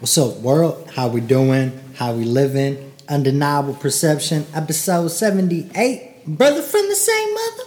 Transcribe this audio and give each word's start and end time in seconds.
What's 0.00 0.16
up, 0.16 0.36
world? 0.36 0.88
How 0.94 1.08
we 1.08 1.20
doing? 1.20 1.72
How 1.96 2.12
we 2.12 2.24
living? 2.24 2.92
Undeniable 3.08 3.74
Perception, 3.74 4.46
episode 4.54 5.08
78. 5.08 6.24
Brother 6.24 6.62
from 6.62 6.88
the 6.88 6.94
same 6.94 7.34
mother. 7.34 7.64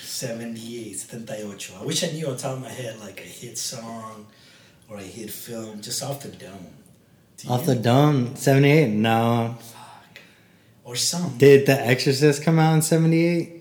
78, 0.00 0.94
78. 0.94 1.72
I 1.78 1.84
wish 1.84 2.02
I 2.02 2.12
knew 2.12 2.28
on 2.28 2.38
top 2.38 2.56
of 2.56 2.62
my 2.62 2.70
head 2.70 2.98
like 3.00 3.20
a 3.20 3.24
hit 3.24 3.58
song 3.58 4.26
or 4.88 4.96
a 4.96 5.02
hit 5.02 5.30
film 5.30 5.82
just 5.82 6.02
off 6.02 6.22
the 6.22 6.28
dome. 6.28 6.68
Do 7.36 7.50
Off 7.50 7.66
the 7.66 7.74
dome, 7.74 8.34
78? 8.36 8.88
No. 8.88 9.56
Fuck. 9.60 10.20
Or 10.82 10.96
some. 10.96 11.36
Did 11.36 11.66
The 11.66 11.78
Exorcist 11.78 12.42
come 12.42 12.58
out 12.58 12.72
in 12.74 12.80
78? 12.80 13.52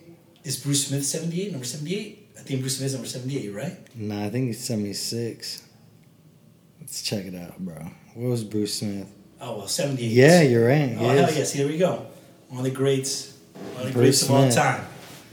Is 0.45 0.57
Bruce 0.63 0.87
Smith 0.87 1.05
78? 1.05 1.51
Number 1.51 1.65
78? 1.65 2.29
I 2.37 2.41
think 2.43 2.61
Bruce 2.61 2.77
Smith's 2.77 2.93
number 2.93 3.09
78, 3.09 3.53
right? 3.53 3.77
No, 3.93 4.23
I 4.23 4.29
think 4.29 4.47
he's 4.47 4.63
76. 4.63 5.63
Let's 6.79 7.01
check 7.01 7.25
it 7.25 7.35
out, 7.35 7.59
bro. 7.59 7.91
What 8.15 8.29
was 8.29 8.43
Bruce 8.43 8.79
Smith? 8.79 9.07
Oh, 9.41 9.57
well, 9.57 9.67
78. 9.67 10.07
Yeah, 10.09 10.41
you're 10.41 10.65
right. 10.67 10.95
Oh, 10.97 11.09
he 11.09 11.17
hell 11.17 11.33
yes. 11.33 11.51
Here 11.51 11.67
we 11.67 11.77
go. 11.77 12.05
One 12.49 12.59
of 12.59 12.63
the 12.63 12.71
greats. 12.71 13.37
One 13.73 13.81
of 13.81 13.87
the 13.87 13.93
Bruce 13.93 13.93
greats 13.93 14.21
of 14.23 14.31
all 14.31 14.41
Smith. 14.43 14.55
time. 14.55 14.85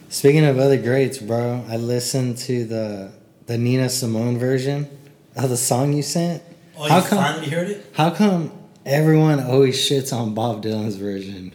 Speaking 0.09 0.45
of 0.45 0.59
other 0.59 0.77
greats, 0.77 1.19
bro, 1.19 1.65
I 1.69 1.77
listened 1.77 2.37
to 2.39 2.65
the 2.65 3.13
the 3.47 3.57
Nina 3.59 3.89
Simone 3.89 4.39
version 4.39 4.89
of 5.37 5.49
the 5.51 5.57
song 5.57 5.93
you 5.93 6.03
sent. 6.03 6.43
Oh, 6.77 6.89
How 6.89 6.97
you 6.99 7.03
come- 7.05 7.19
finally 7.19 7.49
heard 7.49 7.71
it? 7.71 7.87
How 7.93 8.11
come 8.11 8.53
everyone 8.85 9.41
always 9.41 9.77
shits 9.79 10.13
on 10.13 10.35
Bob 10.35 10.63
Dylan's 10.63 10.97
version? 10.97 11.53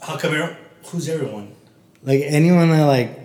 How 0.00 0.16
come 0.16 0.54
who's 0.86 1.08
everyone? 1.08 1.52
Like 2.02 2.20
anyone 2.24 2.70
that 2.70 2.84
like 2.84 3.18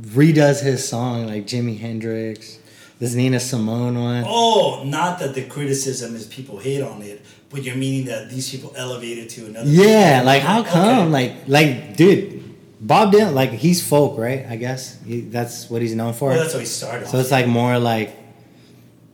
redoes 0.00 0.62
his 0.62 0.86
song, 0.86 1.26
like 1.26 1.46
Jimi 1.46 1.78
Hendrix, 1.78 2.58
this 3.02 3.16
Nina 3.16 3.40
Simone 3.40 4.00
one. 4.00 4.24
Oh, 4.28 4.84
not 4.84 5.18
that 5.18 5.34
the 5.34 5.42
criticism 5.42 6.14
is 6.14 6.24
people 6.24 6.58
hate 6.58 6.82
on 6.82 7.02
it, 7.02 7.20
but 7.50 7.64
you're 7.64 7.74
meaning 7.74 8.06
that 8.06 8.30
these 8.30 8.48
people 8.48 8.72
elevate 8.76 9.18
it 9.18 9.28
to 9.30 9.46
another. 9.46 9.68
Yeah, 9.68 10.22
like 10.24 10.40
how 10.40 10.62
come? 10.62 10.98
Okay. 10.98 11.08
Like 11.08 11.32
like 11.48 11.96
dude, 11.96 12.54
Bob 12.80 13.12
Dylan, 13.12 13.34
like 13.34 13.50
he's 13.50 13.84
folk, 13.84 14.16
right? 14.16 14.46
I 14.48 14.54
guess 14.54 15.02
he, 15.02 15.22
that's 15.22 15.68
what 15.68 15.82
he's 15.82 15.96
known 15.96 16.12
for. 16.12 16.28
Well, 16.28 16.38
that's 16.38 16.52
how 16.52 16.60
he 16.60 16.64
started. 16.64 17.08
So 17.08 17.18
it's 17.18 17.32
like 17.32 17.48
more 17.48 17.76
like 17.76 18.16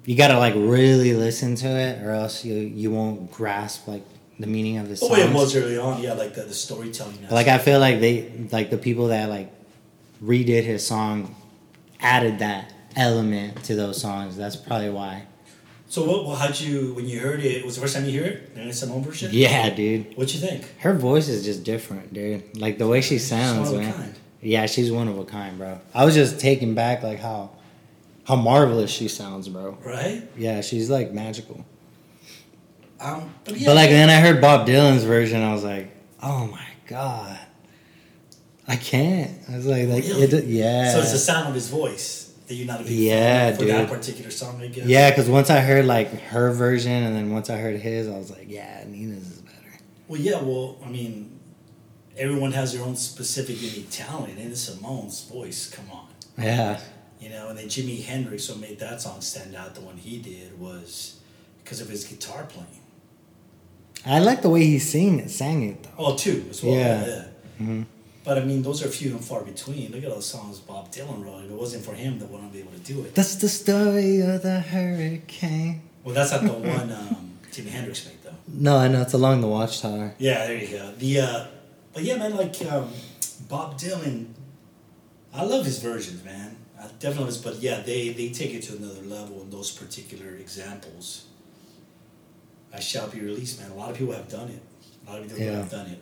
you 0.05 0.19
gotta 0.19 0.39
like 0.39 0.53
really 0.55 1.15
listen 1.15 1.55
to 1.55 1.69
it, 1.69 2.03
or 2.03 2.11
else 2.11 2.45
you 2.45 2.57
you 2.57 2.91
won't 2.91 3.33
grasp 3.33 3.89
like 3.89 4.05
the 4.39 4.47
meaning 4.47 4.77
of 4.77 4.89
the 4.89 4.99
oh, 5.01 5.09
song. 5.09 5.13
way 5.13 5.21
it 5.23 5.33
was 5.33 5.57
early 5.57 5.79
on, 5.79 6.03
yeah, 6.03 6.13
like 6.13 6.35
the, 6.35 6.43
the 6.43 6.53
storytelling. 6.53 7.27
Like 7.31 7.49
I 7.49 7.57
feel 7.57 7.81
like 7.81 8.01
they 8.01 8.49
like 8.53 8.69
the 8.69 8.77
people 8.77 9.09
that 9.09 9.31
like 9.31 9.51
redid 10.23 10.65
his 10.65 10.87
song 10.87 11.35
added 12.01 12.41
that 12.41 12.75
element 12.99 13.63
to 13.65 13.75
those 13.77 14.01
songs. 14.01 14.37
That's 14.37 14.57
probably 14.57 14.91
why. 14.91 15.25
So 15.89 16.05
what? 16.05 16.27
Well, 16.27 16.37
how'd 16.37 16.59
you 16.61 16.93
when 16.95 17.07
you 17.07 17.19
heard 17.21 17.41
it? 17.41 17.65
Was 17.65 17.77
the 17.77 17.81
first 17.81 17.95
time 17.95 18.05
you 18.05 18.11
hear 18.11 18.25
it? 18.25 18.51
And 18.57 18.69
it's 18.69 18.81
Simone 18.81 19.03
version. 19.03 19.31
Yeah, 19.33 19.71
dude. 19.71 20.15
What'd 20.17 20.35
you 20.35 20.41
think? 20.41 20.71
Her 20.81 20.93
voice 20.93 21.29
is 21.29 21.45
just 21.45 21.65
different, 21.65 22.13
dude. 22.13 22.59
Like 22.61 22.77
the 22.77 22.87
way 22.87 23.01
she 23.01 23.19
sounds, 23.19 23.69
She's 23.69 23.77
one 23.77 23.85
of 23.85 23.89
a 23.89 23.93
man. 23.93 24.03
kind. 24.03 24.15
Yeah, 24.43 24.67
she's 24.67 24.93
one 24.93 25.09
of 25.09 25.19
a 25.19 25.25
kind, 25.25 25.57
bro. 25.57 25.81
I 25.95 26.05
was 26.05 26.15
just 26.15 26.39
taken 26.41 26.75
back 26.75 27.03
like 27.03 27.21
how 27.21 27.51
how 28.27 28.37
marvelous 28.37 28.91
she 28.91 29.09
sounds, 29.09 29.49
bro. 29.49 29.79
Right? 29.83 30.23
Yeah, 30.37 30.61
she's 30.61 30.91
like 30.91 31.13
magical. 31.13 31.65
Um, 33.01 33.33
but 33.45 33.57
yeah. 33.57 33.69
But 33.69 33.77
like 33.77 33.91
then 33.91 34.11
I 34.11 34.17
heard 34.21 34.41
Bob 34.43 34.67
Dylan's 34.67 35.05
version, 35.05 35.41
I 35.43 35.53
was 35.55 35.65
like, 35.65 35.91
oh 36.23 36.47
my 36.49 36.67
god, 36.87 37.39
I 38.67 38.77
can't. 38.77 39.31
I 39.51 39.57
was 39.57 39.67
like, 39.67 39.89
like 39.89 40.05
Really? 40.05 40.23
it, 40.25 40.45
yeah, 40.45 40.93
So 40.93 41.01
it's 41.01 41.13
the 41.13 41.19
sound 41.19 41.49
of 41.49 41.55
his 41.55 41.69
voice 41.71 42.28
that 42.49 42.55
you're 42.55 42.67
not 42.67 42.81
a 42.81 42.85
big 42.85 42.93
Yeah, 42.93 43.55
for 43.55 43.65
that 43.67 43.89
particular 43.89 44.31
song, 44.31 44.61
I 44.61 44.67
guess. 44.69 44.87
yeah. 44.87 45.11
Because 45.11 45.29
once 45.29 45.51
I 45.51 45.61
heard 45.61 45.85
like 45.85 46.11
her 46.23 46.51
version, 46.53 46.91
and 47.05 47.15
then 47.15 47.31
once 47.33 47.51
I 47.51 47.59
heard 47.59 47.77
his, 47.79 48.09
I 48.09 48.17
was 48.19 48.31
like, 48.31 48.47
yeah, 48.49 48.85
Nina's 48.87 49.31
is 49.31 49.39
better. 49.43 49.79
Well, 50.09 50.21
yeah. 50.21 50.41
Well, 50.43 50.77
I 50.85 50.89
mean, 50.89 51.39
everyone 52.17 52.53
has 52.53 52.73
their 52.73 52.83
own 52.85 52.97
specific 52.97 53.61
unique 53.63 53.91
talent, 53.91 54.39
and 54.39 54.57
Simone's 54.57 55.25
voice. 55.25 55.69
Come 55.71 55.91
on. 55.91 56.07
Yeah, 56.39 56.79
You 57.21 57.31
know, 57.31 57.49
and 57.49 57.59
then 57.59 57.67
Jimi 57.67 58.05
Hendrix, 58.05 58.49
what 58.49 58.59
made 58.61 58.79
that 58.79 59.01
song 59.03 59.21
stand 59.21 59.55
out, 59.57 59.75
the 59.75 59.81
one 59.81 59.97
he 59.97 60.19
did, 60.19 60.59
was 60.59 61.19
because 61.65 61.81
of 61.81 61.89
his 61.89 62.05
guitar 62.05 62.45
playing. 62.49 62.69
I 64.07 64.21
like 64.21 64.43
the 64.43 64.49
way 64.49 64.65
he 64.65 64.79
sing 64.79 65.19
it, 65.19 65.31
sang 65.31 65.65
it 65.65 65.83
though. 65.83 65.91
Oh, 65.99 66.17
too, 66.17 66.47
as 66.49 66.63
well. 66.63 66.75
Yeah. 66.75 67.07
Yeah. 67.07 67.25
Mhm. 67.61 67.87
But 68.29 68.37
I 68.37 68.45
mean, 68.45 68.61
those 68.61 68.85
are 68.85 68.89
few 68.89 69.13
and 69.13 69.25
far 69.25 69.41
between. 69.41 69.91
Look 69.91 70.05
at 70.05 70.11
those 70.11 70.27
songs 70.27 70.59
Bob 70.59 70.93
Dylan 70.93 71.25
wrote. 71.25 71.45
If 71.45 71.51
it 71.51 71.55
wasn't 71.55 71.83
for 71.83 71.95
him, 71.95 72.19
they 72.19 72.27
wouldn't 72.27 72.53
be 72.53 72.59
able 72.59 72.73
to 72.73 72.79
do 72.81 73.01
it. 73.01 73.15
That's 73.15 73.37
the 73.37 73.49
story 73.49 74.21
of 74.21 74.43
the 74.43 74.61
hurricane. 74.61 75.81
Well, 76.05 76.15
that's 76.15 76.33
not 76.33 76.43
the 76.43 76.53
one 76.53 76.93
um, 76.93 77.39
Jimi 77.51 77.71
Hendrix 77.71 78.05
made, 78.05 78.23
though. 78.23 78.37
No, 78.47 78.77
I 78.77 78.89
know 78.89 79.01
it's 79.01 79.15
along 79.15 79.41
the 79.41 79.47
Watchtower. 79.49 80.15
Yeah, 80.19 80.47
there 80.47 80.59
you 80.59 80.69
go. 80.77 80.93
The 80.99 81.21
uh, 81.21 81.45
but 81.95 82.03
yeah, 82.03 82.19
man, 82.19 82.37
like 82.37 82.55
um, 82.71 82.91
Bob 83.49 83.79
Dylan, 83.79 84.27
I 85.33 85.45
love 85.45 85.65
his 85.65 85.79
versions, 85.79 86.23
man. 86.23 86.55
I 86.79 86.87
definitely 86.99 87.33
love 87.33 87.43
but 87.43 87.57
yeah, 87.63 87.81
they 87.81 88.11
they 88.11 88.29
take 88.29 88.53
it 88.53 88.63
to 88.65 88.77
another 88.77 89.01
level 89.17 89.41
in 89.41 89.49
those 89.49 89.71
particular 89.71 90.35
examples. 90.35 91.25
I 92.75 92.81
shall 92.81 93.09
be 93.09 93.21
released, 93.21 93.59
man. 93.59 93.71
A 93.71 93.75
lot 93.75 93.91
of 93.91 93.97
people 93.97 94.13
have 94.13 94.29
done 94.29 94.51
it. 94.51 94.61
A 95.07 95.13
lot 95.13 95.21
of 95.23 95.29
people 95.29 95.39
Yeah. 95.43 95.53
have 95.53 95.71
done 95.71 95.87
it, 95.87 96.01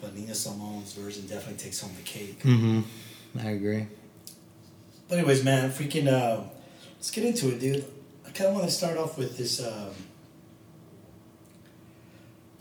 but 0.00 0.14
Nina 0.14 0.34
Simone's 0.34 0.92
version 0.92 1.26
definitely 1.26 1.58
takes 1.58 1.80
home 1.80 1.92
the 1.96 2.02
cake. 2.02 2.40
Mm-hmm. 2.42 2.80
I 3.38 3.50
agree. 3.50 3.86
But 5.08 5.18
anyways, 5.18 5.44
man, 5.44 5.70
freaking, 5.70 6.08
uh, 6.08 6.42
let's 6.96 7.10
get 7.10 7.24
into 7.24 7.48
it, 7.48 7.60
dude. 7.60 7.84
I 8.26 8.30
kind 8.30 8.48
of 8.48 8.54
want 8.54 8.66
to 8.66 8.72
start 8.72 8.98
off 8.98 9.16
with 9.16 9.38
this 9.38 9.64
um, 9.64 9.90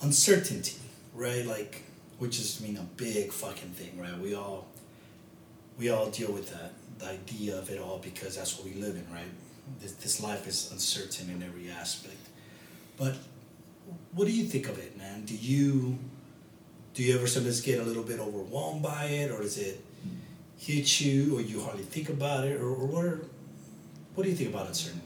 uncertainty, 0.02 0.78
right? 1.14 1.46
Like, 1.46 1.84
which 2.20 2.40
is, 2.40 2.62
I 2.62 2.68
mean, 2.68 2.78
a 2.78 2.84
big 2.98 3.32
fucking 3.32 3.72
thing, 3.72 4.00
right? 4.00 4.18
We 4.20 4.36
all, 4.36 4.68
we 5.78 5.90
all 5.90 6.10
deal 6.10 6.32
with 6.32 6.52
that, 6.52 6.74
the 7.00 7.08
idea 7.08 7.58
of 7.58 7.70
it 7.70 7.80
all, 7.80 7.98
because 7.98 8.38
that's 8.38 8.58
what 8.58 8.66
we 8.66 8.80
live 8.80 8.96
in, 8.96 9.06
right? 9.14 9.24
This, 9.82 9.94
this 9.94 10.22
life 10.22 10.48
is 10.48 10.72
uncertain 10.72 11.30
in 11.30 11.42
every 11.42 11.70
aspect. 11.72 12.16
But 12.98 13.16
what 14.14 14.26
do 14.26 14.32
you 14.32 14.46
think 14.46 14.70
of 14.70 14.78
it, 14.78 14.98
man? 14.98 15.26
Do 15.26 15.36
you, 15.36 15.98
do 16.96 17.04
you 17.04 17.14
ever 17.16 17.28
sometimes 17.28 17.60
get 17.62 17.80
a 17.80 17.84
little 17.84 18.04
bit 18.04 18.20
overwhelmed 18.20 18.82
by 18.82 19.04
it, 19.06 19.30
or 19.30 19.42
does 19.42 19.58
it 19.58 19.84
hit 20.58 21.02
you, 21.02 21.38
or 21.38 21.42
you 21.42 21.62
hardly 21.62 21.84
think 21.84 22.10
about 22.10 22.46
it, 22.46 22.60
or, 22.60 22.70
or 22.70 22.88
what? 22.88 23.06
Are, 23.06 23.20
what 24.16 24.24
do 24.24 24.30
you 24.30 24.36
think 24.36 24.52
about 24.52 24.68
uncertainty? 24.68 25.02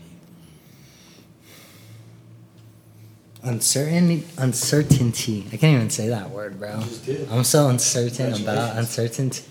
Uncertainty, 3.41 4.23
uncertainty. 4.38 5.45
I 5.51 5.57
can't 5.57 5.75
even 5.75 5.89
say 5.89 6.09
that 6.09 6.29
word, 6.29 6.59
bro. 6.59 6.78
You 6.78 6.83
just 6.85 7.05
did. 7.05 7.29
I'm 7.31 7.44
so 7.44 7.69
uncertain 7.69 8.39
about 8.39 8.78
uncertainty. 8.78 9.44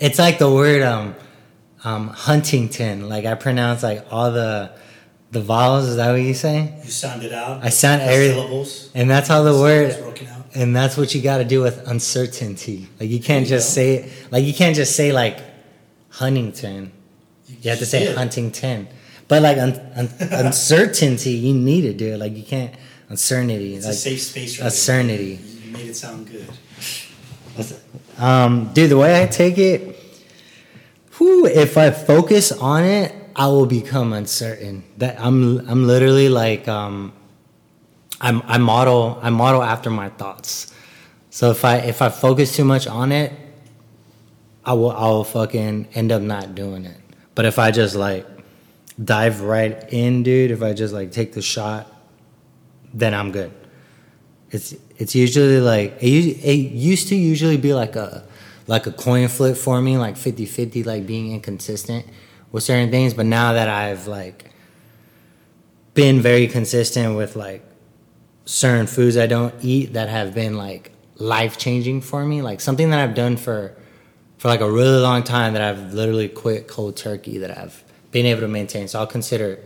It's 0.00 0.18
like 0.18 0.38
the 0.38 0.50
word 0.50 0.82
um, 0.82 1.14
um, 1.84 2.08
Huntington. 2.08 3.08
Like 3.08 3.24
I 3.24 3.34
pronounce 3.34 3.84
like 3.84 4.04
all 4.10 4.32
the 4.32 4.72
the 5.30 5.40
vowels. 5.40 5.86
Is 5.86 5.96
that 5.96 6.10
what 6.10 6.22
you 6.22 6.34
say? 6.34 6.74
You 6.82 6.90
sound 6.90 7.22
it 7.22 7.32
out. 7.32 7.62
I 7.62 7.68
sound 7.68 8.02
every- 8.02 8.30
syllables. 8.30 8.90
And 8.94 9.08
that's 9.08 9.28
how 9.28 9.44
the 9.44 9.52
word. 9.56 9.94
And 10.54 10.76
that's 10.76 10.96
what 10.96 11.14
you 11.14 11.22
got 11.22 11.38
to 11.38 11.44
do 11.44 11.62
with 11.62 11.86
uncertainty. 11.88 12.88
Like 13.00 13.08
you 13.08 13.18
can't 13.18 13.46
There 13.46 13.56
you 13.56 13.60
just 13.60 13.74
say 13.74 13.94
it. 13.96 14.32
Like 14.32 14.44
you 14.44 14.52
can't 14.52 14.76
just 14.76 14.94
say 14.94 15.12
like 15.12 15.40
Huntington. 16.10 16.92
You 17.46 17.70
have 17.70 17.78
to 17.78 17.86
say. 17.86 18.14
Huntington. 18.14 18.88
But 19.28 19.42
like 19.42 19.58
un, 19.58 19.80
un, 19.96 20.08
uncertainty, 20.20 21.30
you 21.30 21.54
need 21.54 21.82
to 21.82 21.94
do 21.94 22.14
it. 22.14 22.18
Like 22.18 22.36
you 22.36 22.42
can't 22.42 22.74
uncertainty. 23.08 23.74
It's 23.76 23.86
like, 23.86 23.94
a 23.94 23.96
safe 23.96 24.20
space. 24.20 24.58
Right 24.58 24.66
Uncertainty. 24.66 25.40
You 25.64 25.72
made 25.72 25.88
it 25.88 25.96
sound 25.96 26.30
good. 26.30 26.48
Um, 28.18 28.72
dude, 28.72 28.90
the 28.90 28.96
way 28.96 29.22
I 29.22 29.26
take 29.26 29.58
it, 29.58 29.96
whew, 31.16 31.46
if 31.46 31.76
I 31.76 31.90
focus 31.90 32.52
on 32.52 32.84
it, 32.84 33.14
I 33.34 33.46
will 33.46 33.66
become 33.66 34.12
uncertain. 34.12 34.84
That 34.98 35.20
I'm, 35.20 35.68
I'm 35.68 35.86
literally 35.86 36.28
like, 36.28 36.68
um, 36.68 37.12
I'm, 38.22 38.40
I 38.46 38.56
model, 38.56 39.18
I 39.20 39.30
model 39.30 39.62
after 39.62 39.90
my 39.90 40.08
thoughts. 40.08 40.72
So 41.30 41.50
if 41.50 41.64
I, 41.64 41.78
if 41.78 42.00
I 42.00 42.08
focus 42.08 42.54
too 42.56 42.64
much 42.64 42.86
on 42.86 43.10
it, 43.12 43.32
I 44.64 44.74
will, 44.74 44.92
I 44.92 45.08
will 45.08 45.24
fucking 45.24 45.88
end 45.94 46.12
up 46.12 46.22
not 46.22 46.54
doing 46.54 46.84
it. 46.84 46.96
But 47.34 47.46
if 47.46 47.58
I 47.58 47.70
just 47.70 47.96
like 47.96 48.26
dive 49.02 49.40
right 49.40 49.92
in, 49.92 50.22
dude, 50.22 50.50
if 50.50 50.62
I 50.62 50.72
just 50.72 50.94
like 50.94 51.10
take 51.10 51.32
the 51.32 51.42
shot, 51.42 51.92
then 52.94 53.14
I'm 53.14 53.32
good. 53.32 53.52
It's 54.50 54.74
it's 54.98 55.14
usually 55.14 55.60
like 55.60 55.96
it, 56.02 56.06
it 56.44 56.52
used 56.52 57.08
to 57.08 57.16
usually 57.16 57.56
be 57.56 57.72
like 57.72 57.96
a 57.96 58.24
like 58.66 58.86
a 58.86 58.92
coin 58.92 59.28
flip 59.28 59.56
for 59.56 59.80
me, 59.80 59.98
like 59.98 60.14
50-50, 60.14 60.86
like 60.86 61.06
being 61.06 61.32
inconsistent 61.32 62.06
with 62.52 62.62
certain 62.62 62.90
things. 62.90 63.14
But 63.14 63.26
now 63.26 63.54
that 63.54 63.68
I've 63.68 64.06
like 64.06 64.50
been 65.94 66.20
very 66.20 66.46
consistent 66.46 67.16
with 67.16 67.34
like 67.34 67.64
certain 68.44 68.86
foods 68.86 69.16
I 69.16 69.26
don't 69.26 69.54
eat 69.62 69.94
that 69.94 70.08
have 70.08 70.34
been 70.34 70.56
like 70.56 70.92
life 71.16 71.58
changing 71.58 72.00
for 72.00 72.24
me, 72.24 72.42
like 72.42 72.60
something 72.60 72.90
that 72.90 73.00
I've 73.00 73.14
done 73.14 73.36
for 73.36 73.74
for 74.38 74.48
like 74.48 74.60
a 74.60 74.70
really 74.70 74.98
long 74.98 75.22
time 75.22 75.52
that 75.52 75.62
I've 75.62 75.94
literally 75.94 76.28
quit 76.28 76.66
cold 76.66 76.96
turkey 76.96 77.38
that 77.38 77.56
I've 77.56 77.84
been 78.10 78.26
able 78.26 78.40
to 78.40 78.48
maintain. 78.48 78.88
So 78.88 78.98
I'll 78.98 79.06
consider 79.06 79.60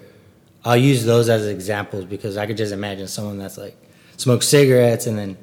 I'll 0.66 0.76
use 0.76 1.04
those 1.04 1.28
as 1.28 1.46
examples 1.46 2.04
because 2.04 2.36
I 2.36 2.46
could 2.46 2.56
just 2.56 2.72
imagine 2.72 3.06
someone 3.06 3.38
that's 3.38 3.56
like 3.56 3.76
smokes 4.16 4.48
cigarettes 4.48 5.06
and 5.06 5.16
then 5.16 5.36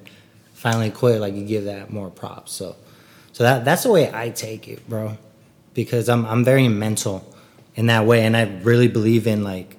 finally 0.53 0.91
quit. 0.91 1.21
Like 1.21 1.33
you 1.33 1.45
give 1.45 1.65
that 1.65 1.91
more 1.91 2.09
props. 2.09 2.51
So, 2.51 2.75
so 3.31 3.43
that 3.43 3.65
that's 3.65 3.83
the 3.83 3.91
way 3.91 4.11
I 4.13 4.29
take 4.29 4.67
it, 4.67 4.87
bro. 4.87 5.17
Because 5.73 6.09
I'm 6.09 6.25
I'm 6.25 6.43
very 6.43 6.67
mental 6.67 7.25
in 7.75 7.87
that 7.87 8.05
way, 8.05 8.25
and 8.25 8.35
I 8.37 8.43
really 8.63 8.87
believe 8.87 9.25
in 9.25 9.43
like 9.43 9.77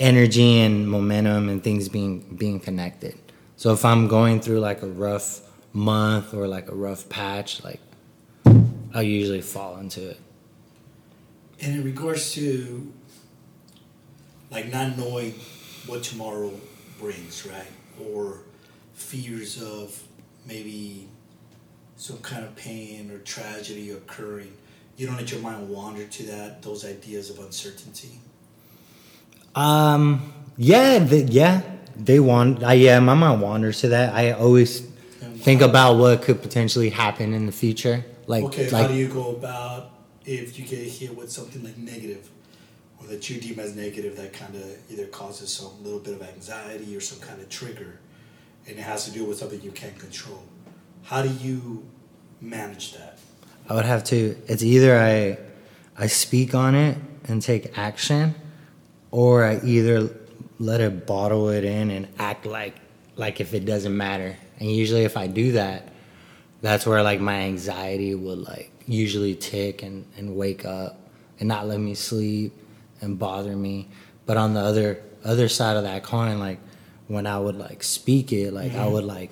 energy 0.00 0.60
and 0.60 0.88
momentum 0.88 1.48
and 1.48 1.62
things 1.62 1.88
being 1.88 2.20
being 2.36 2.58
connected. 2.58 3.16
So 3.56 3.72
if 3.72 3.84
I'm 3.84 4.08
going 4.08 4.40
through 4.40 4.60
like 4.60 4.82
a 4.82 4.88
rough 4.88 5.42
month 5.72 6.34
or 6.34 6.48
like 6.48 6.68
a 6.70 6.74
rough 6.74 7.08
patch, 7.08 7.62
like 7.62 7.80
I'll 8.94 9.02
usually 9.02 9.42
fall 9.42 9.76
into 9.76 10.10
it. 10.10 10.20
And 11.60 11.76
in 11.76 11.84
regards 11.84 12.32
to 12.32 12.92
like 14.50 14.72
not 14.72 14.96
knowing 14.96 15.34
what 15.86 16.02
tomorrow 16.02 16.52
brings, 16.98 17.46
right? 17.46 17.70
Or 18.02 18.40
fears 18.94 19.62
of 19.62 20.02
maybe 20.46 21.08
some 21.96 22.18
kind 22.18 22.44
of 22.44 22.56
pain 22.56 23.10
or 23.10 23.18
tragedy 23.18 23.90
occurring. 23.90 24.52
You 24.96 25.06
don't 25.06 25.16
let 25.16 25.30
your 25.30 25.40
mind 25.40 25.68
wander 25.68 26.04
to 26.04 26.22
that, 26.24 26.62
those 26.62 26.84
ideas 26.84 27.30
of 27.30 27.38
uncertainty. 27.38 28.20
Um. 29.54 30.32
Yeah. 30.56 30.98
The, 30.98 31.22
yeah. 31.22 31.62
They 31.96 32.20
want. 32.20 32.62
I 32.62 32.74
yeah. 32.74 33.00
My 33.00 33.14
mind 33.14 33.40
wanders 33.40 33.80
to 33.80 33.88
that. 33.88 34.14
I 34.14 34.32
always 34.32 34.80
think 35.40 35.62
about 35.62 35.96
what 35.96 36.22
could 36.22 36.42
potentially 36.42 36.90
happen 36.90 37.34
in 37.34 37.46
the 37.46 37.52
future. 37.52 38.04
Like. 38.26 38.44
okay, 38.44 38.70
like, 38.70 38.82
how 38.82 38.88
do 38.88 38.94
you 38.94 39.08
go 39.08 39.30
about 39.30 39.90
if 40.24 40.58
you 40.58 40.64
get 40.64 40.78
hit 40.78 41.16
with 41.16 41.30
something 41.30 41.64
like 41.64 41.76
negative, 41.78 42.28
or 42.98 43.06
that 43.08 43.28
you 43.28 43.40
deem 43.40 43.58
as 43.58 43.74
negative 43.74 44.16
that 44.16 44.32
kind 44.32 44.54
of 44.54 44.90
either 44.90 45.06
causes 45.06 45.52
some 45.52 45.82
little 45.82 45.98
bit 45.98 46.14
of 46.14 46.22
anxiety 46.22 46.96
or 46.96 47.00
some 47.00 47.18
kind 47.20 47.40
of 47.40 47.48
trigger, 47.48 47.98
and 48.66 48.78
it 48.78 48.82
has 48.82 49.04
to 49.06 49.10
do 49.10 49.24
with 49.24 49.38
something 49.38 49.60
you 49.62 49.72
can't 49.72 49.98
control? 49.98 50.42
How 51.02 51.22
do 51.22 51.28
you 51.28 51.84
manage 52.40 52.92
that? 52.92 53.18
I 53.68 53.74
would 53.74 53.84
have 53.84 54.04
to. 54.04 54.36
It's 54.46 54.62
either 54.62 54.98
I, 54.98 55.38
I 55.96 56.06
speak 56.06 56.54
on 56.54 56.74
it 56.74 56.98
and 57.28 57.40
take 57.40 57.76
action, 57.78 58.34
or 59.10 59.44
I 59.44 59.60
either 59.64 60.10
let 60.58 60.80
it 60.80 61.06
bottle 61.06 61.48
it 61.48 61.64
in 61.64 61.90
and 61.90 62.08
act 62.18 62.46
like 62.46 62.74
like 63.16 63.40
if 63.40 63.54
it 63.54 63.64
doesn't 63.64 63.96
matter. 63.96 64.36
And 64.58 64.70
usually, 64.70 65.04
if 65.04 65.16
I 65.16 65.26
do 65.26 65.52
that, 65.52 65.88
that's 66.60 66.86
where 66.86 67.02
like 67.02 67.20
my 67.20 67.40
anxiety 67.42 68.14
would 68.14 68.38
like 68.38 68.70
usually 68.86 69.34
tick 69.34 69.82
and 69.82 70.04
and 70.16 70.36
wake 70.36 70.64
up 70.64 70.98
and 71.38 71.48
not 71.48 71.66
let 71.66 71.80
me 71.80 71.94
sleep 71.94 72.52
and 73.00 73.18
bother 73.18 73.56
me. 73.56 73.88
But 74.26 74.36
on 74.36 74.54
the 74.54 74.60
other 74.60 75.02
other 75.24 75.48
side 75.48 75.76
of 75.76 75.84
that 75.84 76.02
coin, 76.02 76.38
like 76.38 76.58
when 77.08 77.26
I 77.26 77.38
would 77.38 77.56
like 77.56 77.82
speak 77.82 78.32
it, 78.32 78.52
like 78.52 78.72
I 78.72 78.76
mm-hmm. 78.76 78.92
would 78.92 79.04
like 79.04 79.30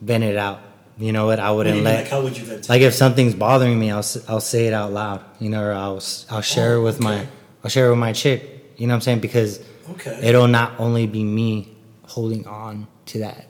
vent 0.00 0.24
it 0.24 0.36
out. 0.36 0.60
You 0.98 1.12
know 1.12 1.26
what? 1.26 1.40
I 1.40 1.50
wouldn't 1.50 1.76
mean, 1.76 1.84
let 1.84 2.02
like 2.02 2.08
how 2.08 2.22
would 2.22 2.36
you 2.36 2.44
ventilate? 2.44 2.68
like 2.68 2.82
if 2.82 2.94
something's 2.94 3.34
bothering 3.34 3.78
me, 3.78 3.90
I'll 3.90 4.04
I'll 4.28 4.40
say 4.40 4.66
it 4.66 4.72
out 4.74 4.92
loud, 4.92 5.24
you 5.40 5.48
know, 5.48 5.62
or 5.62 5.72
I'll 5.72 6.02
I'll 6.30 6.42
share 6.42 6.74
Oh, 6.76 6.80
it 6.80 6.84
with 6.84 7.00
my. 7.00 7.26
I'll 7.64 7.70
share 7.70 7.86
it 7.86 7.90
with 7.90 7.98
my 7.98 8.12
chick, 8.12 8.61
you 8.76 8.86
know 8.86 8.92
what 8.92 8.96
I'm 8.96 9.00
saying? 9.02 9.20
Because 9.20 9.60
Okay. 9.90 10.18
it'll 10.22 10.48
not 10.48 10.72
only 10.78 11.06
be 11.06 11.22
me 11.24 11.68
holding 12.06 12.46
on 12.46 12.86
to 13.06 13.18
that 13.20 13.46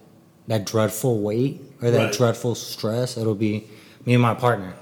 that 0.48 0.66
dreadful 0.66 1.20
weight 1.20 1.60
or 1.80 1.90
that 1.90 1.98
Right. 1.98 2.12
dreadful 2.12 2.54
stress. 2.54 3.16
It'll 3.16 3.34
be 3.34 3.64
me 4.04 4.14
and 4.14 4.22
my 4.22 4.34
partner, 4.34 4.74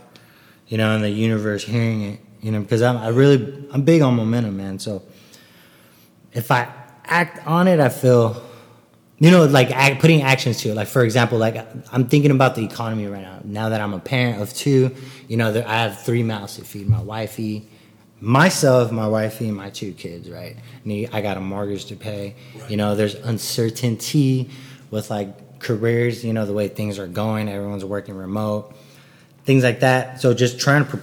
you 0.68 0.78
know, 0.78 0.94
and 0.94 1.04
the 1.04 1.10
universe 1.10 1.64
hearing 1.64 2.02
it, 2.02 2.20
you 2.40 2.50
know, 2.50 2.60
because 2.60 2.80
I'm 2.82 2.96
I 2.96 3.08
really 3.08 3.66
I'm 3.72 3.82
big 3.82 4.00
on 4.02 4.14
momentum, 4.14 4.56
man. 4.56 4.78
So 4.78 5.02
if 6.32 6.50
I 6.50 6.68
act 7.04 7.46
on 7.46 7.68
it, 7.68 7.80
I 7.80 7.88
feel 7.88 8.42
you 9.18 9.30
know, 9.30 9.44
like 9.44 9.70
act, 9.70 10.00
putting 10.00 10.22
actions 10.22 10.60
to 10.62 10.70
it. 10.70 10.74
Like 10.74 10.88
for 10.88 11.04
example, 11.04 11.36
like 11.36 11.56
I'm 11.92 12.08
thinking 12.08 12.30
about 12.30 12.54
the 12.54 12.64
economy 12.64 13.06
right 13.06 13.20
now. 13.20 13.40
Now 13.44 13.68
that 13.68 13.78
I'm 13.82 13.92
a 13.92 13.98
parent 13.98 14.40
of 14.40 14.54
two, 14.54 14.94
you 15.28 15.36
know, 15.36 15.50
I 15.66 15.74
have 15.82 16.00
three 16.00 16.22
mouths 16.22 16.56
to 16.56 16.64
feed: 16.64 16.88
my 16.88 17.02
wifey, 17.02 17.68
myself, 18.20 18.92
my 18.92 19.08
wifey, 19.08 19.48
and 19.48 19.56
my 19.56 19.70
two 19.70 19.92
kids. 19.92 20.30
Right? 20.30 20.56
I 21.12 21.20
got 21.20 21.36
a 21.36 21.40
mortgage 21.40 21.86
to 21.86 21.96
pay. 21.96 22.36
Right. 22.54 22.70
You 22.70 22.76
know, 22.76 22.94
there's 22.94 23.14
uncertainty 23.14 24.50
with 24.90 25.10
like 25.10 25.58
careers. 25.58 26.24
You 26.24 26.32
know, 26.32 26.46
the 26.46 26.52
way 26.52 26.68
things 26.68 26.98
are 26.98 27.08
going. 27.08 27.48
Everyone's 27.48 27.84
working 27.84 28.14
remote, 28.16 28.74
things 29.44 29.62
like 29.62 29.80
that. 29.80 30.20
So 30.20 30.34
just 30.34 30.58
trying 30.60 30.84
to 30.84 30.90
pre- 30.90 31.00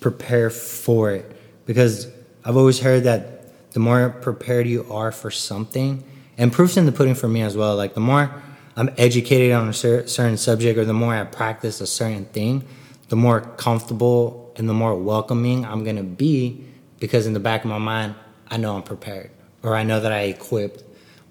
prepare 0.00 0.50
for 0.50 1.10
it 1.12 1.36
because 1.66 2.08
I've 2.44 2.56
always 2.56 2.80
heard 2.80 3.04
that 3.04 3.72
the 3.72 3.80
more 3.80 4.10
prepared 4.10 4.66
you 4.66 4.86
are 4.90 5.12
for 5.12 5.30
something, 5.30 6.02
and 6.36 6.52
proof's 6.52 6.76
in 6.76 6.86
the 6.86 6.92
pudding 6.92 7.14
for 7.14 7.28
me 7.28 7.42
as 7.42 7.56
well. 7.56 7.76
Like 7.76 7.94
the 7.94 8.00
more 8.00 8.42
I'm 8.76 8.90
educated 8.96 9.52
on 9.52 9.68
a 9.68 9.72
cer- 9.72 10.06
certain 10.06 10.36
subject, 10.36 10.78
or 10.78 10.84
the 10.84 10.94
more 10.94 11.14
I 11.14 11.24
practice 11.24 11.80
a 11.80 11.86
certain 11.86 12.24
thing, 12.26 12.64
the 13.08 13.16
more 13.16 13.40
comfortable 13.40 14.47
and 14.58 14.68
the 14.68 14.74
more 14.74 14.94
welcoming 14.94 15.64
I'm 15.64 15.84
gonna 15.84 16.02
be, 16.02 16.64
because 16.98 17.26
in 17.26 17.32
the 17.32 17.40
back 17.40 17.64
of 17.64 17.70
my 17.70 17.78
mind, 17.78 18.14
I 18.48 18.56
know 18.56 18.76
I'm 18.76 18.82
prepared, 18.82 19.30
or 19.62 19.76
I 19.76 19.84
know 19.84 20.00
that 20.00 20.12
I 20.12 20.22
equipped 20.22 20.82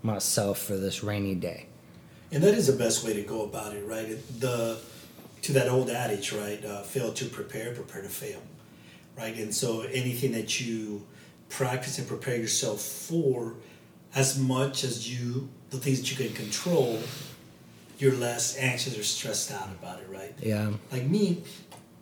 myself 0.01 0.59
for 0.59 0.77
this 0.77 1.03
rainy 1.03 1.35
day. 1.35 1.67
And 2.31 2.41
that 2.43 2.53
is 2.53 2.67
the 2.67 2.73
best 2.73 3.05
way 3.05 3.13
to 3.13 3.21
go 3.21 3.43
about 3.43 3.73
it, 3.73 3.85
right? 3.85 4.17
The 4.39 4.79
to 5.43 5.53
that 5.53 5.69
old 5.69 5.89
adage, 5.89 6.33
right? 6.33 6.63
Uh, 6.63 6.81
fail 6.81 7.13
to 7.13 7.25
prepare, 7.25 7.73
prepare 7.73 8.01
to 8.01 8.09
fail, 8.09 8.41
right? 9.17 9.35
And 9.37 9.53
so 9.53 9.81
anything 9.81 10.31
that 10.31 10.59
you 10.59 11.05
practice 11.49 11.99
and 11.99 12.07
prepare 12.07 12.35
yourself 12.35 12.81
for, 12.81 13.53
as 14.15 14.39
much 14.39 14.83
as 14.83 15.09
you 15.09 15.49
the 15.69 15.77
things 15.77 15.99
that 15.99 16.11
you 16.11 16.17
can 16.17 16.33
control, 16.35 16.99
you're 17.99 18.15
less 18.15 18.57
anxious 18.57 18.97
or 18.97 19.03
stressed 19.03 19.51
out 19.51 19.69
about 19.79 19.99
it, 19.99 20.07
right? 20.09 20.33
Yeah. 20.41 20.71
Like 20.91 21.03
me, 21.03 21.43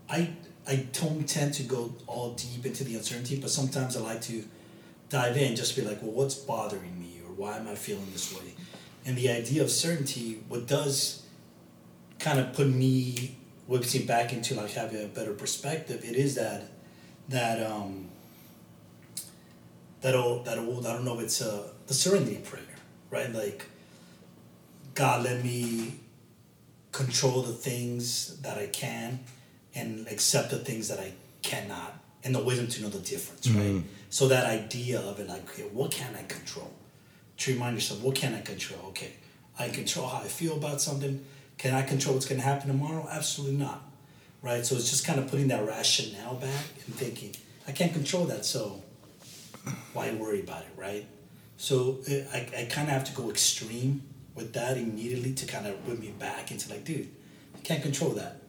I 0.09 0.29
I 0.67 0.87
don't 0.93 1.27
tend 1.27 1.53
to 1.55 1.63
go 1.63 1.93
all 2.07 2.33
deep 2.33 2.65
into 2.65 2.83
the 2.83 2.95
uncertainty, 2.95 3.39
but 3.39 3.49
sometimes 3.49 3.95
I 3.95 4.01
like 4.01 4.21
to 4.23 4.43
dive 5.09 5.37
in, 5.37 5.55
just 5.55 5.75
be 5.75 5.83
like, 5.83 6.01
well, 6.01 6.11
what's 6.11 6.35
bothering 6.35 6.99
me, 6.99 7.21
or 7.25 7.33
why 7.33 7.57
am 7.57 7.67
I 7.67 7.75
feeling 7.75 8.07
this 8.11 8.33
way? 8.33 8.53
And 9.05 9.15
the 9.15 9.29
idea 9.29 9.61
of 9.61 9.69
certainty, 9.69 10.43
what 10.47 10.65
does 10.65 11.25
kind 12.19 12.39
of 12.39 12.53
put 12.53 12.67
me 12.67 13.35
whips 13.67 13.95
me 13.95 14.05
back 14.05 14.33
into 14.33 14.55
like 14.55 14.71
having 14.71 15.03
a 15.03 15.07
better 15.07 15.33
perspective. 15.33 16.03
It 16.03 16.15
is 16.15 16.35
that 16.35 16.63
that 17.29 17.65
um 17.65 18.09
that 20.01 20.15
old 20.15 20.45
that 20.45 20.57
old 20.57 20.85
I 20.85 20.93
don't 20.93 21.05
know 21.05 21.17
if 21.19 21.25
it's 21.25 21.41
uh 21.41 21.69
the 21.87 21.93
serenity 21.93 22.37
prayer, 22.37 22.63
right? 23.09 23.31
Like 23.31 23.65
God 24.93 25.23
let 25.23 25.43
me 25.43 25.95
control 26.91 27.41
the 27.41 27.53
things 27.53 28.37
that 28.41 28.57
I 28.57 28.67
can 28.67 29.19
and 29.75 30.07
accept 30.07 30.49
the 30.51 30.57
things 30.57 30.87
that 30.87 30.99
I 30.99 31.13
cannot 31.41 31.93
and 32.23 32.33
the 32.33 32.43
wisdom 32.43 32.67
to 32.67 32.81
know 32.81 32.89
the 32.89 32.99
difference, 32.99 33.47
right? 33.49 33.65
Mm-hmm. 33.65 33.87
So 34.09 34.27
that 34.29 34.45
idea 34.45 34.99
of 34.99 35.19
it 35.19 35.27
like, 35.27 35.43
okay, 35.51 35.63
what 35.71 35.91
can 35.91 36.15
I 36.15 36.23
control? 36.23 36.71
To 37.37 37.53
remind 37.53 37.75
yourself, 37.75 38.01
what 38.01 38.15
can 38.15 38.33
I 38.33 38.41
control? 38.41 38.79
Okay, 38.89 39.11
I 39.59 39.69
control 39.69 40.07
how 40.07 40.19
I 40.19 40.27
feel 40.27 40.55
about 40.55 40.81
something. 40.81 41.23
Can 41.57 41.73
I 41.73 41.83
control 41.83 42.15
what's 42.15 42.25
gonna 42.25 42.41
happen 42.41 42.67
tomorrow? 42.67 43.07
Absolutely 43.11 43.57
not. 43.57 43.83
Right? 44.41 44.65
So 44.65 44.75
it's 44.75 44.89
just 44.89 45.05
kind 45.05 45.19
of 45.19 45.29
putting 45.29 45.49
that 45.49 45.65
rationale 45.65 46.35
back 46.35 46.65
and 46.85 46.95
thinking, 46.95 47.35
I 47.67 47.71
can't 47.71 47.93
control 47.93 48.25
that, 48.25 48.45
so 48.45 48.83
why 49.93 50.11
worry 50.13 50.41
about 50.41 50.61
it, 50.61 50.71
right? 50.77 51.05
So 51.57 51.99
it, 52.05 52.27
I, 52.33 52.61
I 52.61 52.65
kind 52.65 52.87
of 52.87 52.93
have 52.93 53.05
to 53.05 53.13
go 53.13 53.29
extreme 53.29 54.03
with 54.35 54.53
that 54.53 54.77
immediately 54.77 55.33
to 55.33 55.45
kind 55.45 55.65
of 55.65 55.83
put 55.85 55.99
me 55.99 56.13
back 56.19 56.51
into 56.51 56.69
like, 56.69 56.83
dude, 56.83 57.09
I 57.55 57.59
can't 57.59 57.81
control 57.81 58.11
that. 58.11 58.41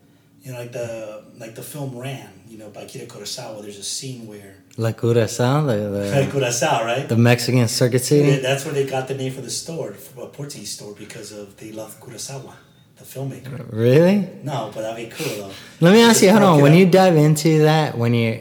You 0.46 0.52
know, 0.52 0.60
like 0.60 0.70
the 0.70 1.24
like 1.40 1.56
the 1.56 1.62
film 1.62 1.98
Ran, 1.98 2.28
you 2.48 2.56
know, 2.56 2.68
by 2.70 2.82
Akira 2.82 3.06
Kurosawa. 3.06 3.62
There's 3.62 3.78
a 3.78 3.82
scene 3.82 4.28
where 4.28 4.54
La 4.76 4.92
Curacao, 4.92 5.66
the, 5.66 5.74
the, 5.74 6.28
Kurosawa, 6.30 6.84
right? 6.84 7.08
the 7.08 7.16
Mexican 7.16 7.66
circuit 7.66 8.02
Yeah, 8.02 8.06
city. 8.06 8.36
that's 8.42 8.64
where 8.64 8.72
they 8.72 8.86
got 8.86 9.08
the 9.08 9.14
name 9.16 9.32
for 9.32 9.40
the 9.40 9.50
store, 9.50 9.92
for 9.94 10.22
a 10.22 10.28
Portuguese 10.28 10.70
store, 10.70 10.94
because 10.96 11.32
of 11.32 11.56
they 11.56 11.72
love 11.72 11.98
Kurosawa, 12.00 12.52
the 12.96 13.02
filmmaker. 13.04 13.66
Really? 13.72 14.28
No, 14.44 14.70
but 14.72 14.82
that'd 14.82 15.10
be 15.10 15.12
cool 15.16 15.34
though. 15.48 15.52
Let 15.80 15.92
me 15.94 16.00
ask 16.02 16.22
you, 16.22 16.30
hold 16.30 16.44
on. 16.44 16.60
When 16.62 16.74
you 16.74 16.86
Uh 16.86 16.90
dive 16.90 17.16
into 17.16 17.62
that, 17.62 17.98
when 17.98 18.14
you, 18.14 18.40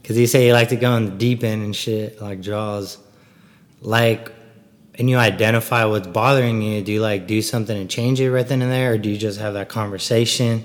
because 0.00 0.16
you 0.16 0.28
say 0.28 0.46
you 0.46 0.52
like 0.52 0.68
to 0.68 0.76
go 0.76 0.94
in 0.94 1.06
the 1.06 1.16
deep 1.16 1.42
end 1.42 1.64
and 1.64 1.74
shit, 1.74 2.22
like 2.22 2.40
Jaws, 2.42 2.96
like, 3.80 4.30
and 4.94 5.10
you 5.10 5.16
identify 5.16 5.84
what's 5.84 6.06
bothering 6.06 6.62
you, 6.62 6.80
do 6.80 6.92
you 6.92 7.00
like 7.00 7.26
do 7.26 7.42
something 7.42 7.76
and 7.76 7.90
change 7.90 8.20
it 8.20 8.30
right 8.30 8.46
then 8.46 8.62
and 8.62 8.70
there, 8.70 8.92
or 8.92 8.98
do 8.98 9.10
you 9.10 9.18
just 9.18 9.40
have 9.40 9.54
that 9.54 9.68
conversation? 9.68 10.62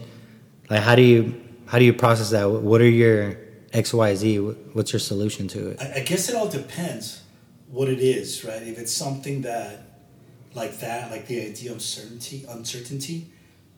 Like, 0.69 0.81
how 0.81 0.95
do 0.95 1.01
you 1.01 1.41
how 1.65 1.79
do 1.79 1.85
you 1.85 1.93
process 1.93 2.31
that? 2.31 2.49
What 2.49 2.81
are 2.81 2.89
your 2.89 3.37
X 3.71 3.93
Y 3.93 4.15
Z? 4.15 4.37
What's 4.73 4.93
your 4.93 4.99
solution 4.99 5.47
to 5.49 5.69
it? 5.69 5.81
I, 5.81 5.99
I 5.99 6.03
guess 6.03 6.29
it 6.29 6.35
all 6.35 6.47
depends 6.47 7.21
what 7.69 7.89
it 7.89 7.99
is, 7.99 8.43
right? 8.45 8.61
If 8.61 8.77
it's 8.77 8.93
something 8.93 9.41
that, 9.41 9.81
like 10.53 10.79
that, 10.79 11.09
like 11.09 11.27
the 11.27 11.41
idea 11.45 11.71
of 11.71 11.81
certainty, 11.81 12.45
uncertainty, 12.47 13.31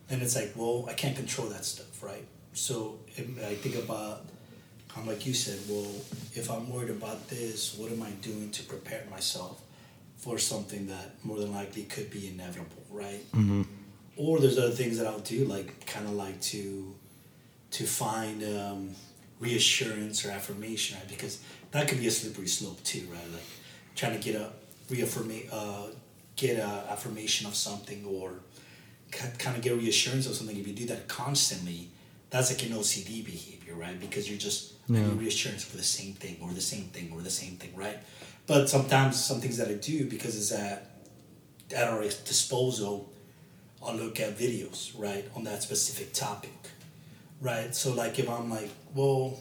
then 0.08 0.20
it's 0.20 0.36
like, 0.36 0.52
well, 0.54 0.86
I 0.88 0.92
can't 0.92 1.16
control 1.16 1.48
that 1.48 1.64
stuff, 1.64 2.02
right? 2.02 2.24
So 2.52 2.98
I 3.18 3.54
think 3.54 3.76
about 3.76 4.26
I'm 4.96 5.06
like 5.06 5.26
you 5.26 5.34
said, 5.34 5.58
well, 5.68 5.90
if 6.34 6.50
I'm 6.50 6.70
worried 6.70 6.90
about 6.90 7.28
this, 7.28 7.76
what 7.76 7.92
am 7.92 8.02
I 8.02 8.10
doing 8.22 8.50
to 8.50 8.62
prepare 8.62 9.04
myself 9.10 9.60
for 10.16 10.38
something 10.38 10.86
that 10.86 11.22
more 11.22 11.38
than 11.38 11.52
likely 11.52 11.82
could 11.82 12.10
be 12.10 12.28
inevitable, 12.28 12.82
right? 12.90 13.20
Mm-hmm. 13.32 13.62
Or 14.16 14.38
there's 14.40 14.58
other 14.58 14.70
things 14.70 14.98
that 14.98 15.06
I'll 15.06 15.20
do, 15.20 15.44
like 15.44 15.86
kind 15.86 16.06
of 16.06 16.12
like 16.14 16.40
to 16.52 16.94
to 17.72 17.84
find 17.84 18.42
um, 18.44 18.90
reassurance 19.40 20.24
or 20.24 20.30
affirmation, 20.30 20.96
right? 20.98 21.08
Because 21.08 21.40
that 21.72 21.88
could 21.88 21.98
be 22.00 22.06
a 22.06 22.10
slippery 22.10 22.46
slope 22.48 22.82
too, 22.84 23.06
right? 23.12 23.30
Like 23.32 23.42
trying 23.94 24.18
to 24.18 24.22
get 24.32 24.40
a 24.40 24.50
reaffirmation, 24.88 25.50
uh, 25.52 25.88
get 26.36 26.58
a 26.58 26.86
affirmation 26.90 27.46
of 27.46 27.54
something 27.54 28.04
or 28.06 28.32
kind 29.10 29.56
of 29.56 29.62
get 29.62 29.72
a 29.72 29.76
reassurance 29.76 30.26
of 30.26 30.34
something. 30.34 30.56
If 30.56 30.66
you 30.66 30.72
do 30.74 30.86
that 30.86 31.08
constantly, 31.08 31.90
that's 32.30 32.50
like 32.50 32.62
an 32.70 32.76
OCD 32.76 33.24
behavior, 33.24 33.74
right? 33.74 33.98
Because 34.00 34.28
you're 34.28 34.38
just 34.38 34.72
Yeah. 34.88 35.00
getting 35.00 35.18
reassurance 35.18 35.64
for 35.64 35.76
the 35.76 35.82
same 35.82 36.14
thing 36.14 36.36
or 36.40 36.52
the 36.52 36.60
same 36.60 36.84
thing 36.94 37.10
or 37.12 37.20
the 37.20 37.30
same 37.30 37.56
thing, 37.56 37.74
right? 37.74 37.98
But 38.46 38.70
sometimes 38.70 39.22
some 39.22 39.40
things 39.40 39.56
that 39.58 39.68
I 39.68 39.74
do 39.74 40.06
because 40.08 40.36
it's 40.36 40.52
at 40.52 40.92
at 41.74 41.88
our 41.88 42.02
disposal, 42.02 43.12
I'll 43.84 43.94
look 43.94 44.20
at 44.20 44.36
videos, 44.36 44.92
right, 44.98 45.24
on 45.34 45.44
that 45.44 45.62
specific 45.62 46.12
topic, 46.12 46.50
right? 47.40 47.74
So 47.74 47.92
like 47.92 48.18
if 48.18 48.28
I'm 48.28 48.50
like, 48.50 48.70
well, 48.94 49.38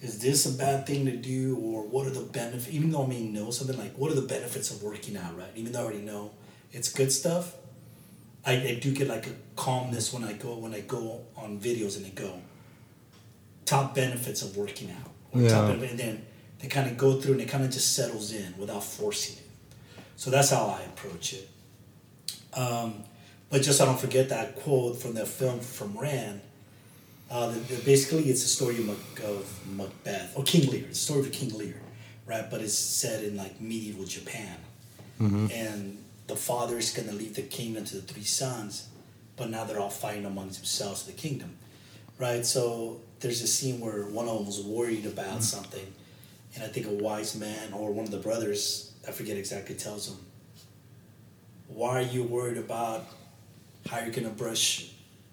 is 0.00 0.20
this 0.20 0.46
a 0.46 0.56
bad 0.56 0.86
thing 0.86 1.06
to 1.06 1.16
do 1.16 1.56
or 1.60 1.82
what 1.82 2.06
are 2.06 2.10
the 2.10 2.20
benefits 2.20 2.72
even 2.72 2.90
though 2.92 3.04
I 3.04 3.08
may 3.08 3.22
know 3.22 3.50
something 3.50 3.76
like 3.76 3.96
what 3.96 4.12
are 4.12 4.14
the 4.14 4.28
benefits 4.28 4.70
of 4.70 4.82
working 4.82 5.16
out, 5.16 5.36
right? 5.36 5.50
Even 5.56 5.72
though 5.72 5.80
I 5.80 5.84
already 5.84 6.02
know 6.02 6.30
it's 6.72 6.92
good 6.92 7.10
stuff, 7.10 7.54
I, 8.46 8.52
I 8.52 8.78
do 8.80 8.92
get 8.94 9.08
like 9.08 9.26
a 9.26 9.32
calmness 9.56 10.12
when 10.12 10.22
I 10.24 10.34
go 10.34 10.56
when 10.56 10.72
I 10.74 10.80
go 10.80 11.22
on 11.36 11.58
videos 11.58 11.96
and 11.96 12.04
they 12.04 12.10
go 12.10 12.40
top 13.64 13.94
benefits 13.94 14.42
of 14.42 14.56
working 14.56 14.90
out. 14.90 15.10
Or 15.32 15.40
Yeah. 15.42 15.48
top 15.48 15.68
and 15.70 15.98
then 15.98 16.24
they 16.60 16.68
kind 16.68 16.88
of 16.90 16.96
go 16.96 17.20
through 17.20 17.32
and 17.34 17.42
it 17.42 17.48
kind 17.48 17.64
of 17.64 17.70
just 17.70 17.94
settles 17.94 18.32
in 18.32 18.54
without 18.56 18.84
forcing 18.84 19.36
it. 19.36 19.42
So 20.16 20.30
that's 20.30 20.50
how 20.50 20.66
I 20.66 20.82
approach 20.82 21.32
it. 21.34 21.48
Um, 22.54 23.04
but 23.50 23.62
just 23.62 23.78
so 23.78 23.84
I 23.84 23.86
don't 23.86 24.00
forget 24.00 24.28
that 24.30 24.56
quote 24.56 24.96
from 25.00 25.14
the 25.14 25.24
film 25.26 25.60
from 25.60 25.96
Ran. 25.98 26.40
Uh, 27.30 27.50
the, 27.50 27.58
the- 27.60 27.82
basically, 27.84 28.24
it's 28.30 28.44
a 28.44 28.48
story 28.48 28.76
of, 28.78 29.60
Macbeth 29.76 30.32
or 30.36 30.42
King 30.44 30.70
Lear. 30.70 30.84
It's 30.88 30.98
a 30.98 31.02
story 31.02 31.20
of 31.20 31.32
King 31.32 31.56
Lear, 31.56 31.80
right? 32.26 32.50
But 32.50 32.60
it's 32.62 32.74
set 32.74 33.22
in 33.24 33.36
like 33.36 33.60
medieval 33.60 34.04
Japan, 34.04 34.56
and 35.52 35.98
the 36.26 36.36
father 36.36 36.78
is 36.78 36.90
gonna 36.90 37.12
leave 37.12 37.34
the 37.34 37.42
kingdom 37.42 37.84
to 37.86 37.96
the 37.96 38.02
three 38.02 38.24
sons, 38.24 38.88
but 39.36 39.50
now 39.50 39.64
they're 39.64 39.80
all 39.80 39.90
fighting 39.90 40.24
amongst 40.26 40.58
themselves 40.58 41.02
for 41.02 41.10
the 41.10 41.16
kingdom, 41.16 41.56
right? 42.18 42.44
So 42.46 43.00
there's 43.20 43.42
a 43.42 43.46
scene 43.46 43.80
where 43.80 44.04
one 44.06 44.28
of 44.28 44.36
them 44.36 44.46
was 44.46 44.60
worried 44.62 45.04
about 45.06 45.42
something, 45.42 45.86
and 46.54 46.62
I 46.64 46.68
think 46.68 46.86
a 46.86 46.90
wise 46.92 47.34
man 47.34 47.72
or 47.72 47.90
one 47.92 48.04
of 48.04 48.10
the 48.10 48.18
brothers, 48.18 48.92
I 49.06 49.10
forget 49.10 49.36
exactly, 49.36 49.74
tells 49.74 50.08
him, 50.08 50.16
"Why 51.68 51.98
are 51.98 52.02
you 52.02 52.22
worried 52.22 52.58
about 52.58 53.06
how 53.88 53.98
you're 54.00 54.10
gonna 54.10 54.28
brush, 54.30 54.90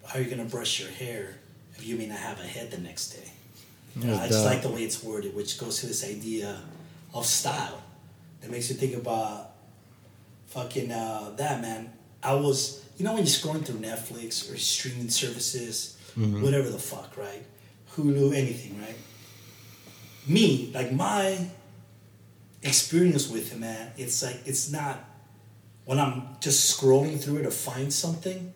how 0.08 0.20
you're 0.20 0.30
gonna 0.30 0.46
brush 0.46 0.80
your 0.80 0.90
hair 0.90 1.38
if 1.76 1.86
you 1.86 1.96
may 1.98 2.08
not 2.08 2.20
have 2.20 2.40
a 2.40 2.48
head 2.48 2.72
the 2.72 2.78
next 2.80 3.10
day?" 3.10 3.32
You 3.96 4.08
know, 4.08 4.16
I 4.18 4.28
just 4.28 4.44
like 4.46 4.62
the 4.62 4.70
way 4.70 4.84
it's 4.84 5.02
worded, 5.04 5.36
which 5.36 5.58
goes 5.58 5.80
to 5.80 5.88
this 5.88 6.04
idea 6.04 6.62
of 7.14 7.26
style. 7.26 7.82
That 8.42 8.52
makes 8.52 8.70
you 8.70 8.76
think 8.76 8.94
about 8.96 9.52
fucking 10.48 10.92
uh, 10.92 11.32
that 11.38 11.62
man. 11.62 11.92
I 12.22 12.34
was, 12.34 12.84
you 12.98 13.06
know, 13.06 13.14
when 13.14 13.24
you're 13.24 13.28
scrolling 13.28 13.66
through 13.66 13.80
Netflix 13.80 14.52
or 14.52 14.58
streaming 14.58 15.10
services, 15.10 15.98
whatever 16.44 16.70
the 16.70 16.80
fuck, 16.80 17.16
right? 17.18 17.44
Hulu, 17.96 18.34
anything, 18.34 18.80
right? 18.82 18.96
Me, 20.28 20.72
like 20.74 20.92
my 20.92 21.48
experience 22.64 23.30
with 23.30 23.52
him, 23.52 23.62
man, 23.62 23.92
it's 23.98 24.24
like 24.24 24.40
it's 24.46 24.72
not 24.72 25.00
when 25.86 26.00
I'm 26.00 26.24
just 26.40 26.80
scrolling 26.80 27.20
through 27.20 27.38
it 27.38 27.44
to 27.44 27.52
find 27.52 27.94
something. 27.94 28.54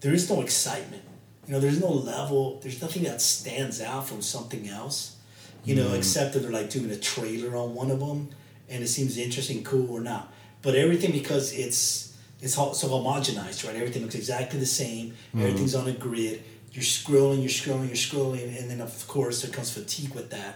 There 0.00 0.14
is 0.14 0.30
no 0.30 0.40
excitement. 0.40 1.02
You 1.46 1.54
know, 1.54 1.60
there's 1.60 1.80
no 1.80 1.90
level. 1.90 2.60
There's 2.62 2.80
nothing 2.80 3.04
that 3.04 3.20
stands 3.20 3.80
out 3.80 4.06
from 4.06 4.22
something 4.22 4.68
else. 4.68 5.16
You 5.64 5.74
know, 5.74 5.88
mm. 5.88 5.98
except 5.98 6.34
that 6.34 6.40
they're 6.40 6.52
like 6.52 6.70
doing 6.70 6.90
a 6.90 6.96
trailer 6.96 7.56
on 7.56 7.74
one 7.74 7.90
of 7.90 8.00
them, 8.00 8.30
and 8.68 8.82
it 8.82 8.88
seems 8.88 9.18
interesting, 9.18 9.64
cool 9.64 9.90
or 9.90 10.00
not. 10.00 10.32
But 10.62 10.74
everything 10.76 11.12
because 11.12 11.52
it's 11.52 12.16
it's 12.40 12.54
so 12.54 12.72
homogenized, 12.72 13.66
right? 13.66 13.74
Everything 13.74 14.02
looks 14.02 14.14
exactly 14.14 14.60
the 14.60 14.66
same. 14.66 15.14
Mm. 15.34 15.40
Everything's 15.40 15.74
on 15.74 15.88
a 15.88 15.92
grid. 15.92 16.44
You're 16.72 16.84
scrolling, 16.84 17.40
you're 17.40 17.48
scrolling, 17.48 17.88
you're 17.88 17.96
scrolling, 17.96 18.58
and 18.58 18.70
then 18.70 18.80
of 18.80 19.08
course 19.08 19.42
there 19.42 19.50
comes 19.50 19.70
fatigue 19.70 20.14
with 20.14 20.30
that. 20.30 20.54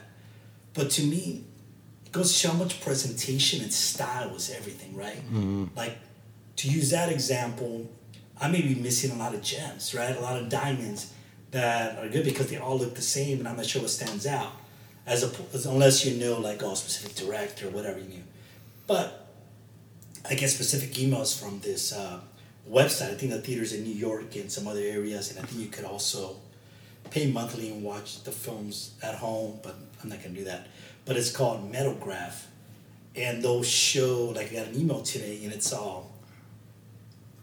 But 0.75 0.90
to 0.90 1.02
me, 1.02 1.45
goes 2.12 2.33
to 2.33 2.38
show 2.38 2.49
how 2.52 2.59
much 2.59 2.81
presentation 2.83 3.62
and 3.62 3.73
style 3.73 4.35
is 4.37 4.50
everything, 4.50 4.95
right? 4.95 5.21
Like 5.76 5.99
to 6.57 6.69
use 6.69 6.90
that 6.90 7.11
example, 7.11 7.90
I 8.40 8.49
may 8.49 8.61
be 8.62 8.75
missing 8.75 9.11
a 9.12 9.16
lot 9.16 9.35
of 9.35 9.42
gems, 9.42 9.95
right? 9.95 10.14
A 10.16 10.21
lot 10.21 10.37
of 10.40 10.49
diamonds 10.49 11.12
that 11.52 11.99
are 11.99 12.09
good 12.09 12.25
because 12.25 12.49
they 12.50 12.57
all 12.59 12.78
look 12.78 12.95
the 12.95 13.02
same, 13.02 13.38
and 13.38 13.49
I'm 13.49 13.57
not 13.57 13.66
sure 13.66 13.83
what 13.83 13.90
stands 13.90 14.26
out. 14.26 14.52
As, 15.07 15.25
a, 15.25 15.31
as 15.52 15.66
unless 15.66 16.04
you 16.07 16.25
know 16.25 16.38
like 16.38 16.62
oh 16.62 16.75
specific 16.75 17.16
director 17.16 17.66
or 17.66 17.71
whatever 17.71 17.99
you 17.99 18.07
knew, 18.07 18.23
but 18.87 19.28
I 20.28 20.35
get 20.35 20.49
specific 20.50 20.90
emails 20.92 21.38
from 21.38 21.59
this 21.61 21.92
uh, 21.92 22.21
website. 22.71 23.11
I 23.11 23.14
think 23.14 23.33
the 23.33 23.40
theaters 23.40 23.73
in 23.73 23.83
New 23.83 23.95
York 23.95 24.37
and 24.37 24.50
some 24.50 24.69
other 24.69 24.81
areas, 24.81 25.31
and 25.31 25.40
I 25.40 25.42
think 25.42 25.61
you 25.61 25.69
could 25.69 25.85
also 25.85 26.37
pay 27.11 27.26
monthly 27.31 27.71
and 27.73 27.83
watch 27.83 28.23
the 28.23 28.31
films 28.31 28.95
at 29.02 29.16
home. 29.16 29.59
But 29.62 29.75
I'm 30.02 30.09
not 30.09 30.23
gonna 30.23 30.35
do 30.35 30.45
that. 30.45 30.69
But 31.04 31.16
it's 31.16 31.30
called 31.30 31.73
Metrograph, 31.73 32.44
and 33.16 33.42
they'll 33.42 33.62
show 33.62 34.32
like 34.35 34.52
I 34.52 34.56
got 34.56 34.66
an 34.68 34.80
email 34.80 35.02
today, 35.02 35.40
and 35.44 35.52
it's 35.52 35.73
all 35.73 36.12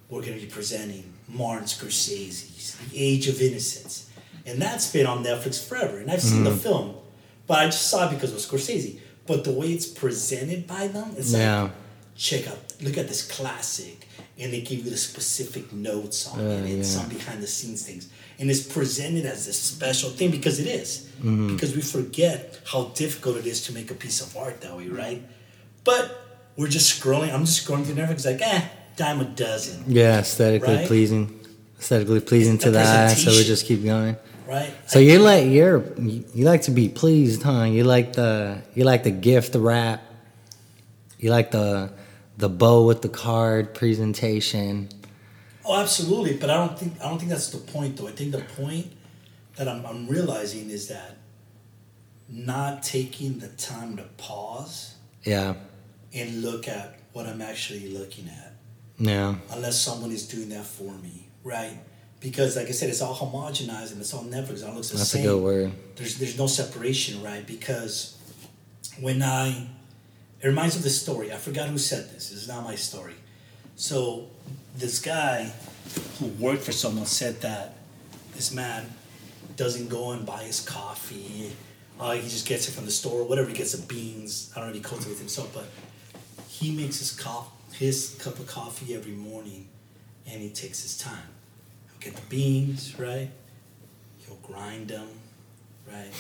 we're 0.10 0.22
gonna 0.22 0.38
be 0.38 0.46
presenting 0.46 1.14
Martin 1.28 1.66
Scorsese's 1.66 2.76
The 2.92 3.00
Age 3.00 3.28
of 3.28 3.42
Innocence, 3.42 4.10
and 4.46 4.62
that's 4.62 4.92
been 4.92 5.06
on 5.06 5.24
Netflix 5.24 5.66
forever. 5.68 6.00
And 6.00 6.10
I've 6.10 6.22
seen 6.22 6.44
the 6.44 6.52
mm. 6.52 6.60
film, 6.60 6.96
but 7.48 7.60
I 7.60 7.66
just 7.66 7.88
saw 7.88 8.10
it 8.10 8.14
because 8.14 8.32
of 8.34 8.40
Scorsese. 8.40 9.00
But 9.28 9.44
the 9.44 9.52
way 9.52 9.68
it's 9.68 9.86
presented 9.86 10.66
by 10.66 10.88
them, 10.88 11.14
it's 11.16 11.34
like 11.34 11.72
check 12.16 12.48
out, 12.48 12.58
look 12.82 12.98
at 12.98 13.08
this 13.08 13.26
classic, 13.26 14.08
and 14.40 14.54
they 14.54 14.62
give 14.62 14.80
you 14.86 14.90
the 14.92 14.98
specific 14.98 15.72
notes 15.74 16.28
on 16.28 16.40
it 16.40 16.44
Uh, 16.44 16.66
and 16.66 16.78
yeah. 16.78 16.84
some 16.84 17.08
behind 17.10 17.42
the 17.44 17.48
scenes 17.48 17.82
things, 17.86 18.08
and 18.40 18.50
it's 18.50 18.62
presented 18.64 19.26
as 19.26 19.46
this 19.46 19.58
special 19.60 20.10
thing 20.10 20.32
because 20.32 20.60
it 20.60 20.68
is. 20.68 20.90
Mm-hmm. 21.20 21.54
because 21.54 21.76
we 21.76 21.82
forget 21.82 22.62
how 22.72 22.82
difficult 22.96 23.36
it 23.42 23.46
is 23.46 23.60
to 23.66 23.74
make 23.74 23.92
a 23.92 23.94
piece 24.06 24.22
of 24.22 24.30
art 24.38 24.62
that 24.62 24.74
way, 24.78 24.88
right? 24.88 25.22
But 25.84 26.04
we're 26.56 26.70
just 26.70 26.88
scrolling. 26.98 27.34
I'm 27.34 27.44
just 27.44 27.60
scrolling 27.68 27.84
through 27.86 27.96
Netflix, 28.02 28.26
like, 28.26 28.42
eh, 28.42 28.62
dime 28.96 29.20
a 29.20 29.26
dozen, 29.26 29.84
Yeah, 29.86 30.20
aesthetically 30.20 30.76
Right? 30.78 30.88
pleasing, 30.88 31.24
aesthetically 31.78 32.22
pleasing 32.22 32.56
The 32.58 32.64
to 32.66 32.72
the 32.72 32.80
eye. 32.80 33.14
So 33.16 33.32
we 33.32 33.44
just 33.44 33.66
keep 33.66 33.84
going. 33.84 34.16
right? 34.48 34.72
So 34.88 35.00
you 35.00 35.20
like 35.20 35.46
you're 35.58 35.84
you 36.00 36.24
you 36.38 36.44
like 36.52 36.62
to 36.70 36.72
be 36.72 36.88
pleased, 37.02 37.44
huh? 37.44 37.64
You 37.76 37.84
like 37.96 38.14
the 38.14 38.32
you 38.76 38.84
like 38.92 39.04
the 39.04 39.12
gift 39.30 39.56
wrap. 39.56 40.00
You 41.20 41.30
like 41.38 41.52
the 41.52 41.92
the 42.40 42.50
bow 42.50 42.86
with 42.86 43.02
the 43.02 43.10
card 43.10 43.74
presentation. 43.74 44.88
Oh, 45.66 45.80
absolutely. 45.80 46.38
But 46.38 46.50
I 46.50 46.56
don't 46.56 46.80
think 46.80 46.94
I 47.02 47.10
don't 47.10 47.20
think 47.20 47.30
that's 47.30 47.50
the 47.50 47.58
point, 47.58 47.98
though. 47.98 48.08
I 48.08 48.12
think 48.12 48.32
the 48.32 48.40
point 48.62 48.88
that 49.58 49.68
I'm, 49.68 49.86
I'm 49.86 50.08
realizing 50.08 50.70
is 50.70 50.88
that 50.88 51.18
not 52.30 52.82
taking 52.82 53.40
the 53.40 53.50
time 53.50 53.98
to 53.98 54.04
pause 54.18 54.96
Yeah, 55.26 55.56
and 56.14 56.42
look 56.42 56.68
at 56.68 56.98
what 57.14 57.26
I'm 57.26 57.42
actually 57.42 57.90
looking 57.90 58.28
at, 58.30 58.54
yeah, 58.98 59.36
unless 59.52 59.82
someone 59.82 60.12
is 60.12 60.28
doing 60.28 60.50
that 60.50 60.66
for 60.66 60.94
me, 60.94 61.28
right? 61.44 61.78
Because, 62.22 62.56
like 62.56 62.68
I 62.68 62.72
said, 62.72 62.90
it's 62.90 63.02
all 63.02 63.16
homogenized 63.16 63.92
and 63.94 64.02
it's 64.02 64.14
all 64.14 64.24
Netflix. 64.24 64.62
It 64.62 64.66
all 64.66 64.76
looks 64.76 64.90
the 64.90 64.98
that's 64.98 65.10
same. 65.10 65.24
a 65.24 65.28
good 65.28 65.44
word. 65.44 65.72
there's 65.98 66.18
there's 66.20 66.38
no 66.38 66.48
separation, 66.48 67.22
right? 67.22 67.46
Because 67.46 68.18
when 69.02 69.22
I 69.24 69.68
it 70.42 70.48
reminds 70.48 70.76
me 70.76 70.80
of 70.80 70.84
the 70.84 70.90
story. 70.90 71.32
I 71.32 71.38
forgot 71.38 71.70
who 71.70 71.78
said 71.78 72.10
this. 72.12 72.32
It's 72.32 72.48
not 72.48 72.64
my 72.64 72.76
story. 72.76 73.16
So 73.76 74.28
this 74.78 75.00
guy 75.00 75.52
who 76.20 76.28
worked 76.28 76.64
for 76.64 76.72
someone 76.72 77.06
said 77.06 77.42
that 77.42 77.76
this 78.36 78.54
man 78.54 78.86
doesn't 79.56 79.90
go 79.90 80.12
and 80.12 80.26
buy 80.26 80.44
his 80.44 80.62
coffee. 80.62 81.52
Uh, 82.00 82.14
he 82.14 82.22
just 82.22 82.48
gets 82.48 82.70
it 82.70 82.72
from 82.72 82.86
the 82.86 82.92
store, 82.92 83.26
whatever 83.26 83.50
he 83.50 83.56
gets 83.56 83.74
the 83.74 83.86
beans. 83.86 84.52
I 84.56 84.60
don't 84.60 84.70
know 84.70 84.76
if 84.76 84.78
he 84.78 84.82
cultivates 84.82 85.20
himself, 85.20 85.54
but 85.54 85.66
he 86.48 86.76
makes 86.76 87.00
his 87.00 87.20
his 87.74 88.16
cup 88.20 88.40
of 88.40 88.48
coffee 88.48 88.96
every 88.96 89.12
morning 89.12 89.68
and 90.26 90.42
he 90.42 90.50
takes 90.50 90.82
his 90.82 90.98
time. 90.98 91.30
He'll 91.88 92.12
get 92.12 92.22
the 92.22 92.28
beans, 92.30 92.98
right? 93.00 93.30
He'll 94.20 94.40
grind 94.44 94.90
them, 94.90 95.08
right? 95.88 96.12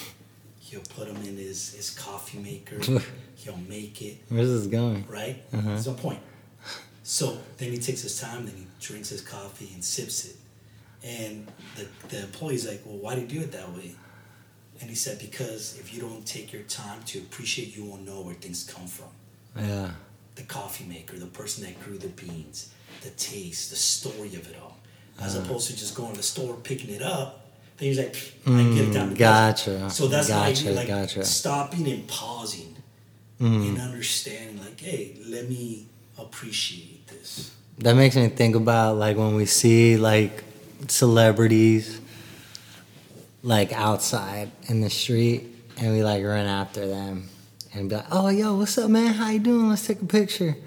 He'll 0.69 0.81
put 0.81 1.07
them 1.07 1.17
in 1.23 1.35
his, 1.38 1.73
his 1.73 1.89
coffee 1.91 2.38
maker. 2.39 2.79
He'll 3.35 3.57
make 3.67 4.01
it, 4.01 4.17
Where's 4.29 4.49
this 4.49 4.67
going? 4.67 5.05
right? 5.07 5.41
Uh-huh. 5.53 5.67
There's 5.69 5.88
no 5.88 5.93
point. 5.93 6.19
So 7.03 7.38
then 7.57 7.71
he 7.71 7.77
takes 7.79 8.01
his 8.01 8.19
time, 8.19 8.45
then 8.45 8.55
he 8.55 8.67
drinks 8.79 9.09
his 9.09 9.21
coffee 9.21 9.71
and 9.73 9.83
sips 9.83 10.25
it. 10.25 10.35
And 11.03 11.47
the, 11.75 11.88
the 12.09 12.23
employee's 12.23 12.67
like, 12.67 12.81
well, 12.85 12.97
why 12.97 13.15
do 13.15 13.21
you 13.21 13.27
do 13.27 13.39
it 13.39 13.51
that 13.53 13.69
way? 13.73 13.95
And 14.81 14.89
he 14.89 14.95
said, 14.95 15.17
because 15.19 15.77
if 15.79 15.93
you 15.93 16.01
don't 16.01 16.25
take 16.25 16.53
your 16.53 16.61
time 16.63 17.01
to 17.07 17.19
appreciate, 17.19 17.75
you 17.75 17.83
won't 17.85 18.05
know 18.05 18.21
where 18.21 18.35
things 18.35 18.63
come 18.63 18.85
from. 18.88 19.07
Yeah. 19.57 19.91
The 20.35 20.43
coffee 20.43 20.85
maker, 20.85 21.17
the 21.17 21.25
person 21.25 21.63
that 21.65 21.79
grew 21.83 21.97
the 21.97 22.07
beans, 22.09 22.71
the 23.01 23.09
taste, 23.11 23.71
the 23.71 23.75
story 23.75 24.35
of 24.35 24.49
it 24.49 24.55
all. 24.61 24.77
As 25.19 25.35
Uh. 25.35 25.39
opposed 25.39 25.67
to 25.67 25.75
just 25.75 25.95
going 25.95 26.11
to 26.11 26.17
the 26.17 26.23
store, 26.23 26.55
picking 26.57 26.91
it 26.93 27.01
up. 27.01 27.38
Then 27.79 27.88
he's 27.88 27.98
like, 27.98 28.15
I 28.45 28.63
get 28.63 28.88
it 28.89 28.93
down 28.93 29.12
Mm, 29.12 29.17
gotcha. 29.17 29.89
So 29.89 30.07
that's 30.07 30.27
Gotcha, 30.27 30.67
like, 30.71 30.75
like 30.75 30.88
gotcha. 30.88 31.24
stopping 31.24 31.88
and 31.88 32.07
pausing 32.07 32.75
Mm. 33.39 33.69
and 33.69 33.79
understanding, 33.79 34.59
like, 34.59 34.79
hey, 34.81 35.15
let 35.25 35.48
me 35.48 35.86
appreciate 36.17 37.07
this. 37.07 37.51
That 37.77 37.95
makes 37.95 38.17
me 38.17 38.27
think 38.27 38.55
about 38.57 38.98
like 38.98 39.15
when 39.15 39.36
we 39.36 39.45
see 39.45 39.95
like 39.95 40.43
celebrities 40.89 42.01
like 43.43 43.71
outside 43.71 44.51
in 44.67 44.81
the 44.81 44.89
street 44.89 45.45
and 45.77 45.93
we 45.93 46.03
like 46.03 46.21
run 46.25 46.45
after 46.45 46.86
them 46.86 47.29
and 47.74 47.89
be 47.89 47.95
like, 47.95 48.05
"Oh, 48.12 48.27
yo, 48.27 48.55
what's 48.57 48.77
up, 48.77 48.89
man? 48.89 49.13
How 49.13 49.29
you 49.29 49.39
doing? 49.39 49.69
Let's 49.69 49.88
take 49.88 50.01
a 50.01 50.05
picture." 50.05 50.57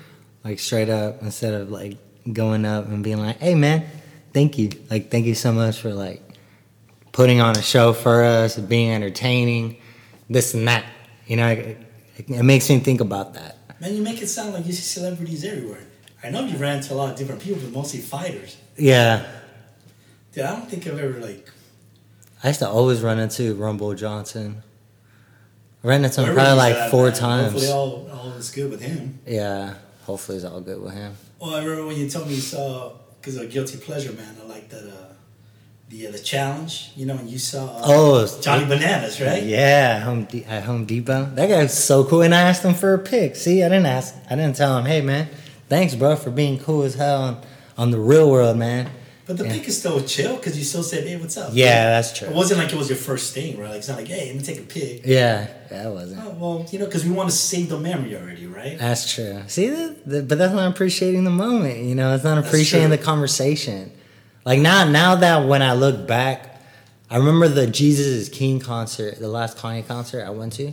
Like 0.42 0.58
straight 0.58 0.88
up 0.88 1.20
instead 1.22 1.52
of 1.52 1.70
like 1.70 1.98
going 2.32 2.64
up 2.64 2.86
and 2.86 3.04
being 3.04 3.18
like, 3.18 3.38
"Hey, 3.38 3.54
man, 3.54 3.84
thank 4.32 4.56
you. 4.56 4.70
Like 4.90 5.10
thank 5.10 5.26
you 5.26 5.34
so 5.34 5.52
much 5.52 5.78
for 5.78 5.92
like 5.92 6.22
putting 7.12 7.40
on 7.40 7.56
a 7.56 7.62
show 7.62 7.92
for 7.92 8.24
us, 8.24 8.58
being 8.58 8.90
entertaining, 8.90 9.76
this 10.28 10.54
and 10.54 10.66
that." 10.68 10.84
You 11.26 11.36
know, 11.36 11.48
it, 11.48 11.78
it 12.16 12.42
makes 12.42 12.68
me 12.68 12.78
think 12.80 13.00
about 13.00 13.34
that. 13.34 13.58
Man, 13.80 13.94
you 13.94 14.02
make 14.02 14.20
it 14.20 14.28
sound 14.28 14.54
like 14.54 14.66
you 14.66 14.72
see 14.72 14.82
celebrities 14.82 15.44
everywhere. 15.44 15.80
I 16.22 16.30
know 16.30 16.44
you 16.44 16.56
ran 16.56 16.76
into 16.76 16.94
a 16.94 16.96
lot 16.96 17.10
of 17.10 17.16
different 17.16 17.40
people, 17.40 17.60
but 17.62 17.72
mostly 17.72 18.00
fighters. 18.00 18.56
Yeah. 18.76 19.26
Dude, 20.32 20.44
I 20.44 20.52
don't 20.52 20.68
think 20.68 20.86
I've 20.86 20.98
ever 20.98 21.18
like. 21.18 21.50
I 22.44 22.48
used 22.48 22.60
to 22.60 22.68
always 22.68 23.00
run 23.02 23.18
into 23.18 23.54
Rumble 23.54 23.94
Johnson. 23.94 24.62
I 25.82 25.88
ran 25.88 26.04
into 26.04 26.22
him 26.24 26.34
probably 26.34 26.54
like 26.54 26.90
four 26.90 27.06
man. 27.06 27.14
times. 27.14 27.52
Hopefully, 27.52 27.72
all 27.72 28.10
all 28.12 28.32
is 28.32 28.50
good 28.50 28.70
with 28.70 28.80
him. 28.80 29.18
Yeah, 29.26 29.74
hopefully 30.04 30.36
it's 30.36 30.46
all 30.46 30.60
good 30.60 30.80
with 30.80 30.94
him. 30.94 31.16
Well, 31.40 31.54
I 31.54 31.62
remember 31.62 31.86
when 31.86 31.96
you 31.96 32.08
told 32.08 32.28
me 32.28 32.34
you 32.34 32.40
saw 32.40 32.92
because 33.20 33.36
of 33.36 33.50
guilty 33.50 33.78
pleasure, 33.78 34.12
man. 34.12 34.36
I 34.42 34.46
like 34.46 34.68
that. 34.70 34.84
Uh, 34.84 35.11
the 35.92 36.06
uh, 36.08 36.10
the 36.10 36.18
challenge, 36.18 36.90
you 36.96 37.04
know, 37.06 37.14
when 37.16 37.28
you 37.28 37.38
saw 37.38 37.66
uh, 37.66 37.82
Oh, 37.84 38.38
Johnny 38.40 38.64
Bananas, 38.64 39.20
right? 39.20 39.42
Yeah, 39.42 40.00
Home 40.00 40.24
De- 40.24 40.44
at 40.46 40.62
Home 40.64 40.86
Depot. 40.86 41.26
That 41.34 41.48
guy's 41.48 41.76
so 41.84 42.04
cool. 42.04 42.22
And 42.22 42.34
I 42.34 42.40
asked 42.40 42.62
him 42.64 42.74
for 42.74 42.94
a 42.94 42.98
pic. 42.98 43.36
See, 43.36 43.62
I 43.62 43.68
didn't 43.68 43.86
ask. 43.86 44.14
I 44.30 44.34
didn't 44.36 44.56
tell 44.56 44.76
him, 44.78 44.86
hey 44.86 45.02
man, 45.02 45.28
thanks, 45.68 45.94
bro, 45.94 46.16
for 46.16 46.30
being 46.30 46.58
cool 46.58 46.82
as 46.82 46.94
hell 46.94 47.22
on, 47.22 47.42
on 47.76 47.90
the 47.90 48.00
real 48.00 48.30
world, 48.30 48.56
man. 48.56 48.90
But 49.26 49.36
the 49.38 49.44
Yeah. 49.44 49.52
pic 49.52 49.68
is 49.68 49.78
still 49.78 50.00
chill 50.02 50.36
because 50.36 50.58
you 50.58 50.64
still 50.64 50.82
said, 50.82 51.06
"Hey, 51.06 51.16
what's 51.16 51.36
up?" 51.36 51.50
Yeah, 51.52 51.84
that's 51.90 52.18
true. 52.18 52.26
It 52.28 52.34
wasn't 52.34 52.58
like 52.58 52.72
it 52.72 52.76
was 52.76 52.88
your 52.88 52.98
first 52.98 53.32
thing, 53.34 53.56
right? 53.58 53.68
Like 53.68 53.78
it's 53.78 53.88
not 53.88 53.96
like, 53.98 54.08
"Hey, 54.08 54.26
let 54.26 54.36
me 54.36 54.42
take 54.42 54.58
a 54.58 54.62
pic." 54.62 55.02
Yeah, 55.06 55.46
that 55.70 55.92
wasn't. 55.92 56.20
Oh, 56.24 56.36
well, 56.40 56.66
you 56.72 56.80
know, 56.80 56.86
because 56.86 57.04
we 57.04 57.12
want 57.12 57.30
to 57.30 57.36
save 57.36 57.68
the 57.68 57.78
memory 57.78 58.16
already, 58.16 58.46
right? 58.46 58.76
That's 58.78 59.14
true. 59.14 59.40
See, 59.46 59.68
that, 59.68 60.04
that- 60.06 60.28
but 60.28 60.38
that's 60.38 60.52
not 60.52 60.68
appreciating 60.72 61.22
the 61.22 61.30
moment. 61.30 61.84
You 61.84 61.94
know, 61.94 62.12
it's 62.14 62.24
not 62.24 62.36
appreciating 62.38 62.90
the 62.90 62.98
conversation. 62.98 63.92
Like 64.44 64.60
now, 64.60 64.88
now 64.88 65.14
that 65.16 65.46
when 65.46 65.62
I 65.62 65.74
look 65.74 66.06
back, 66.06 66.60
I 67.10 67.16
remember 67.18 67.48
the 67.48 67.66
Jesus 67.66 68.06
is 68.06 68.28
King 68.28 68.58
concert, 68.58 69.18
the 69.18 69.28
last 69.28 69.58
Kanye 69.58 69.86
concert 69.86 70.24
I 70.24 70.30
went 70.30 70.54
to. 70.54 70.72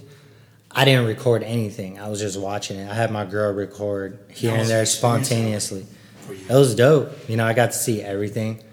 I 0.71 0.85
didn't 0.85 1.05
record 1.05 1.43
anything. 1.43 1.99
I 1.99 2.09
was 2.09 2.19
just 2.19 2.39
watching 2.39 2.77
it. 2.77 2.89
I 2.89 2.93
had 2.93 3.11
my 3.11 3.25
girl 3.25 3.51
record 3.53 4.19
here 4.29 4.55
and 4.55 4.69
there 4.69 4.85
spontaneously. 4.85 5.85
It 6.29 6.53
was 6.53 6.75
dope. 6.75 7.11
You 7.27 7.37
know, 7.37 7.45
I 7.45 7.53
got 7.53 7.71
to 7.71 7.77
see 7.77 8.01
everything. 8.01 8.63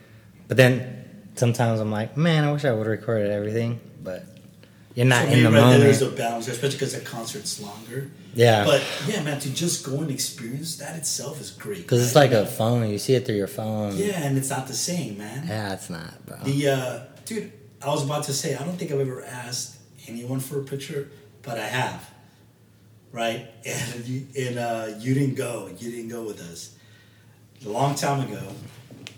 But 0.47 0.59
then 0.59 1.31
sometimes 1.37 1.81
I'm 1.81 1.91
like, 1.91 2.17
man, 2.17 2.45
I 2.45 2.53
wish 2.53 2.65
I 2.65 2.73
would 2.73 2.87
have 2.87 2.87
recorded 2.87 3.31
everything. 3.31 3.81
But 4.03 4.25
you're 4.97 5.07
not 5.07 5.27
So 5.27 5.33
in 5.35 5.45
the 5.45 5.51
right 5.53 5.71
there 5.71 5.79
There's 5.79 6.03
a 6.03 6.11
balance, 6.11 6.49
especially 6.49 6.77
because 6.79 6.95
the 6.95 7.01
concert's 7.01 7.61
longer. 7.63 8.11
Yeah. 8.35 8.65
But 8.65 8.83
yeah, 9.07 9.23
man, 9.23 9.39
to 9.41 9.51
just 9.55 9.85
go 9.87 10.01
and 10.01 10.11
experience 10.11 10.77
that 10.79 10.97
itself 10.97 11.41
is 11.41 11.51
great. 11.53 11.83
Because 11.83 12.05
it's 12.05 12.17
like 12.17 12.33
a 12.33 12.45
phone. 12.47 12.91
You 12.91 12.99
see 12.99 13.15
it 13.15 13.25
through 13.27 13.37
your 13.37 13.47
phone. 13.47 13.97
yeah, 13.97 14.23
and 14.27 14.37
it's 14.37 14.51
not 14.51 14.67
the 14.67 14.75
same, 14.75 15.19
man. 15.19 15.47
Yeah, 15.47 15.73
it's 15.75 15.89
not, 15.89 16.27
bro. 16.27 16.37
The 16.43 16.69
uh, 16.69 17.01
dude, 17.25 17.53
I 17.81 17.89
was 17.91 18.05
about 18.05 18.25
to 18.25 18.33
say, 18.33 18.57
I 18.57 18.65
don't 18.65 18.77
think 18.77 18.91
I've 18.91 19.01
ever 19.01 19.23
asked 19.25 19.77
anyone 20.09 20.41
for 20.41 20.61
a 20.61 20.65
picture, 20.65 21.09
but 21.43 21.59
I 21.59 21.67
have. 21.67 22.11
Right, 23.13 23.47
and 23.65 24.05
you, 24.07 24.27
and 24.39 24.59
uh, 24.59 24.87
you 24.99 25.15
didn't 25.15 25.37
go. 25.37 25.71
You 25.79 25.91
didn't 25.91 26.09
go 26.09 26.23
with 26.25 26.41
us. 26.41 26.75
A 27.65 27.69
long 27.69 27.95
time 27.95 28.21
ago, 28.29 28.43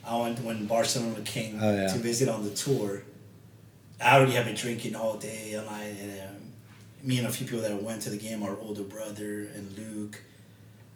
I 0.07 0.17
went 0.21 0.41
when 0.41 0.67
Barcelona 0.67 1.21
came 1.23 1.59
Oh, 1.61 1.75
yeah. 1.75 1.89
to 1.93 1.99
visit 1.99 2.29
on 2.29 2.45
the 2.45 2.51
tour. 2.51 3.03
I 4.03 4.17
already 4.17 4.33
have 4.33 4.45
been 4.47 4.55
drinking 4.55 4.95
all 4.95 5.17
day, 5.17 5.55
and 5.55 5.69
I 5.69 5.83
and 5.85 6.21
um, 6.29 6.37
me 7.03 7.19
and 7.19 7.27
a 7.27 7.31
few 7.31 7.47
people 7.47 7.63
that 7.63 7.83
went 7.83 8.03
to 8.03 8.11
the 8.11 8.17
game, 8.17 8.43
our 8.43 8.57
older 8.61 8.83
brother 8.83 9.49
and 9.55 9.77
Luke. 9.77 10.23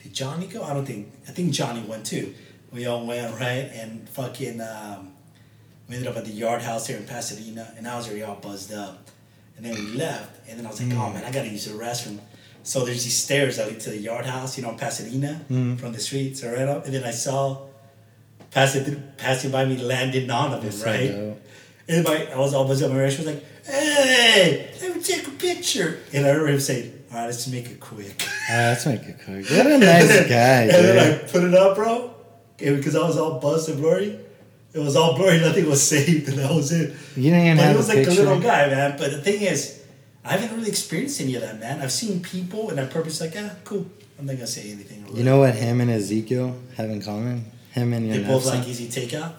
Did 0.02 0.14
Johnny 0.14 0.46
go? 0.46 0.62
I 0.62 0.72
don't 0.74 0.84
think. 0.86 1.12
I 1.28 1.32
think 1.32 1.52
Johnny 1.52 1.80
went 1.82 2.06
too. 2.06 2.34
We 2.72 2.86
all 2.86 3.06
went 3.06 3.38
right, 3.38 3.70
and 3.72 4.08
fucking. 4.08 4.60
Um, 4.60 5.12
we 5.88 5.96
ended 5.96 6.08
up 6.10 6.16
at 6.16 6.24
the 6.24 6.30
Yard 6.32 6.62
House 6.62 6.86
here 6.86 6.96
in 6.96 7.04
Pasadena, 7.04 7.74
and 7.76 7.86
I 7.88 7.96
was 7.96 8.06
already 8.06 8.22
all 8.22 8.36
buzzed 8.36 8.72
up. 8.72 9.10
And 9.56 9.66
then 9.66 9.74
we 9.74 9.92
left, 9.92 10.48
and 10.48 10.58
then 10.58 10.66
I 10.66 10.70
was 10.70 10.80
like, 10.82 10.92
"Oh 10.96 11.12
man, 11.12 11.24
I 11.24 11.30
gotta 11.32 11.48
use 11.48 11.66
the 11.66 11.74
restroom." 11.78 12.18
So 12.62 12.84
there's 12.84 13.02
these 13.04 13.18
stairs 13.18 13.56
that 13.56 13.68
lead 13.68 13.80
to 13.80 13.90
the 13.90 13.98
Yard 13.98 14.24
House, 14.24 14.56
you 14.56 14.62
know, 14.62 14.70
in 14.70 14.78
Pasadena, 14.78 15.44
Mm. 15.50 15.78
from 15.80 15.92
the 15.92 15.98
streets, 16.00 16.44
right 16.44 16.68
up. 16.68 16.84
And 16.84 16.94
then 16.94 17.02
I 17.04 17.10
saw 17.10 17.66
passing 18.52 18.84
through, 18.84 19.02
passing 19.18 19.50
by 19.50 19.64
me, 19.64 19.76
Landon 19.76 20.28
Donovan, 20.28 20.64
That's 20.64 20.78
so 20.80 20.86
right? 20.86 21.36
And 21.92 22.04
my, 22.04 22.26
I 22.32 22.38
was 22.38 22.54
all 22.54 22.66
buzzed 22.66 22.82
up. 22.82 22.90
My 22.90 22.98
restaurant 23.00 23.26
was 23.26 23.36
like, 23.36 23.44
"Hey, 23.66 24.70
let 24.80 24.96
me 24.96 25.02
take 25.02 25.26
a 25.26 25.30
picture." 25.30 25.98
And 26.12 26.24
I 26.26 26.30
remember 26.30 26.52
him 26.54 26.60
saying, 26.60 27.04
"All 27.10 27.18
right, 27.18 27.26
let's 27.26 27.46
make 27.48 27.66
it 27.70 27.80
quick." 27.80 28.22
Ah, 28.50 28.70
let's 28.72 28.86
make 28.86 29.02
it 29.02 29.16
quick. 29.24 29.48
What 29.50 29.66
a 29.66 29.78
nice 29.78 30.28
guy, 30.28 30.62
and 30.62 30.70
then 30.70 30.98
I 31.14 31.18
put 31.28 31.44
it 31.44 31.54
up, 31.54 31.76
bro. 31.76 32.14
And 32.60 32.76
because 32.76 32.96
I 32.96 33.02
was 33.06 33.16
all 33.16 33.40
buzzed 33.40 33.68
and 33.68 33.78
blurry, 33.80 34.18
it 34.72 34.78
was 34.78 34.96
all 34.96 35.16
blurry. 35.16 35.38
Nothing 35.40 35.68
was 35.68 35.82
saved, 35.82 36.28
and 36.28 36.38
that 36.38 36.50
was 36.54 36.72
it. 36.72 36.94
You 37.16 37.30
didn't 37.30 37.46
even 37.46 37.56
But 37.58 37.62
have 37.64 37.74
it 37.74 37.78
was 37.78 37.88
a 37.90 37.94
like 37.96 38.04
picture. 38.06 38.20
a 38.22 38.24
little 38.24 38.40
guy, 38.40 38.68
man. 38.68 38.96
But 38.98 39.10
the 39.10 39.20
thing 39.20 39.42
is, 39.42 39.82
I 40.24 40.36
haven't 40.36 40.56
really 40.56 40.68
experienced 40.70 41.20
any 41.20 41.34
of 41.34 41.42
that, 41.42 41.58
man. 41.60 41.80
I've 41.82 41.92
seen 41.92 42.20
people, 42.22 42.70
and 42.70 42.78
I 42.80 42.86
purpose 42.86 43.20
like, 43.20 43.34
ah, 43.36 43.50
cool. 43.64 43.86
I'm 44.18 44.26
not 44.26 44.34
gonna 44.36 44.46
say 44.46 44.70
anything. 44.70 45.04
You 45.14 45.24
know 45.24 45.38
what 45.40 45.54
him 45.56 45.80
and 45.80 45.90
Ezekiel 45.90 46.56
have 46.76 46.90
in 46.90 47.02
common? 47.02 47.44
Him 47.72 47.92
and 47.92 48.06
your 48.06 48.18
they 48.18 48.24
both 48.24 48.46
like 48.46 48.68
easy 48.68 48.86
takeout. 48.86 49.32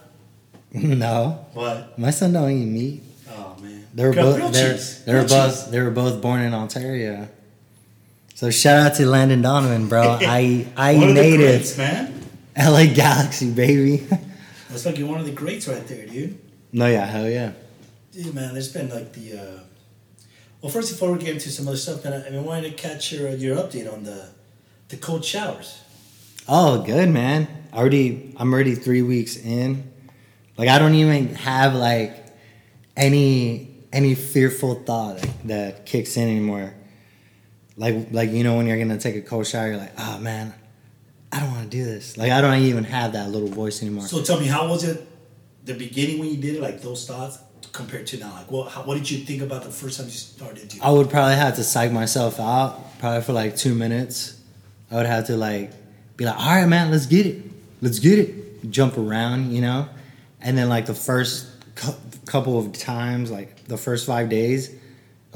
no, 0.82 1.46
What? 1.54 1.98
my 1.98 2.10
son 2.10 2.32
don't 2.32 2.50
eat 2.50 2.64
meat. 2.66 3.02
Oh 3.30 3.56
man, 3.62 3.86
They 3.94 4.04
were 4.04 4.12
Grilled- 4.12 4.36
grilled 4.36 4.52
both 4.52 4.60
they're, 4.60 4.76
they 5.06 5.12
were 5.20 5.26
Grilled 5.26 5.28
both 5.50 5.70
they 5.70 5.80
were 5.80 5.90
both 5.90 6.20
born 6.20 6.40
in 6.40 6.52
Ontario. 6.54 7.28
So 8.34 8.50
shout 8.50 8.84
out 8.84 8.96
to 8.96 9.06
Landon 9.06 9.42
Donovan, 9.42 9.88
bro. 9.88 10.02
I 10.20 10.66
I 10.76 10.96
One 10.96 11.14
native 11.14 11.38
greats, 11.38 11.78
man. 11.78 12.12
LA 12.58 12.86
Galaxy 12.86 13.50
baby. 13.52 13.98
That's 14.68 14.84
like 14.86 14.98
you're 14.98 15.08
one 15.08 15.20
of 15.20 15.26
the 15.26 15.32
greats 15.32 15.68
right 15.68 15.86
there, 15.86 16.06
dude. 16.06 16.36
no, 16.72 16.86
yeah, 16.86 17.06
hell 17.06 17.28
yeah. 17.28 17.52
Dude, 18.12 18.34
man, 18.34 18.52
there's 18.52 18.72
been 18.72 18.88
like 18.90 19.12
the. 19.12 19.38
Uh... 19.38 19.60
Well, 20.60 20.70
first 20.72 20.90
before 20.90 21.12
we 21.12 21.18
get 21.18 21.28
into 21.28 21.50
some 21.50 21.68
other 21.68 21.76
stuff, 21.76 22.02
man, 22.04 22.12
I've 22.12 22.24
been 22.30 22.44
wanting 22.44 22.70
to 22.72 22.76
catch 22.76 23.12
your 23.12 23.28
your 23.30 23.56
update 23.56 23.92
on 23.92 24.02
the 24.02 24.30
the 24.88 24.96
cold 24.96 25.24
showers. 25.24 25.80
Oh, 26.48 26.82
good 26.82 27.08
man. 27.10 27.46
Already, 27.72 28.34
I'm 28.36 28.52
already 28.52 28.74
three 28.74 29.02
weeks 29.02 29.36
in. 29.36 29.90
Like 30.56 30.68
I 30.68 30.78
don't 30.78 30.94
even 30.94 31.34
have 31.34 31.74
like 31.74 32.26
any 32.96 33.86
any 33.92 34.14
fearful 34.14 34.74
thought 34.74 35.24
that 35.44 35.86
kicks 35.86 36.16
in 36.16 36.28
anymore. 36.28 36.74
Like 37.76 38.08
like 38.12 38.30
you 38.30 38.44
know 38.44 38.56
when 38.56 38.66
you're 38.66 38.78
gonna 38.78 38.98
take 38.98 39.16
a 39.16 39.22
cold 39.22 39.46
shower, 39.46 39.68
you're 39.68 39.76
like, 39.76 39.92
oh 39.98 40.18
man, 40.18 40.54
I 41.32 41.40
don't 41.40 41.50
want 41.50 41.70
to 41.70 41.76
do 41.76 41.84
this. 41.84 42.16
Like 42.16 42.30
I 42.30 42.40
don't 42.40 42.58
even 42.60 42.84
have 42.84 43.12
that 43.12 43.30
little 43.30 43.48
voice 43.48 43.82
anymore. 43.82 44.06
So 44.06 44.22
tell 44.22 44.38
me, 44.38 44.46
how 44.46 44.68
was 44.68 44.84
it 44.84 45.06
the 45.64 45.74
beginning 45.74 46.18
when 46.20 46.28
you 46.28 46.36
did 46.36 46.56
it, 46.56 46.62
like 46.62 46.80
those 46.82 47.06
thoughts 47.06 47.38
compared 47.72 48.06
to 48.08 48.18
now? 48.18 48.32
Like, 48.32 48.50
what 48.50 48.70
how, 48.70 48.82
what 48.84 48.94
did 48.94 49.10
you 49.10 49.24
think 49.24 49.42
about 49.42 49.64
the 49.64 49.70
first 49.70 49.98
time 49.98 50.06
you 50.06 50.12
started 50.12 50.70
to? 50.70 50.80
I 50.80 50.90
would 50.90 51.10
probably 51.10 51.34
have 51.34 51.56
to 51.56 51.64
psych 51.64 51.90
myself 51.90 52.38
out 52.38 52.98
probably 53.00 53.22
for 53.22 53.32
like 53.32 53.56
two 53.56 53.74
minutes. 53.74 54.40
I 54.90 54.96
would 54.96 55.06
have 55.06 55.26
to 55.26 55.36
like 55.36 55.72
be 56.16 56.24
like, 56.24 56.38
all 56.38 56.54
right, 56.54 56.66
man, 56.66 56.92
let's 56.92 57.06
get 57.06 57.26
it, 57.26 57.42
let's 57.82 57.98
get 57.98 58.18
it, 58.20 58.70
jump 58.70 58.96
around, 58.96 59.52
you 59.52 59.60
know, 59.60 59.88
and 60.44 60.56
then 60.56 60.68
like 60.68 60.86
the 60.86 60.94
first 60.94 61.46
cou- 61.74 61.94
couple 62.26 62.58
of 62.58 62.72
times, 62.72 63.30
like 63.30 63.64
the 63.64 63.76
first 63.78 64.06
five 64.06 64.28
days, 64.28 64.68
it 64.68 64.78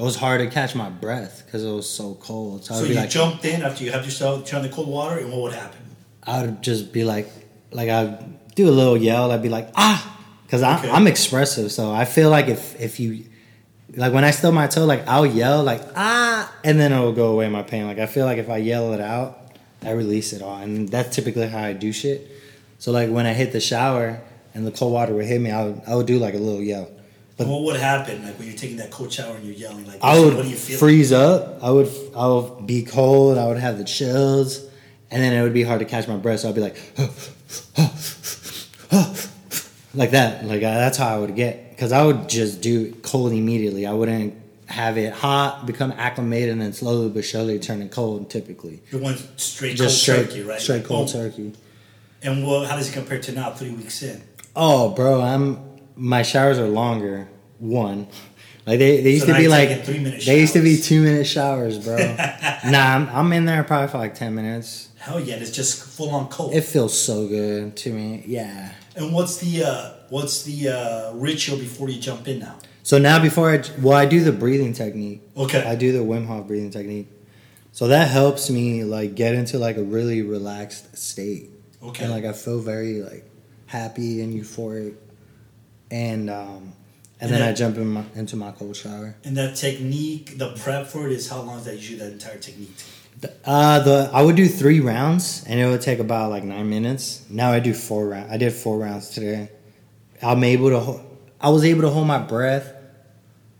was 0.03 0.15
hard 0.15 0.39
to 0.39 0.47
catch 0.47 0.75
my 0.75 0.89
breath 0.89 1.43
because 1.45 1.65
it 1.65 1.71
was 1.71 1.89
so 1.89 2.13
cold. 2.21 2.63
So, 2.63 2.75
So 2.75 2.85
you 2.85 2.95
like, 2.95 3.09
jumped 3.09 3.43
in 3.43 3.61
after 3.63 3.83
you 3.83 3.91
had 3.91 4.05
yourself 4.05 4.45
turn 4.45 4.61
the 4.61 4.69
cold 4.69 4.87
water, 4.87 5.19
and 5.19 5.31
what 5.31 5.41
would 5.41 5.53
happen? 5.53 5.79
I 6.23 6.41
would 6.43 6.61
just 6.61 6.93
be 6.93 7.03
like, 7.03 7.27
like 7.71 7.89
I'd 7.89 8.55
do 8.55 8.69
a 8.69 8.71
little 8.71 8.95
yell. 8.95 9.31
I'd 9.31 9.41
be 9.41 9.49
like, 9.49 9.69
ah, 9.75 10.17
because 10.45 10.63
Okay. 10.63 10.89
I'm 10.89 11.07
expressive. 11.07 11.71
So 11.71 11.91
I 11.91 12.05
feel 12.05 12.29
like 12.29 12.47
if 12.47 12.79
if 12.79 12.99
you, 12.99 13.25
like 13.95 14.13
when 14.13 14.23
I 14.23 14.31
stub 14.31 14.53
my 14.53 14.67
toe, 14.67 14.85
like 14.85 15.07
I'll 15.07 15.25
yell 15.25 15.63
like 15.63 15.81
ah, 15.95 16.53
and 16.63 16.79
then 16.79 16.91
it'll 16.93 17.11
go 17.13 17.31
away 17.33 17.49
my 17.49 17.63
pain. 17.63 17.85
Like 17.87 17.99
I 17.99 18.05
feel 18.05 18.25
like 18.25 18.37
if 18.37 18.49
I 18.49 18.57
yell 18.57 18.93
it 18.93 19.01
out, 19.01 19.37
I 19.83 19.91
release 19.91 20.33
it 20.33 20.41
all, 20.41 20.57
and 20.57 20.87
that's 20.89 21.15
typically 21.15 21.47
how 21.47 21.63
I 21.63 21.73
do 21.73 21.91
shit. 21.91 22.29
So 22.77 22.91
like 22.91 23.09
when 23.09 23.25
I 23.25 23.33
hit 23.33 23.51
the 23.51 23.59
shower 23.59 24.21
and 24.53 24.65
the 24.65 24.71
cold 24.71 24.93
water 24.93 25.13
would 25.13 25.25
hit 25.25 25.41
me, 25.41 25.51
I 25.51 25.65
would 25.65 25.81
I 25.87 25.95
would 25.95 26.05
do 26.07 26.19
like 26.19 26.33
a 26.33 26.37
little 26.37 26.61
yell, 26.61 26.89
But 27.37 27.47
what 27.47 27.61
would 27.63 27.79
happen 27.79 28.23
like 28.23 28.37
when 28.37 28.47
you're 28.47 28.57
taking 28.57 28.77
that 28.77 28.91
cold 28.91 29.11
shower 29.13 29.35
and 29.35 29.45
you're 29.45 29.55
yelling 29.55 29.85
like 29.87 29.99
I 30.03 30.19
would 30.19 30.35
what 30.35 30.43
do 30.43 30.49
you 30.49 30.55
feel? 30.57 30.77
freeze 30.77 31.11
up. 31.11 31.59
I 31.63 31.71
would 31.71 31.89
I 32.15 32.27
would 32.27 32.67
be 32.67 32.83
cold. 32.83 33.37
I 33.37 33.47
would 33.47 33.57
have 33.57 33.77
the 33.77 33.83
chills, 33.85 34.65
and 35.11 35.21
then 35.23 35.33
it 35.33 35.41
would 35.43 35.53
be 35.53 35.63
hard 35.63 35.79
to 35.79 35.85
catch 35.85 36.07
my 36.07 36.17
breath. 36.17 36.41
So 36.41 36.49
I'd 36.49 36.55
be 36.55 36.61
like, 36.61 36.77
like 39.93 40.11
that. 40.11 40.45
Like 40.45 40.63
uh, 40.63 40.73
that's 40.83 40.97
how 40.97 41.15
I 41.15 41.19
would 41.19 41.35
get 41.35 41.71
because 41.71 41.91
I 41.91 42.03
would 42.05 42.29
just 42.29 42.61
do 42.61 42.93
cold 43.01 43.31
immediately. 43.33 43.85
I 43.85 43.93
wouldn't 43.93 44.35
have 44.67 44.97
it 44.99 45.13
hot, 45.13 45.65
become 45.65 45.91
acclimated, 45.93 46.49
and 46.49 46.61
then 46.61 46.73
slowly 46.73 47.09
but 47.09 47.25
surely 47.25 47.57
turn 47.59 47.81
it 47.81 47.91
cold. 47.91 48.29
Typically, 48.29 48.81
You 48.91 48.99
went 48.99 49.19
straight 49.39 49.77
just 49.77 50.05
cold 50.05 50.17
straight 50.17 50.29
turkey, 50.29 50.43
right? 50.43 50.61
straight 50.61 50.85
cold 50.85 51.09
turkey. 51.09 51.53
And 52.21 52.45
well, 52.45 52.65
how 52.65 52.75
does 52.75 52.89
it 52.89 52.93
compare 52.93 53.19
to 53.19 53.31
now, 53.31 53.51
three 53.51 53.71
weeks 53.71 54.03
in? 54.03 54.21
Oh, 54.55 54.89
bro, 54.89 55.21
I'm 55.21 55.59
my 55.95 56.21
showers 56.21 56.57
are 56.59 56.67
longer. 56.67 57.29
One, 57.59 58.07
like 58.65 58.79
they, 58.79 59.01
they 59.01 59.11
used 59.11 59.25
So 59.25 59.33
to 59.33 59.37
be 59.37 59.47
like 59.47 59.83
three-minute 59.83 60.25
they 60.25 60.39
used 60.39 60.53
to 60.53 60.61
be 60.61 60.77
two 60.79 61.01
minute 61.01 61.25
showers, 61.25 61.77
bro. 61.77 61.97
nah, 62.65 62.95
I'm, 62.95 63.09
I'm 63.09 63.33
in 63.33 63.45
there 63.45 63.63
probably 63.63 63.89
for 63.89 63.97
like 63.97 64.15
ten 64.15 64.33
minutes. 64.33 64.89
Hell 64.97 65.19
yeah, 65.19 65.35
it's 65.35 65.51
just 65.51 65.83
full 65.83 66.09
on 66.11 66.27
cold. 66.29 66.53
It 66.53 66.61
feels 66.61 66.97
so 66.99 67.27
good 67.27 67.75
to 67.77 67.91
me. 67.93 68.23
Yeah. 68.25 68.71
and 68.95 69.13
what's 69.13 69.37
the 69.37 69.63
uh, 69.63 69.93
what's 70.09 70.43
the 70.43 70.69
uh, 70.69 71.13
ritual 71.15 71.57
before 71.57 71.89
you 71.89 71.99
jump 71.99 72.27
in 72.27 72.39
now? 72.39 72.57
So 72.83 72.97
now 72.97 73.21
before 73.21 73.51
I 73.51 73.63
well 73.81 73.97
I 73.97 74.05
do 74.05 74.23
the 74.23 74.31
breathing 74.31 74.73
technique. 74.73 75.21
Okay. 75.35 75.63
I 75.63 75.75
do 75.75 75.91
the 75.91 75.99
Wim 75.99 76.25
Hof 76.27 76.47
breathing 76.47 76.71
technique. 76.71 77.07
So 77.71 77.87
that 77.89 78.09
helps 78.09 78.49
me 78.49 78.83
like 78.83 79.15
get 79.15 79.35
into 79.35 79.59
like 79.59 79.77
a 79.77 79.83
really 79.83 80.21
relaxed 80.21 80.97
state. 80.97 81.49
Okay. 81.83 82.03
And 82.05 82.13
like 82.13 82.25
I 82.25 82.33
feel 82.33 82.59
very 82.59 83.01
like 83.01 83.28
happy 83.69 84.21
and 84.21 84.33
euphoric. 84.33 84.95
And 85.91 86.29
um 86.29 86.73
and, 87.21 87.31
And 87.31 87.41
then 87.41 87.49
I 87.49 87.53
jump 87.53 87.75
in 87.77 87.87
my, 87.87 88.03
into 88.15 88.35
my 88.37 88.51
cold 88.51 88.75
shower. 88.77 89.15
And 89.25 89.35
that 89.35 89.55
technique, 89.57 90.37
the 90.37 90.53
prep 90.53 90.87
for 90.87 91.05
it 91.05 91.11
is 91.11 91.29
how 91.29 91.41
long 91.41 91.59
is 91.59 91.65
that 91.65 91.75
usually 91.75 91.99
that 91.99 92.13
entire 92.13 92.37
technique 92.37 92.75
take? 92.77 93.31
Uh, 93.43 93.79
the 93.79 94.09
I 94.13 94.21
would 94.21 94.37
do 94.37 94.47
three 94.47 94.79
rounds, 94.79 95.43
and 95.45 95.59
it 95.59 95.65
would 95.65 95.81
take 95.81 95.99
about 95.99 96.29
like 96.29 96.45
nine 96.45 96.69
minutes. 96.69 97.25
Now 97.29 97.51
I 97.51 97.59
do 97.59 97.73
four 97.73 98.07
rounds. 98.07 98.31
I 98.31 98.37
did 98.37 98.53
four 98.53 98.77
rounds 98.79 99.09
today. 99.09 99.49
I'm 100.21 100.43
able 100.45 100.69
to. 100.69 100.79
ho- 100.79 101.05
I 101.41 101.49
was 101.49 101.65
able 101.65 101.81
to 101.81 101.89
hold 101.89 102.07
my 102.07 102.19
breath 102.19 102.73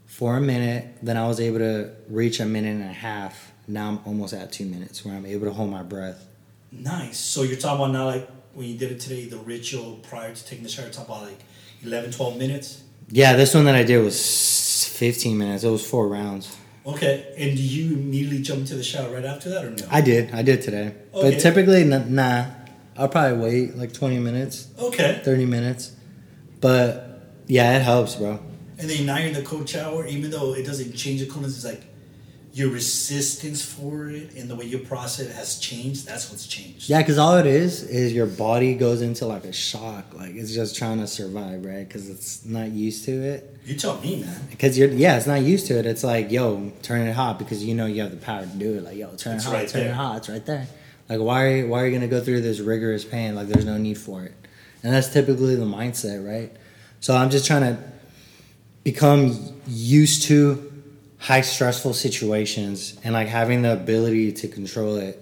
for 0.06 0.38
a 0.38 0.42
minute. 0.42 0.98
Then 1.02 1.18
I 1.18 1.28
was 1.28 1.42
able 1.42 1.60
to 1.60 1.92
reach 2.08 2.40
a 2.40 2.46
minute 2.46 2.76
and 2.82 2.84
a 2.90 2.94
half. 2.94 3.52
Now 3.68 3.90
I'm 3.90 4.00
almost 4.06 4.34
at 4.34 4.54
two 4.54 4.66
minutes, 4.66 5.04
where 5.04 5.14
I'm 5.14 5.26
able 5.26 5.48
to 5.48 5.54
hold 5.54 5.70
my 5.70 5.84
breath. 5.84 6.26
Nice. 6.72 7.20
So 7.20 7.44
you're 7.44 7.58
talking 7.58 7.84
about 7.84 7.92
now, 7.92 8.06
like 8.06 8.30
when 8.54 8.68
you 8.68 8.78
did 8.78 8.92
it 8.92 9.00
today, 9.00 9.26
the 9.26 9.38
ritual 9.38 10.00
prior 10.04 10.34
to 10.34 10.46
taking 10.46 10.64
the 10.64 10.70
shower, 10.70 10.90
talking 10.90 11.14
about 11.14 11.28
like 11.28 11.40
11, 11.84 12.12
12 12.12 12.38
minutes. 12.38 12.84
Yeah, 13.10 13.36
this 13.36 13.54
one 13.54 13.66
that 13.66 13.76
I 13.76 13.84
did 13.84 14.04
was 14.04 14.86
15 14.94 15.38
minutes. 15.38 15.64
It 15.64 15.70
was 15.70 15.88
four 15.88 16.08
rounds. 16.08 16.56
Okay. 16.86 17.34
And 17.38 17.56
do 17.56 17.62
you 17.62 17.96
immediately 17.96 18.42
jump 18.42 18.62
into 18.62 18.76
the 18.76 18.84
shower 18.84 19.14
right 19.14 19.26
after 19.26 19.50
that 19.50 19.66
or 19.66 19.70
no? 19.72 19.86
I 19.90 20.02
did. 20.02 20.34
I 20.34 20.42
did 20.42 20.62
today. 20.62 20.96
Okay. 21.14 21.32
But 21.32 21.40
typically, 21.40 21.84
nah. 21.84 22.46
I'll 22.98 23.08
probably 23.08 23.38
wait 23.38 23.78
like 23.78 23.94
20 23.94 24.20
minutes, 24.20 24.68
okay. 24.78 25.22
30 25.24 25.46
minutes. 25.46 25.94
But 26.60 27.22
yeah, 27.48 27.78
it 27.78 27.82
helps, 27.82 28.16
bro. 28.16 28.40
And 28.78 28.90
then 28.90 29.06
now 29.06 29.18
you're 29.18 29.28
in 29.28 29.34
the 29.34 29.42
cold 29.42 29.70
shower, 29.70 30.06
even 30.06 30.32
though 30.32 30.54
it 30.54 30.66
doesn't 30.66 30.94
change 30.98 31.22
the 31.22 31.28
coolness, 31.28 31.56
it's 31.56 31.64
like 31.64 31.82
your 32.52 32.70
resistance 32.70 33.64
for 33.64 34.10
it 34.10 34.34
and 34.36 34.50
the 34.50 34.56
way 34.56 34.66
you 34.66 34.80
process 34.80 35.28
it 35.28 35.34
has 35.36 35.60
changed. 35.60 36.08
That's 36.08 36.32
what's 36.32 36.48
changed. 36.48 36.90
Yeah, 36.90 37.00
because 37.00 37.18
all 37.18 37.38
it 37.38 37.46
is 37.46 37.84
is 37.84 38.12
your 38.12 38.26
body 38.26 38.74
goes 38.76 39.02
into 39.02 39.26
like 39.28 39.46
a 39.46 39.54
shock, 39.54 40.14
like 40.14 40.34
it's 40.36 40.54
just 40.54 40.76
trying 40.76 41.00
to 41.00 41.08
survive, 41.08 41.64
right? 41.64 41.88
Because 41.88 42.10
it's 42.10 42.46
not 42.46 42.70
used 42.72 43.06
to 43.06 43.12
it. 43.12 43.56
You 43.66 43.76
tell 43.76 44.00
me, 44.02 44.22
man. 44.22 44.42
Because 44.50 44.78
you're, 44.78 44.90
yeah, 44.90 45.18
it's 45.18 45.28
not 45.28 45.42
used 45.42 45.68
to 45.68 45.78
it. 45.78 45.86
It's 45.86 46.04
like, 46.04 46.32
yo, 46.32 46.72
turn 46.82 47.08
it 47.08 47.14
hot 47.14 47.38
because 47.38 47.64
you 47.64 47.76
know 47.76 47.86
you 47.86 48.02
have 48.02 48.12
the 48.12 48.18
power 48.18 48.42
to 48.42 48.48
do 48.48 48.78
it. 48.78 48.84
Like, 48.84 48.98
yo, 48.98 49.14
turn 49.16 49.36
It's 49.36 49.46
it 49.46 49.50
hot, 49.50 49.54
right 49.54 49.68
turn 49.68 49.82
there. 49.82 49.92
it 49.92 49.96
hot. 49.96 50.18
It's 50.18 50.30
right 50.30 50.46
there. 50.46 50.68
Like, 51.08 51.20
why 51.20 51.44
are 51.46 51.56
you, 51.58 51.68
why 51.68 51.82
are 51.84 51.88
you 51.88 51.94
gonna 51.94 52.08
go 52.08 52.22
through 52.22 52.42
this 52.42 52.60
rigorous 52.60 53.06
pain? 53.06 53.36
Like, 53.36 53.48
there's 53.48 53.66
no 53.66 53.78
need 53.78 53.98
for 53.98 54.24
it. 54.24 54.34
And 54.82 54.94
that's 54.94 55.12
typically 55.14 55.56
the 55.56 55.66
mindset, 55.66 56.26
right? 56.28 56.52
So 57.00 57.16
I'm 57.16 57.30
just 57.30 57.46
trying 57.46 57.62
to 57.62 57.84
become 58.84 59.38
used 59.68 60.24
to 60.24 60.69
high 61.20 61.42
stressful 61.42 61.94
situations 61.94 62.98
and 63.04 63.14
like 63.14 63.28
having 63.28 63.62
the 63.62 63.74
ability 63.74 64.32
to 64.32 64.48
control 64.48 64.96
it. 64.96 65.22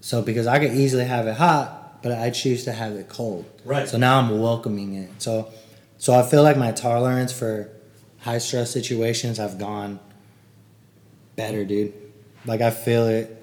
So 0.00 0.20
because 0.20 0.46
I 0.46 0.58
could 0.58 0.72
easily 0.72 1.04
have 1.04 1.26
it 1.26 1.36
hot, 1.36 2.02
but 2.02 2.12
I 2.12 2.30
choose 2.30 2.64
to 2.64 2.72
have 2.72 2.92
it 2.94 3.08
cold. 3.08 3.44
Right. 3.64 3.88
So 3.88 3.96
now 3.98 4.18
I'm 4.18 4.40
welcoming 4.40 4.94
it. 4.94 5.22
So 5.22 5.50
so 5.98 6.12
I 6.12 6.24
feel 6.24 6.42
like 6.42 6.56
my 6.56 6.72
tolerance 6.72 7.32
for 7.32 7.70
high 8.18 8.38
stress 8.38 8.72
situations 8.72 9.38
have 9.38 9.58
gone 9.58 10.00
better, 11.36 11.64
dude. 11.64 11.94
Like 12.44 12.60
I 12.60 12.70
feel 12.70 13.06
it. 13.06 13.38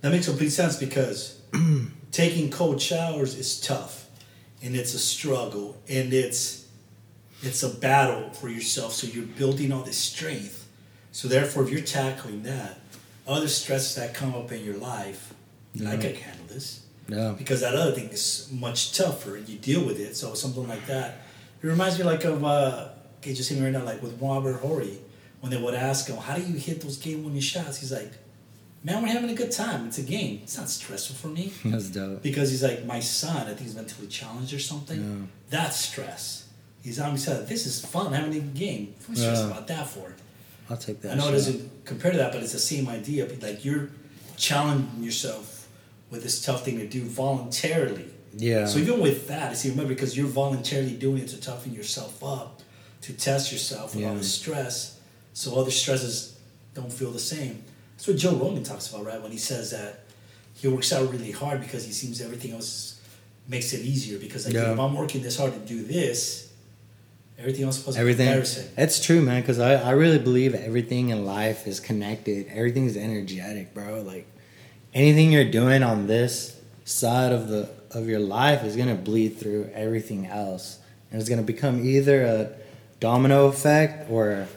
That 0.00 0.12
makes 0.12 0.26
complete 0.26 0.50
sense 0.50 0.76
because 0.76 1.40
taking 2.10 2.50
cold 2.50 2.80
showers 2.80 3.36
is 3.36 3.60
tough 3.60 4.08
and 4.62 4.74
it's 4.74 4.94
a 4.94 4.98
struggle 4.98 5.76
and 5.88 6.12
it's 6.14 6.66
it's 7.42 7.62
a 7.62 7.68
battle 7.68 8.30
for 8.30 8.48
yourself. 8.48 8.92
So 8.94 9.06
you're 9.06 9.26
building 9.26 9.70
all 9.70 9.82
this 9.82 9.98
strength. 9.98 10.67
So 11.12 11.28
therefore 11.28 11.64
if 11.64 11.70
you're 11.70 11.80
tackling 11.80 12.42
that, 12.44 12.80
other 13.26 13.48
stresses 13.48 13.94
that 13.96 14.14
come 14.14 14.34
up 14.34 14.50
in 14.52 14.64
your 14.64 14.76
life, 14.76 15.34
I 15.78 15.82
Yeah. 15.94 15.96
can 15.96 16.14
handle 16.14 16.46
this. 16.48 16.80
Yeah. 17.08 17.34
Because 17.36 17.60
that 17.60 17.74
other 17.74 17.92
thing 17.92 18.08
is 18.10 18.48
much 18.52 18.92
tougher 18.92 19.36
and 19.36 19.48
you 19.48 19.58
deal 19.58 19.84
with 19.84 19.98
it. 19.98 20.16
So 20.16 20.34
something 20.34 20.66
like 20.68 20.86
that. 20.86 21.22
It 21.62 21.66
reminds 21.66 21.98
me 21.98 22.04
like 22.04 22.24
of 22.24 22.44
uh 22.44 22.88
okay, 23.18 23.34
just 23.34 23.48
hearing 23.50 23.64
right 23.64 23.72
now, 23.72 23.84
like 23.84 24.02
with 24.02 24.20
Robert 24.20 24.60
Horry, 24.60 24.98
when 25.40 25.50
they 25.50 25.60
would 25.60 25.74
ask 25.74 26.06
him, 26.08 26.16
How 26.16 26.36
do 26.36 26.42
you 26.42 26.58
hit 26.58 26.80
those 26.80 26.96
game 26.98 27.24
winning 27.24 27.40
shots? 27.40 27.78
He's 27.80 27.92
like, 27.92 28.12
Man, 28.84 29.02
we're 29.02 29.08
having 29.08 29.30
a 29.30 29.34
good 29.34 29.50
time. 29.50 29.86
It's 29.88 29.98
a 29.98 30.02
game. 30.02 30.40
It's 30.44 30.56
not 30.56 30.68
stressful 30.68 31.16
for 31.16 31.28
me. 31.28 31.52
That's 31.64 31.88
dope. 31.88 32.22
Because 32.22 32.50
he's 32.50 32.62
like, 32.62 32.84
my 32.84 33.00
son, 33.00 33.36
I 33.38 33.46
think 33.46 33.60
he's 33.60 33.74
mentally 33.74 34.06
challenged 34.06 34.52
or 34.54 34.60
something. 34.60 35.00
Yeah. 35.00 35.26
That's 35.50 35.76
stress. 35.80 36.44
He's 36.82 37.00
on 37.00 37.12
me 37.14 37.18
said, 37.18 37.48
This 37.48 37.66
is 37.66 37.84
fun, 37.84 38.06
I'm 38.08 38.12
having 38.12 38.36
a 38.36 38.40
game. 38.40 38.94
What's 39.06 39.20
I 39.22 39.32
Yeah. 39.32 39.46
about 39.46 39.66
that 39.66 39.88
for? 39.88 40.14
I'll 40.70 40.76
take 40.76 41.00
that. 41.02 41.12
I 41.12 41.14
know 41.14 41.22
shot. 41.24 41.28
it 41.30 41.36
doesn't 41.36 41.84
compare 41.84 42.12
to 42.12 42.18
that, 42.18 42.32
but 42.32 42.42
it's 42.42 42.52
the 42.52 42.58
same 42.58 42.88
idea. 42.88 43.26
But 43.26 43.42
like 43.42 43.64
you're 43.64 43.90
challenging 44.36 45.02
yourself 45.02 45.68
with 46.10 46.22
this 46.22 46.44
tough 46.44 46.64
thing 46.64 46.78
to 46.78 46.86
do 46.86 47.02
voluntarily. 47.04 48.08
Yeah. 48.36 48.66
So 48.66 48.78
even 48.78 49.00
with 49.00 49.28
that, 49.28 49.52
it's 49.52 49.64
even 49.64 49.76
better 49.78 49.88
because 49.88 50.16
you're 50.16 50.26
voluntarily 50.26 50.94
doing 50.96 51.22
it 51.22 51.28
to 51.28 51.40
toughen 51.40 51.72
yourself 51.74 52.22
up, 52.22 52.60
to 53.02 53.12
test 53.12 53.50
yourself 53.52 53.94
with 53.94 54.04
all 54.04 54.14
the 54.14 54.22
stress, 54.24 55.00
so 55.32 55.58
other 55.58 55.70
stresses 55.70 56.38
don't 56.74 56.92
feel 56.92 57.10
the 57.10 57.18
same. 57.18 57.62
That's 57.96 58.06
what 58.06 58.16
Joe 58.16 58.34
Rogan 58.36 58.62
talks 58.62 58.88
about, 58.92 59.04
right? 59.06 59.20
When 59.20 59.32
he 59.32 59.38
says 59.38 59.70
that 59.72 60.04
he 60.54 60.68
works 60.68 60.92
out 60.92 61.10
really 61.10 61.30
hard 61.32 61.60
because 61.60 61.84
he 61.84 61.92
seems 61.92 62.20
everything 62.20 62.52
else 62.52 63.00
makes 63.48 63.72
it 63.72 63.80
easier. 63.80 64.18
Because 64.18 64.44
like 64.46 64.54
Yeah. 64.54 64.72
if 64.72 64.78
I'm 64.78 64.94
working 64.94 65.22
this 65.22 65.36
hard 65.36 65.52
to 65.54 65.58
do 65.60 65.82
this, 65.82 66.47
everything 67.38 67.64
else 67.64 67.86
was 67.86 67.96
everything. 67.96 68.26
comparison. 68.26 68.68
It's 68.76 69.04
true, 69.04 69.22
man. 69.22 69.40
Because 69.40 69.58
I, 69.58 69.74
I 69.74 69.90
really 69.92 70.18
believe 70.18 70.54
everything 70.54 71.10
in 71.10 71.24
life 71.24 71.66
is 71.66 71.80
connected. 71.80 72.48
Everything's 72.48 72.96
energetic, 72.96 73.72
bro. 73.74 74.02
Like 74.02 74.26
anything 74.92 75.32
you're 75.32 75.50
doing 75.50 75.82
on 75.82 76.06
this 76.06 76.60
side 76.84 77.32
of 77.32 77.48
the 77.48 77.70
of 77.92 78.06
your 78.06 78.20
life 78.20 78.64
is 78.64 78.76
gonna 78.76 78.94
bleed 78.94 79.38
through 79.38 79.70
everything 79.74 80.26
else, 80.26 80.78
and 81.10 81.20
it's 81.20 81.30
gonna 81.30 81.42
become 81.42 81.84
either 81.84 82.22
a 82.22 82.50
domino 83.00 83.46
effect 83.46 84.10
or 84.10 84.48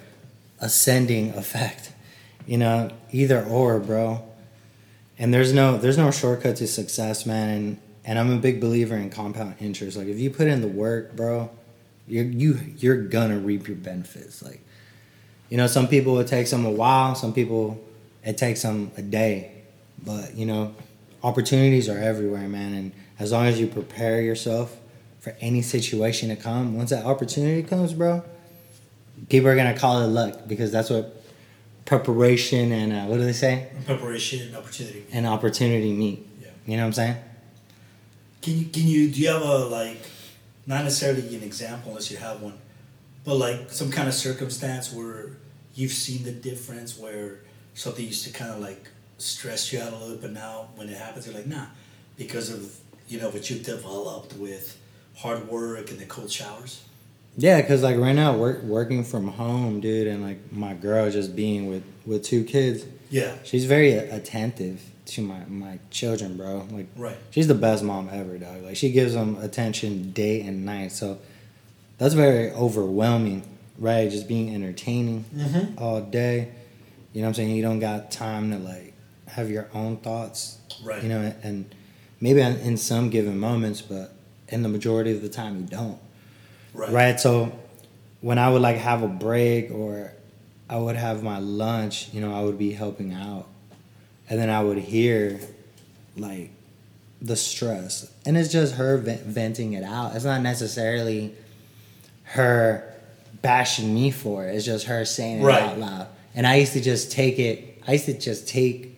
ascending 0.60 1.30
effect. 1.36 1.92
You 2.46 2.58
know, 2.58 2.92
either 3.12 3.44
or, 3.46 3.80
bro. 3.80 4.24
And 5.20 5.32
there's 5.32 5.54
no 5.54 5.78
there's 5.78 5.98
no 5.98 6.10
shortcut 6.10 6.56
to 6.58 6.68
success, 6.68 7.26
man. 7.26 7.50
And 7.50 7.78
and 8.04 8.18
I'm 8.18 8.32
a 8.32 8.38
big 8.38 8.60
believer 8.60 8.96
in 8.96 9.12
compound 9.12 9.56
interest. 9.60 9.96
Like 9.96 10.08
if 10.08 10.18
you 10.18 10.32
put 10.32 10.48
in 10.48 10.62
the 10.62 10.68
work, 10.68 11.16
bro, 11.16 11.52
you're 12.08 12.26
you 12.26 12.60
you're 12.78 13.04
gonna 13.04 13.38
reap 13.38 13.68
your 13.68 13.78
benefits. 13.78 14.42
Like, 14.42 14.62
you 15.50 15.58
know, 15.58 15.68
some 15.68 15.88
people 15.88 16.20
it 16.20 16.28
takes 16.28 16.52
them 16.52 16.66
a 16.66 16.72
while. 16.72 17.16
Some 17.16 17.34
people 17.34 17.84
it 18.24 18.38
takes 18.38 18.62
them 18.62 18.92
a 18.98 19.02
day. 19.02 19.52
But 20.04 20.36
you 20.36 20.46
know, 20.46 20.76
opportunities 21.24 21.90
are 21.90 21.98
everywhere, 21.98 22.48
man. 22.48 22.74
And 22.74 22.92
as 23.20 23.32
long 23.32 23.46
as 23.46 23.60
you 23.60 23.68
prepare 23.68 24.22
yourself 24.22 24.78
for 25.20 25.36
any 25.40 25.62
situation 25.62 26.30
to 26.30 26.36
come, 26.36 26.76
once 26.76 26.90
that 26.90 27.06
opportunity 27.06 27.64
comes, 27.64 27.94
bro, 27.94 28.24
people 29.30 29.50
are 29.50 29.56
gonna 29.56 29.78
call 29.78 30.02
it 30.02 30.08
luck 30.08 30.48
because 30.48 30.72
that's 30.72 30.90
what 30.90 31.22
preparation 31.86 32.72
and 32.72 32.94
uh, 32.94 33.06
what 33.06 33.18
do 33.18 33.24
they 33.24 33.34
say? 33.34 33.68
Preparation 33.86 34.48
and 34.48 34.56
opportunity. 34.56 35.06
And 35.12 35.28
opportunity 35.28 35.94
meet. 35.94 36.28
Yeah. 36.42 36.48
You 36.66 36.78
know 36.78 36.84
what 36.84 36.88
I'm 36.88 36.94
saying? 36.94 37.16
Can 38.42 38.58
you 38.58 38.66
can 38.66 38.88
you 38.88 39.12
do 39.12 39.22
you 39.22 39.28
have 39.28 39.42
a 39.42 39.58
like 39.66 40.00
not 40.72 40.86
necessarily 40.86 41.36
an 41.36 41.44
example 41.44 41.90
unless 41.90 42.10
you 42.10 42.16
have 42.16 42.42
one, 42.42 42.58
but 43.26 43.36
like 43.36 43.70
some 43.70 43.92
kind 43.92 44.08
of 44.08 44.14
circumstance 44.14 44.92
where 44.92 45.38
you've 45.76 45.92
seen 45.92 46.24
the 46.24 46.32
difference 46.32 46.98
where 46.98 47.40
something 47.74 48.06
used 48.06 48.26
to 48.26 48.32
kind 48.32 48.52
of 48.52 48.60
like 48.60 48.88
stress 49.18 49.72
you 49.74 49.82
out 49.82 49.92
a 49.92 49.98
little, 49.98 50.16
but 50.16 50.32
now 50.32 50.70
when 50.76 50.88
it 50.88 50.98
happens 50.98 51.28
you're 51.28 51.36
like 51.36 51.46
nah, 51.46 51.66
because 52.18 52.50
of 52.50 52.74
you 53.10 53.20
know 53.20 53.30
what 53.30 53.50
you've 53.50 53.64
developed 53.64 54.34
with 54.38 54.80
hard 55.18 55.46
work 55.50 55.92
and 55.92 56.00
the 56.00 56.06
cold 56.06 56.32
showers. 56.32 56.82
Yeah, 57.38 57.62
cause 57.62 57.84
like 57.84 57.98
right 57.98 58.16
now, 58.16 58.38
work 58.38 58.64
working 58.64 59.04
from 59.04 59.28
home, 59.28 59.82
dude, 59.82 60.08
and 60.08 60.24
like 60.24 60.52
my 60.54 60.74
girl 60.74 61.12
just 61.12 61.36
being 61.36 61.68
with 61.68 61.84
with 62.06 62.24
two 62.24 62.46
kids. 62.46 62.86
Yeah. 63.10 63.36
She's 63.44 63.66
very 63.66 63.92
attentive 63.92 64.82
to 65.08 65.22
my 65.22 65.40
my 65.48 65.80
children, 65.90 66.38
bro. 66.38 66.68
Like, 66.72 66.88
Right. 66.96 67.18
she's 67.32 67.48
the 67.48 67.56
best 67.56 67.84
mom 67.84 68.10
ever, 68.12 68.38
dog. 68.38 68.64
Like, 68.64 68.76
she 68.76 68.92
gives 68.92 69.14
them 69.14 69.38
attention 69.42 70.12
day 70.12 70.42
and 70.42 70.66
night. 70.66 70.92
So 70.92 71.18
that's 71.98 72.14
very 72.14 72.52
overwhelming, 72.52 73.44
right? 73.78 74.10
Just 74.10 74.28
being 74.28 74.54
entertaining 74.54 75.26
Mm-hmm. 75.36 75.78
all 75.84 76.02
day. 76.02 76.50
You 77.14 77.22
know 77.22 77.28
what 77.28 77.30
I'm 77.30 77.34
saying? 77.36 77.56
You 77.56 77.62
don't 77.62 77.80
got 77.80 78.12
time 78.12 78.52
to 78.52 78.58
like 78.58 78.94
have 79.28 79.50
your 79.50 79.68
own 79.74 79.98
thoughts, 79.98 80.58
Right. 80.84 81.02
you 81.04 81.10
know, 81.10 81.34
and 81.44 81.74
maybe 82.20 82.42
in 82.42 82.56
in 82.58 82.78
some 82.78 83.10
given 83.10 83.38
moments, 83.40 83.82
but 83.82 84.14
in 84.50 84.64
the 84.64 84.70
majority 84.70 85.12
of 85.12 85.22
the 85.22 85.30
time, 85.30 85.58
you 85.58 85.64
don't 85.66 85.98
Right. 86.74 86.92
right 86.92 87.20
so 87.20 87.52
when 88.22 88.38
i 88.38 88.50
would 88.50 88.62
like 88.62 88.78
have 88.78 89.02
a 89.04 89.08
break 89.08 89.72
or 89.72 90.14
i 90.70 90.78
would 90.78 90.96
have 90.96 91.22
my 91.24 91.38
lunch 91.40 92.08
you 92.14 92.22
know 92.22 92.34
i 92.34 92.42
would 92.42 92.58
be 92.58 92.72
helping 92.72 93.12
out 93.14 93.48
and 94.32 94.40
then 94.40 94.50
i 94.50 94.64
would 94.64 94.78
hear 94.80 95.40
like 96.18 96.50
the 97.22 97.36
stress. 97.36 98.12
And 98.26 98.36
it's 98.36 98.52
just 98.52 98.74
her 98.76 98.98
vent- 98.98 99.22
venting 99.22 99.74
it 99.74 99.84
out. 99.84 100.16
It's 100.16 100.26
not 100.26 100.42
necessarily 100.42 101.36
her 102.24 102.92
bashing 103.44 103.94
me 103.94 104.10
for 104.10 104.48
it. 104.48 104.56
It's 104.56 104.66
just 104.66 104.88
her 104.88 105.06
saying 105.06 105.42
it 105.42 105.46
Right. 105.46 105.62
out 105.62 105.78
loud. 105.78 106.08
And 106.34 106.48
i 106.48 106.56
used 106.56 106.74
to 106.74 106.82
just 106.82 107.12
take 107.12 107.38
it 107.38 107.82
i 107.88 107.92
used 107.94 108.06
to 108.06 108.18
just 108.18 108.48
take 108.48 108.98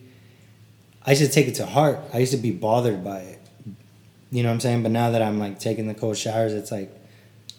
i 1.05 1.11
used 1.11 1.21
to 1.21 1.27
take 1.29 1.47
it 1.49 1.55
to 1.55 1.65
heart. 1.65 1.99
I 2.13 2.19
used 2.19 2.31
to 2.31 2.37
be 2.37 2.51
bothered 2.51 3.03
by 3.03 3.19
it. 3.19 3.39
You 4.31 4.43
know 4.43 4.49
what 4.49 4.53
i'm 4.53 4.59
saying? 4.61 4.83
But 4.83 4.91
now 4.91 5.11
that 5.11 5.21
i'm 5.21 5.39
like 5.39 5.59
taking 5.59 5.87
the 5.87 5.93
cold 5.93 6.17
showers 6.17 6.53
it's 6.53 6.71
like 6.71 6.89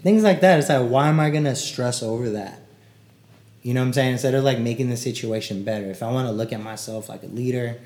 things 0.02 0.22
like 0.22 0.40
that. 0.42 0.58
It's 0.60 0.68
like, 0.68 0.88
why 0.88 1.08
am 1.08 1.18
I 1.20 1.28
gonna 1.30 1.56
stress 1.56 2.02
over 2.02 2.30
that? 2.30 2.60
You 3.64 3.74
know 3.74 3.80
what 3.80 3.86
I'm 3.88 3.92
saying? 3.94 4.12
Instead 4.12 4.34
of 4.34 4.44
like 4.44 4.58
making 4.60 4.90
the 4.90 4.96
situation 4.96 5.64
better, 5.64 5.86
if 5.90 6.02
I 6.02 6.12
want 6.12 6.28
to 6.28 6.32
look 6.32 6.52
at 6.52 6.62
myself 6.62 7.08
like 7.08 7.22
a 7.24 7.26
leader 7.28 7.80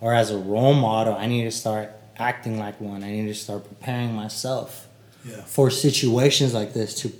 or 0.00 0.14
as 0.14 0.30
a 0.30 0.36
role 0.38 0.74
model, 0.74 1.14
I 1.14 1.26
need 1.26 1.44
to 1.44 1.50
start 1.50 1.90
acting 2.18 2.58
like 2.58 2.80
one. 2.80 3.02
I 3.02 3.10
need 3.10 3.26
to 3.26 3.34
start 3.34 3.66
preparing 3.66 4.12
myself 4.14 4.86
Yeah. 5.24 5.40
for 5.46 5.70
situations 5.70 6.54
like 6.54 6.72
this 6.72 6.94
to 7.02 7.10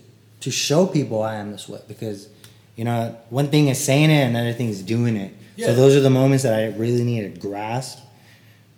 to 0.41 0.51
show 0.51 0.87
people 0.87 1.23
I 1.23 1.37
am 1.37 1.51
this 1.51 1.69
way. 1.69 1.81
Because 1.89 2.29
you 2.77 2.85
know, 2.85 3.17
one 3.31 3.49
thing 3.49 3.69
is 3.69 3.83
saying 3.83 4.11
it, 4.11 4.23
another 4.29 4.53
thing 4.53 4.69
is 4.69 4.83
doing 4.83 5.17
it. 5.17 5.33
Yeah. 5.57 5.69
So 5.69 5.75
those 5.75 5.97
are 5.97 6.01
the 6.01 6.11
moments 6.11 6.43
that 6.45 6.53
I 6.55 6.67
really 6.77 7.03
need 7.03 7.23
to 7.35 7.41
grasp. 7.41 7.99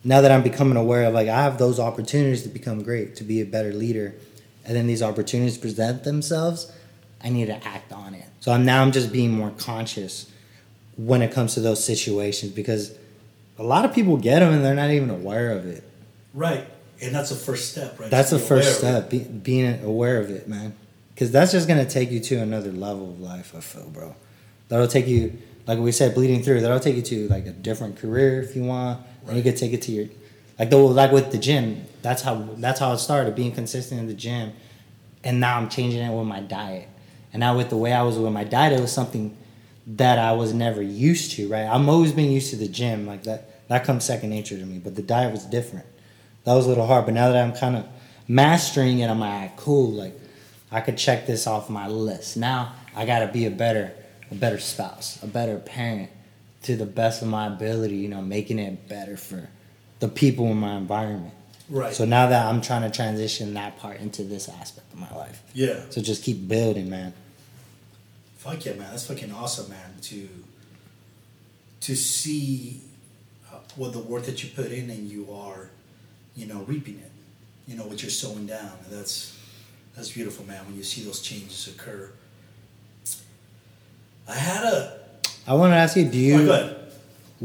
Now 0.04 0.20
that 0.20 0.30
I'm 0.30 0.44
becoming 0.44 0.76
aware 0.76 1.02
of, 1.06 1.12
like, 1.12 1.26
I 1.26 1.42
have 1.42 1.58
those 1.58 1.80
opportunities 1.80 2.44
to 2.44 2.48
become 2.48 2.84
great, 2.84 3.16
to 3.16 3.24
be 3.24 3.40
a 3.40 3.44
better 3.44 3.72
leader, 3.72 4.14
and 4.64 4.76
then 4.76 4.86
these 4.86 5.02
opportunities 5.02 5.58
present 5.58 6.04
themselves, 6.04 6.70
I 7.22 7.30
need 7.30 7.46
to 7.46 7.64
act 7.66 7.92
on 7.92 8.14
it. 8.14 8.24
So 8.40 8.52
I'm 8.52 8.64
now 8.64 8.82
I'm 8.82 8.92
just 8.92 9.12
being 9.12 9.32
more 9.32 9.50
conscious 9.50 10.30
when 10.96 11.22
it 11.22 11.32
comes 11.32 11.54
to 11.54 11.60
those 11.60 11.82
situations 11.84 12.52
because 12.52 12.92
a 13.58 13.62
lot 13.62 13.84
of 13.84 13.92
people 13.94 14.16
get 14.16 14.40
them 14.40 14.52
and 14.52 14.64
they're 14.64 14.74
not 14.74 14.90
even 14.90 15.10
aware 15.10 15.52
of 15.52 15.66
it. 15.66 15.82
Right. 16.34 16.66
And 17.00 17.14
that's 17.14 17.30
the 17.30 17.36
first 17.36 17.70
step, 17.72 17.98
right? 18.00 18.10
That's 18.10 18.30
the 18.30 18.38
Just 18.38 18.48
be 18.48 18.54
aware 18.54 18.64
first 18.64 18.78
step, 18.78 19.10
be, 19.10 19.18
being 19.20 19.84
aware 19.84 20.18
of 20.20 20.30
it, 20.30 20.48
man. 20.48 20.74
Because 21.14 21.30
that's 21.32 21.52
just 21.52 21.66
gonna 21.68 21.84
take 21.88 22.10
you 22.10 22.20
to 22.20 22.36
another 22.36 22.70
level 22.72 23.10
of 23.10 23.20
life. 23.20 23.54
I 23.56 23.60
feel, 23.60 23.88
bro. 23.88 24.14
That'll 24.68 24.86
take 24.88 25.06
you, 25.06 25.38
like 25.66 25.78
we 25.78 25.90
said, 25.92 26.14
bleeding 26.14 26.42
through. 26.42 26.60
That'll 26.60 26.78
take 26.80 26.96
you 26.96 27.02
to 27.02 27.28
like 27.28 27.46
a 27.46 27.50
different 27.52 27.96
career 27.96 28.40
if 28.42 28.54
you 28.54 28.64
want, 28.64 29.00
and 29.26 29.30
you 29.30 29.34
Right. 29.36 29.44
could 29.44 29.56
take 29.56 29.72
it 29.72 29.82
to 29.82 29.92
your, 29.92 30.06
like 30.58 30.70
the 30.70 30.76
like 30.76 31.10
with 31.12 31.32
the 31.32 31.38
gym. 31.38 31.84
That's 32.02 32.22
how 32.22 32.48
that's 32.58 32.78
how 32.80 32.92
it 32.92 32.98
started, 32.98 33.34
being 33.34 33.52
consistent 33.52 34.00
in 34.00 34.06
the 34.06 34.14
gym, 34.14 34.52
and 35.24 35.40
now 35.40 35.56
I'm 35.56 35.68
changing 35.68 36.00
it 36.00 36.16
with 36.16 36.26
my 36.26 36.40
diet. 36.40 36.88
And 37.32 37.40
now 37.40 37.56
with 37.56 37.70
the 37.70 37.76
way 37.76 37.92
I 37.92 38.02
was 38.02 38.18
with 38.18 38.32
my 38.32 38.44
diet, 38.44 38.72
it 38.72 38.80
was 38.80 38.92
something 38.92 39.36
that 39.86 40.18
I 40.18 40.32
was 40.32 40.52
never 40.52 40.82
used 40.82 41.32
to. 41.32 41.48
Right, 41.48 41.66
I'm 41.66 41.88
always 41.88 42.12
been 42.12 42.30
used 42.30 42.50
to 42.50 42.56
the 42.56 42.68
gym, 42.68 43.06
like 43.06 43.24
that. 43.24 43.66
That 43.68 43.84
comes 43.84 44.04
second 44.04 44.30
nature 44.30 44.56
to 44.56 44.64
me. 44.64 44.78
But 44.78 44.96
the 44.96 45.02
diet 45.02 45.32
was 45.32 45.44
different. 45.44 45.86
That 46.44 46.54
was 46.54 46.66
a 46.66 46.68
little 46.68 46.86
hard. 46.86 47.04
But 47.04 47.14
now 47.14 47.30
that 47.30 47.42
I'm 47.42 47.52
kind 47.52 47.76
of 47.76 47.86
mastering 48.26 48.98
it, 49.00 49.08
I'm 49.08 49.20
like, 49.20 49.56
cool. 49.56 49.92
Like 49.92 50.18
I 50.72 50.80
could 50.80 50.96
check 50.96 51.26
this 51.26 51.46
off 51.46 51.68
my 51.68 51.88
list. 51.88 52.36
Now 52.36 52.72
I 52.96 53.04
got 53.04 53.20
to 53.20 53.28
be 53.28 53.46
a 53.46 53.50
better, 53.50 53.92
a 54.30 54.34
better 54.34 54.58
spouse, 54.58 55.22
a 55.22 55.26
better 55.26 55.58
parent, 55.58 56.10
to 56.62 56.76
the 56.76 56.86
best 56.86 57.22
of 57.22 57.28
my 57.28 57.46
ability. 57.46 57.96
You 57.96 58.08
know, 58.08 58.22
making 58.22 58.58
it 58.58 58.88
better 58.88 59.16
for 59.16 59.48
the 60.00 60.08
people 60.08 60.46
in 60.46 60.56
my 60.56 60.76
environment. 60.76 61.34
Right. 61.70 61.94
So 61.94 62.04
now 62.04 62.28
that 62.28 62.46
I'm 62.46 62.60
trying 62.60 62.82
to 62.82 62.90
transition 62.90 63.54
that 63.54 63.78
part 63.78 64.00
into 64.00 64.22
this 64.24 64.48
aspect 64.48 64.92
of 64.92 64.98
my 64.98 65.14
life. 65.14 65.42
yeah. 65.54 65.80
So 65.90 66.00
just 66.00 66.24
keep 66.24 66.48
building, 66.48 66.88
man. 66.88 67.12
Fuck 68.38 68.64
yeah, 68.64 68.72
man. 68.72 68.90
That's 68.90 69.06
fucking 69.06 69.32
awesome, 69.32 69.68
man. 69.70 69.94
To 70.02 70.28
to 71.80 71.94
see 71.96 72.80
uh, 73.52 73.56
what 73.76 73.92
the 73.92 73.98
work 73.98 74.24
that 74.24 74.42
you 74.42 74.50
put 74.50 74.72
in 74.72 74.88
and 74.90 75.10
you 75.10 75.30
are, 75.32 75.68
you 76.34 76.46
know, 76.46 76.60
reaping 76.66 76.98
it. 76.98 77.10
You 77.66 77.76
know 77.76 77.84
what 77.84 78.00
you're 78.02 78.10
sowing 78.10 78.46
down. 78.46 78.72
And 78.84 78.98
that's 78.98 79.38
that's 79.94 80.10
beautiful, 80.10 80.46
man. 80.46 80.64
When 80.66 80.76
you 80.76 80.82
see 80.84 81.02
those 81.02 81.20
changes 81.20 81.68
occur. 81.68 82.10
I 84.28 84.34
had 84.34 84.64
a. 84.64 84.98
I 85.46 85.54
want 85.54 85.72
to 85.72 85.76
ask 85.76 85.96
you, 85.96 86.04
do 86.04 86.34
Oh, 86.34 86.38
you, 86.40 86.46
well, 86.48 86.76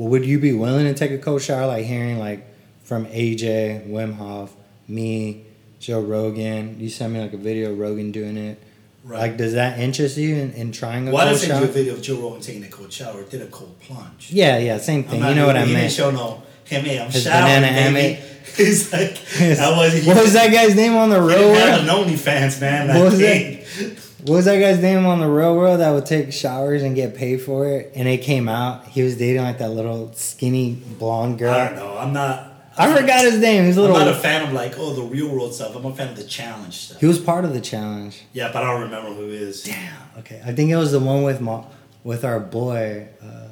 would 0.10 0.26
you 0.26 0.38
be 0.40 0.52
willing 0.54 0.86
to 0.86 0.94
take 0.94 1.12
a 1.12 1.18
cold 1.18 1.42
shower, 1.42 1.68
like 1.68 1.86
hearing 1.86 2.20
like 2.20 2.46
from 2.84 3.06
AJ, 3.08 3.90
Wim 3.90 4.16
Hof, 4.16 4.54
me, 4.88 5.46
Joe 5.80 6.02
Rogan? 6.02 6.80
You 6.80 6.90
sent 6.90 7.14
me 7.14 7.20
like 7.22 7.34
a 7.34 7.38
video 7.38 7.72
of 7.72 7.80
Rogan 7.80 8.12
doing 8.12 8.38
it. 8.38 8.62
Right. 9.04 9.20
Like, 9.20 9.38
does 9.38 9.54
that 9.54 9.80
interest 9.80 10.16
you 10.18 10.36
in, 10.36 10.54
in 10.54 10.72
trying 10.72 11.10
a 11.10 11.12
Well, 11.12 11.22
I 11.22 11.32
cold 11.32 11.42
didn't 11.42 11.50
send 11.50 11.62
you 11.62 11.68
shower? 11.68 11.70
a 11.70 11.74
video 11.74 11.94
of 11.96 12.02
Joe 12.02 12.22
Rogan 12.22 12.42
taking 12.42 12.64
a 12.64 12.68
cold 12.70 12.94
shower. 12.94 13.20
It 13.22 13.30
did 13.30 13.42
a 13.42 13.48
cold 13.48 13.78
plunge. 13.82 14.32
Yeah, 14.32 14.58
yeah, 14.60 14.78
same 14.78 15.04
thing. 15.04 15.22
You 15.22 15.36
know 15.36 15.46
what 15.46 15.58
I 15.58 15.66
he 15.66 15.74
didn't 15.76 15.92
show 15.92 16.10
no. 16.12 16.42
Hey, 16.66 16.82
man, 16.82 17.02
I'm 17.06 17.12
His 17.12 17.24
showering, 17.24 17.44
banana 17.44 17.92
baby. 17.94 18.22
He's 18.56 18.94
like, 18.94 19.16
that 19.40 19.76
was 19.76 20.06
what 20.06 20.24
was 20.24 20.34
that 20.34 20.52
guy's 20.54 20.76
name 20.76 20.96
on 20.96 21.10
the 21.10 21.20
He 21.22 21.28
real 21.28 21.50
world? 21.50 21.58
an 21.82 21.88
OnlyFans, 21.88 22.62
man. 22.62 22.88
What 22.88 23.06
was 23.12 23.20
that? 23.20 24.00
What 24.24 24.36
was 24.38 24.46
that 24.46 24.58
guy's 24.58 24.80
name 24.80 25.06
on 25.06 25.20
the 25.20 25.28
real 25.28 25.54
world 25.54 25.82
that 25.82 25.90
would 25.92 26.06
take 26.06 26.32
showers 26.32 26.82
and 26.82 26.96
get 26.96 27.14
paid 27.14 27.42
for 27.42 27.68
it? 27.68 27.92
And 27.94 28.08
it 28.08 28.20
came 28.22 28.48
out 28.48 28.88
he 28.88 29.02
was 29.02 29.18
dating 29.18 29.42
like 29.42 29.58
that 29.58 29.72
little 29.72 30.14
skinny 30.14 30.76
blonde 30.98 31.40
girl. 31.40 31.54
I 31.54 31.66
don't 31.68 31.76
know. 31.76 31.98
I'm 31.98 32.14
not. 32.14 32.53
I 32.78 32.96
forgot 32.96 33.22
his 33.22 33.40
name. 33.40 33.66
He's 33.66 33.78
a 33.78 33.82
little. 33.82 33.96
I'm 33.96 34.06
not 34.06 34.16
a 34.16 34.20
fan 34.20 34.48
of 34.48 34.54
like 34.54 34.78
oh 34.78 34.94
the 34.94 35.04
real 35.04 35.30
world 35.30 35.54
stuff. 35.54 35.76
I'm 35.76 35.86
a 35.86 35.94
fan 35.94 36.10
of 36.10 36.16
the 36.16 36.24
challenge 36.24 36.76
stuff. 36.78 37.00
he 37.00 37.06
was 37.06 37.20
part 37.20 37.46
of 37.46 37.54
the 37.54 37.62
challenge. 37.62 38.24
Yeah, 38.34 38.52
but 38.52 38.64
I 38.64 38.72
don't 38.72 38.82
remember 38.82 39.14
who 39.14 39.26
it 39.28 39.34
is. 39.34 39.64
Damn. 39.64 39.94
Okay, 40.20 40.42
I 40.46 40.54
think 40.54 40.72
it 40.72 40.76
was 40.76 40.92
the 40.92 41.00
one 41.00 41.24
with 41.24 41.42
Ma- 41.42 41.66
with 42.04 42.26
our 42.26 42.40
boy 42.40 43.08
uh, 43.22 43.48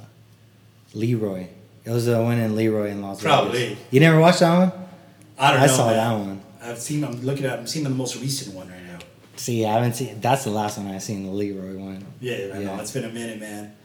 Leroy. 0.94 1.48
It 1.84 1.90
was 1.90 2.06
the 2.06 2.22
one 2.22 2.38
in 2.38 2.56
Leroy 2.56 2.90
in 2.90 3.02
Las 3.02 3.22
Probably. 3.22 3.70
Vegas. 3.70 3.80
You 3.92 4.00
never 4.00 4.20
watched 4.20 4.42
that 4.42 4.58
one? 4.58 4.72
I 5.38 5.52
don't 5.52 5.60
know. 5.60 5.64
I 5.64 5.68
know. 5.68 5.74
saw 5.74 5.86
man. 5.88 5.96
that 5.96 6.28
one. 6.28 6.42
I've 6.64 6.80
seen. 6.80 7.04
I'm 7.04 7.22
looking 7.22 7.46
at. 7.46 7.60
I'm 7.60 7.68
seeing 7.68 7.84
the 7.84 7.90
most 7.90 8.18
recent 8.18 8.56
one 8.56 8.70
right 8.70 8.84
now. 8.86 9.00
See, 9.36 9.66
I 9.66 9.74
haven't 9.74 9.94
seen. 9.94 10.20
That's 10.20 10.44
the 10.44 10.52
last 10.52 10.78
one 10.78 10.88
I've 10.88 11.02
seen 11.02 11.26
the 11.26 11.32
Leroy 11.32 11.78
one. 11.78 12.06
Yeah, 12.20 12.36
I 12.54 12.60
know. 12.60 12.60
Yeah. 12.60 12.82
It's 12.82 12.92
been 12.92 13.06
a 13.06 13.10
minute, 13.10 13.40
man. 13.40 13.76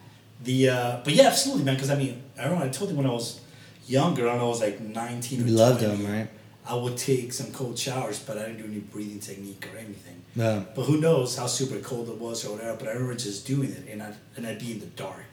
The 0.43 0.69
uh, 0.69 1.01
but 1.03 1.15
yeah, 1.15 1.29
absolutely, 1.29 1.65
man. 1.65 1.75
Because 1.75 1.91
I 1.91 1.97
mean, 1.97 2.23
I 2.39 2.45
don't 2.45 2.59
know. 2.59 2.65
I 2.65 2.69
told 2.69 2.91
you 2.91 2.97
when 2.97 3.07
I 3.07 3.13
was 3.13 3.41
younger. 3.89 4.29
I 4.29 4.37
know. 4.37 4.47
I 4.47 4.49
was 4.49 4.61
like 4.61 4.81
19 4.81 5.43
or 5.43 5.47
You 5.47 5.53
loved 5.53 5.81
20, 5.81 5.97
him, 5.97 6.13
right? 6.13 6.29
I 6.69 6.75
would 6.75 6.97
take 6.97 7.33
some 7.33 7.53
cold 7.53 7.79
showers, 7.79 8.19
but 8.19 8.37
I 8.39 8.47
didn't 8.47 8.59
do 8.59 8.65
any 8.65 8.81
breathing 8.81 9.21
technique 9.21 9.69
or 9.73 9.79
anything. 9.79 10.23
Yeah. 10.35 10.65
But 10.75 10.85
who 10.85 11.01
knows 11.01 11.37
how 11.37 11.47
super 11.47 11.79
cold 11.79 12.09
it 12.09 12.19
was 12.19 12.45
or 12.45 12.57
whatever. 12.57 12.77
But 12.77 12.89
I 12.89 12.93
remember 12.93 13.15
just 13.15 13.47
doing 13.47 13.71
it, 13.71 13.89
and 13.89 14.03
I 14.03 14.13
and 14.37 14.47
I'd 14.47 14.59
be 14.59 14.73
in 14.73 14.81
the 14.81 14.87
dark, 14.87 15.27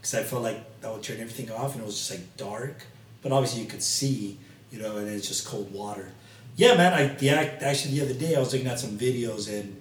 because 0.00 0.14
I 0.14 0.22
felt 0.22 0.42
like 0.42 0.80
that 0.80 0.92
would 0.92 1.02
turn 1.02 1.20
everything 1.20 1.50
off, 1.52 1.74
and 1.74 1.82
it 1.82 1.86
was 1.86 1.96
just 1.96 2.10
like 2.10 2.36
dark. 2.36 2.82
But 3.22 3.32
obviously 3.32 3.62
you 3.62 3.68
could 3.68 3.82
see, 3.82 4.38
you 4.70 4.80
know, 4.82 4.96
and 4.98 5.08
it's 5.08 5.28
just 5.28 5.46
cold 5.46 5.72
water. 5.72 6.10
Yeah, 6.56 6.76
man. 6.76 6.92
I 6.92 7.16
yeah. 7.20 7.58
Actually, 7.60 7.98
the 7.98 8.02
other 8.04 8.14
day 8.14 8.34
I 8.34 8.40
was 8.40 8.52
looking 8.52 8.68
at 8.68 8.78
some 8.78 8.98
videos, 8.98 9.48
and 9.48 9.80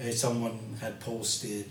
uh, 0.00 0.10
someone 0.10 0.76
had 0.80 1.00
posted, 1.00 1.70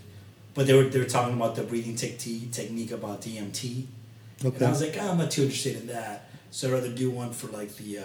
but 0.54 0.66
they 0.66 0.74
were 0.74 0.84
they 0.84 0.98
were 0.98 1.04
talking 1.04 1.34
about 1.34 1.54
the 1.54 1.62
breathing 1.62 1.96
technique 1.96 2.50
technique 2.50 2.92
about 2.92 3.22
DMT. 3.22 3.84
And 4.42 4.62
I 4.62 4.70
was 4.70 4.80
like, 4.80 4.96
oh, 5.00 5.10
I'm 5.10 5.18
not 5.18 5.30
too 5.30 5.42
interested 5.42 5.76
in 5.76 5.86
that. 5.88 6.28
So 6.50 6.68
I'd 6.68 6.74
rather 6.74 6.88
do 6.88 7.10
one 7.10 7.32
for 7.32 7.48
like 7.48 7.76
the 7.76 7.98
uh, 7.98 8.04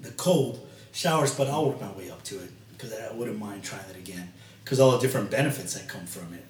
the 0.00 0.10
cold 0.12 0.66
showers, 0.92 1.34
but 1.34 1.48
I'll 1.48 1.66
work 1.66 1.80
my 1.80 1.92
way 1.92 2.10
up 2.10 2.22
to 2.24 2.36
it 2.36 2.50
because 2.72 2.92
I 2.92 3.12
wouldn't 3.12 3.38
mind 3.38 3.64
trying 3.64 3.88
it 3.90 3.96
again 3.96 4.32
because 4.62 4.80
all 4.80 4.92
the 4.92 4.98
different 4.98 5.30
benefits 5.30 5.74
that 5.74 5.88
come 5.88 6.06
from 6.06 6.34
it. 6.34 6.44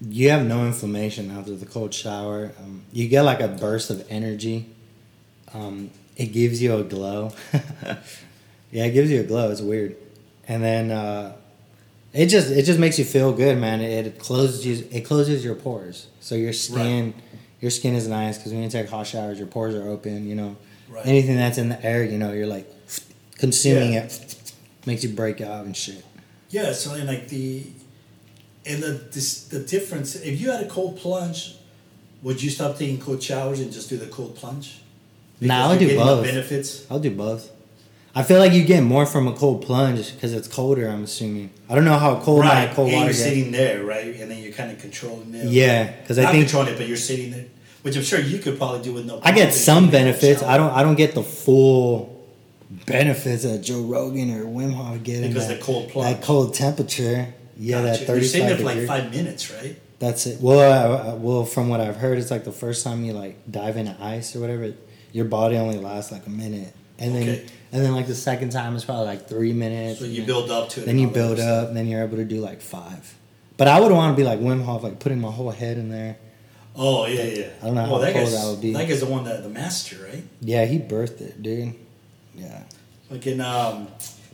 You 0.00 0.30
have 0.30 0.46
no 0.46 0.64
inflammation 0.66 1.30
after 1.30 1.56
the 1.56 1.66
cold 1.66 1.92
shower. 1.92 2.52
Um, 2.58 2.82
you 2.92 3.08
get 3.08 3.22
like 3.22 3.40
a 3.40 3.48
burst 3.48 3.90
of 3.90 4.06
energy. 4.10 4.66
Um, 5.52 5.90
it 6.16 6.26
gives 6.26 6.62
you 6.62 6.76
a 6.76 6.84
glow. 6.84 7.32
yeah, 8.70 8.84
it 8.84 8.92
gives 8.92 9.10
you 9.10 9.20
a 9.20 9.24
glow. 9.24 9.50
It's 9.50 9.60
weird, 9.60 9.96
and 10.46 10.62
then 10.62 10.90
uh, 10.90 11.36
it 12.12 12.26
just 12.26 12.50
it 12.50 12.64
just 12.64 12.78
makes 12.78 12.98
you 12.98 13.04
feel 13.04 13.32
good, 13.32 13.58
man. 13.58 13.80
It, 13.80 14.06
it 14.06 14.18
closes 14.18 14.66
you, 14.66 14.86
it 14.90 15.02
closes 15.02 15.44
your 15.44 15.54
pores, 15.54 16.08
so 16.20 16.34
your 16.34 16.52
skin 16.52 17.14
your 17.60 17.70
skin 17.70 17.94
is 17.94 18.06
nice 18.08 18.38
because 18.38 18.52
when 18.52 18.62
you 18.62 18.68
take 18.70 18.88
hot 18.88 19.06
showers, 19.06 19.38
your 19.38 19.46
pores 19.48 19.74
are 19.74 19.88
open. 19.88 20.28
You 20.28 20.34
know, 20.34 20.56
Right. 20.88 21.06
anything 21.06 21.36
that's 21.36 21.58
in 21.58 21.68
the 21.68 21.84
air, 21.84 22.02
you 22.04 22.16
know, 22.18 22.32
you're 22.32 22.46
like 22.46 22.70
consuming 23.38 23.92
Yeah. 23.94 24.04
it, 24.04 24.52
makes 24.86 25.02
you 25.02 25.10
break 25.10 25.40
out 25.40 25.66
and 25.66 25.76
shit. 25.76 26.04
Yeah, 26.50 26.72
so 26.72 26.94
and 26.94 27.06
like 27.06 27.28
the 27.28 27.64
and 28.64 28.82
the 28.82 28.92
this, 29.12 29.44
the 29.44 29.60
difference 29.60 30.14
if 30.16 30.40
you 30.40 30.50
had 30.50 30.62
a 30.64 30.68
cold 30.68 30.96
plunge, 30.98 31.56
would 32.22 32.42
you 32.42 32.50
stop 32.50 32.78
taking 32.78 32.98
cold 32.98 33.22
showers 33.22 33.60
and 33.60 33.70
just 33.72 33.88
do 33.90 33.96
the 33.96 34.06
cold 34.06 34.34
plunge? 34.36 34.80
Nah, 35.40 35.68
I'll 35.70 35.78
do 35.78 35.94
both. 35.96 36.24
benefits. 36.24 36.84
I'll 36.90 36.98
do 37.00 37.10
both. 37.10 37.50
I 38.18 38.22
feel 38.24 38.40
like 38.40 38.52
you 38.52 38.64
get 38.64 38.82
more 38.82 39.06
from 39.06 39.28
a 39.28 39.32
cold 39.32 39.62
plunge 39.64 40.12
because 40.12 40.32
it's 40.32 40.48
colder. 40.48 40.88
I'm 40.88 41.04
assuming. 41.04 41.50
I 41.68 41.74
don't 41.76 41.84
know 41.84 41.98
how 41.98 42.18
cold 42.20 42.40
right, 42.40 42.68
my 42.68 42.74
cold 42.74 42.88
and 42.88 42.96
water 42.96 43.04
you're 43.06 43.12
gets. 43.14 43.22
sitting 43.22 43.52
there, 43.52 43.84
right, 43.84 44.06
and 44.20 44.28
then 44.30 44.42
you're 44.42 44.52
kind 44.52 44.72
of 44.72 44.78
controlling 44.80 45.32
it. 45.34 45.46
Yeah, 45.46 45.92
because 46.00 46.18
I 46.18 46.30
think 46.32 46.44
controlling 46.46 46.74
it, 46.74 46.78
but 46.78 46.88
you're 46.88 46.96
sitting 46.96 47.30
there, 47.30 47.44
which 47.82 47.96
I'm 47.96 48.02
sure 48.02 48.18
you 48.20 48.38
could 48.38 48.58
probably 48.58 48.82
do 48.82 48.92
with 48.92 49.06
no. 49.06 49.20
I 49.22 49.30
get 49.32 49.54
some 49.54 49.90
benefits. 49.90 50.42
I 50.42 50.56
don't. 50.56 50.72
I 50.72 50.82
don't 50.82 50.96
get 50.96 51.14
the 51.14 51.22
full 51.22 52.26
benefits 52.86 53.44
that 53.44 53.62
Joe 53.62 53.82
Rogan 53.82 54.30
or 54.36 54.44
Wim 54.44 54.72
Hof 54.74 55.02
get 55.02 55.22
in 55.22 55.28
Because 55.28 55.48
that, 55.48 55.58
the 55.58 55.64
cold 55.64 55.90
plunge. 55.90 56.16
that 56.18 56.24
cold 56.26 56.54
temperature. 56.54 57.32
Yeah, 57.56 57.82
Gotcha. 57.82 58.04
that 58.04 58.14
You're 58.14 58.24
sitting 58.24 58.46
there 58.48 58.56
for 58.56 58.64
like 58.64 58.86
five 58.86 59.10
minutes, 59.10 59.52
right? 59.52 59.76
That's 59.98 60.26
it. 60.26 60.40
Well, 60.40 60.60
uh, 61.12 61.14
well, 61.16 61.44
from 61.44 61.68
what 61.68 61.80
I've 61.80 61.96
heard, 61.96 62.18
it's 62.18 62.30
like 62.30 62.44
the 62.44 62.52
first 62.52 62.84
time 62.84 63.04
you 63.04 63.12
like 63.12 63.36
dive 63.50 63.76
into 63.76 63.96
ice 64.00 64.34
or 64.36 64.40
whatever. 64.40 64.74
Your 65.12 65.24
body 65.24 65.56
only 65.56 65.78
lasts 65.78 66.12
like 66.12 66.26
a 66.26 66.30
minute, 66.30 66.72
and 66.98 67.14
then 67.14 67.22
Okay. 67.28 67.46
and 67.72 67.84
then 67.84 67.92
like 67.94 68.06
the 68.06 68.14
second 68.14 68.50
time 68.50 68.74
is 68.76 68.84
probably 68.84 69.06
like 69.06 69.28
three 69.28 69.52
minutes. 69.52 70.00
So 70.00 70.06
you 70.06 70.22
build 70.24 70.50
up 70.50 70.68
to 70.70 70.82
it. 70.82 70.86
Then 70.86 70.98
you 70.98 71.08
build 71.08 71.38
up, 71.40 71.68
and 71.68 71.76
then 71.76 71.86
you're 71.86 72.02
able 72.02 72.16
to 72.16 72.24
do 72.24 72.40
like 72.40 72.60
five. 72.60 73.14
But 73.56 73.68
I 73.68 73.80
would 73.80 73.90
want 73.92 74.16
to 74.16 74.20
be 74.20 74.26
like 74.26 74.40
Wim 74.40 74.64
Hof, 74.64 74.82
like 74.82 74.98
putting 75.00 75.20
my 75.20 75.30
whole 75.30 75.50
head 75.50 75.78
in 75.78 75.90
there. 75.90 76.16
Oh 76.76 77.06
yeah, 77.06 77.22
yeah. 77.24 77.46
I 77.60 77.66
don't 77.66 77.74
know 77.74 77.82
well, 77.82 77.94
how 77.94 77.98
that 77.98 78.14
cold 78.14 78.28
that 78.28 78.46
would 78.46 78.60
be. 78.60 78.72
That 78.72 78.88
guy's 78.88 79.00
the 79.00 79.06
one 79.06 79.24
that 79.24 79.42
the 79.42 79.48
master, 79.48 79.96
right? 80.04 80.22
Yeah, 80.40 80.64
he 80.64 80.78
birthed 80.78 81.20
it, 81.20 81.42
dude. 81.42 81.74
Yeah. 82.36 82.62
Fucking 83.10 83.40
um, 83.40 83.88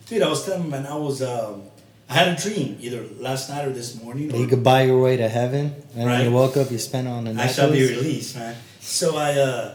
dude, 0.06 0.20
I 0.22 0.28
was 0.28 0.44
telling 0.44 0.64
him, 0.64 0.70
man, 0.70 0.86
I 0.86 0.96
was 0.96 1.22
um, 1.22 1.62
I 2.08 2.14
had 2.14 2.38
a 2.38 2.40
dream 2.42 2.76
either 2.80 3.02
last 3.18 3.48
night 3.48 3.66
or 3.66 3.72
this 3.72 4.00
morning. 4.02 4.30
Or, 4.30 4.36
you 4.36 4.46
could 4.46 4.62
buy 4.62 4.82
your 4.82 5.00
way 5.00 5.16
to 5.16 5.28
heaven, 5.28 5.74
and 5.96 6.04
when 6.04 6.20
you 6.20 6.26
Right. 6.26 6.32
woke 6.32 6.56
up, 6.58 6.70
you 6.70 6.76
spent 6.78 7.08
on 7.08 7.26
a 7.26 7.32
I 7.40 7.46
shall 7.46 7.72
be 7.72 7.80
released, 7.80 8.36
man. 8.36 8.54
So 8.80 9.16
I 9.16 9.32
uh, 9.38 9.74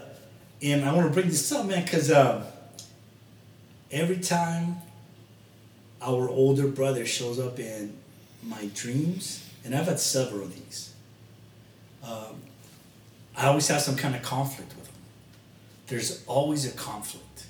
and 0.62 0.84
I 0.84 0.92
want 0.94 1.08
to 1.08 1.12
bring 1.12 1.26
this 1.26 1.50
up, 1.50 1.66
man, 1.66 1.82
because 1.82 2.12
um, 2.12 2.44
every 3.90 4.18
time 4.18 4.76
our 6.00 6.28
older 6.28 6.66
brother 6.66 7.04
shows 7.04 7.38
up 7.38 7.58
in 7.58 7.96
my 8.42 8.70
dreams, 8.74 9.46
and 9.64 9.74
I've 9.74 9.86
had 9.86 10.00
several 10.00 10.42
of 10.42 10.54
these, 10.54 10.94
um, 12.02 12.36
I 13.36 13.46
always 13.46 13.68
have 13.68 13.80
some 13.80 13.96
kind 13.96 14.14
of 14.14 14.22
conflict 14.22 14.74
with 14.76 14.86
him. 14.86 14.94
There's 15.88 16.24
always 16.26 16.66
a 16.66 16.76
conflict, 16.76 17.46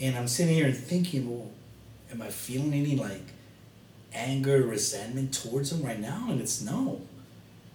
and 0.00 0.16
I'm 0.16 0.28
sitting 0.28 0.54
here 0.54 0.66
and 0.66 0.76
thinking, 0.76 1.30
well, 1.30 1.50
am 2.10 2.22
I 2.22 2.28
feeling 2.28 2.72
any 2.72 2.96
like 2.96 3.22
anger, 4.12 4.62
resentment 4.62 5.32
towards 5.32 5.72
him 5.72 5.82
right 5.82 6.00
now? 6.00 6.26
And 6.28 6.40
it's 6.40 6.62
no. 6.62 7.02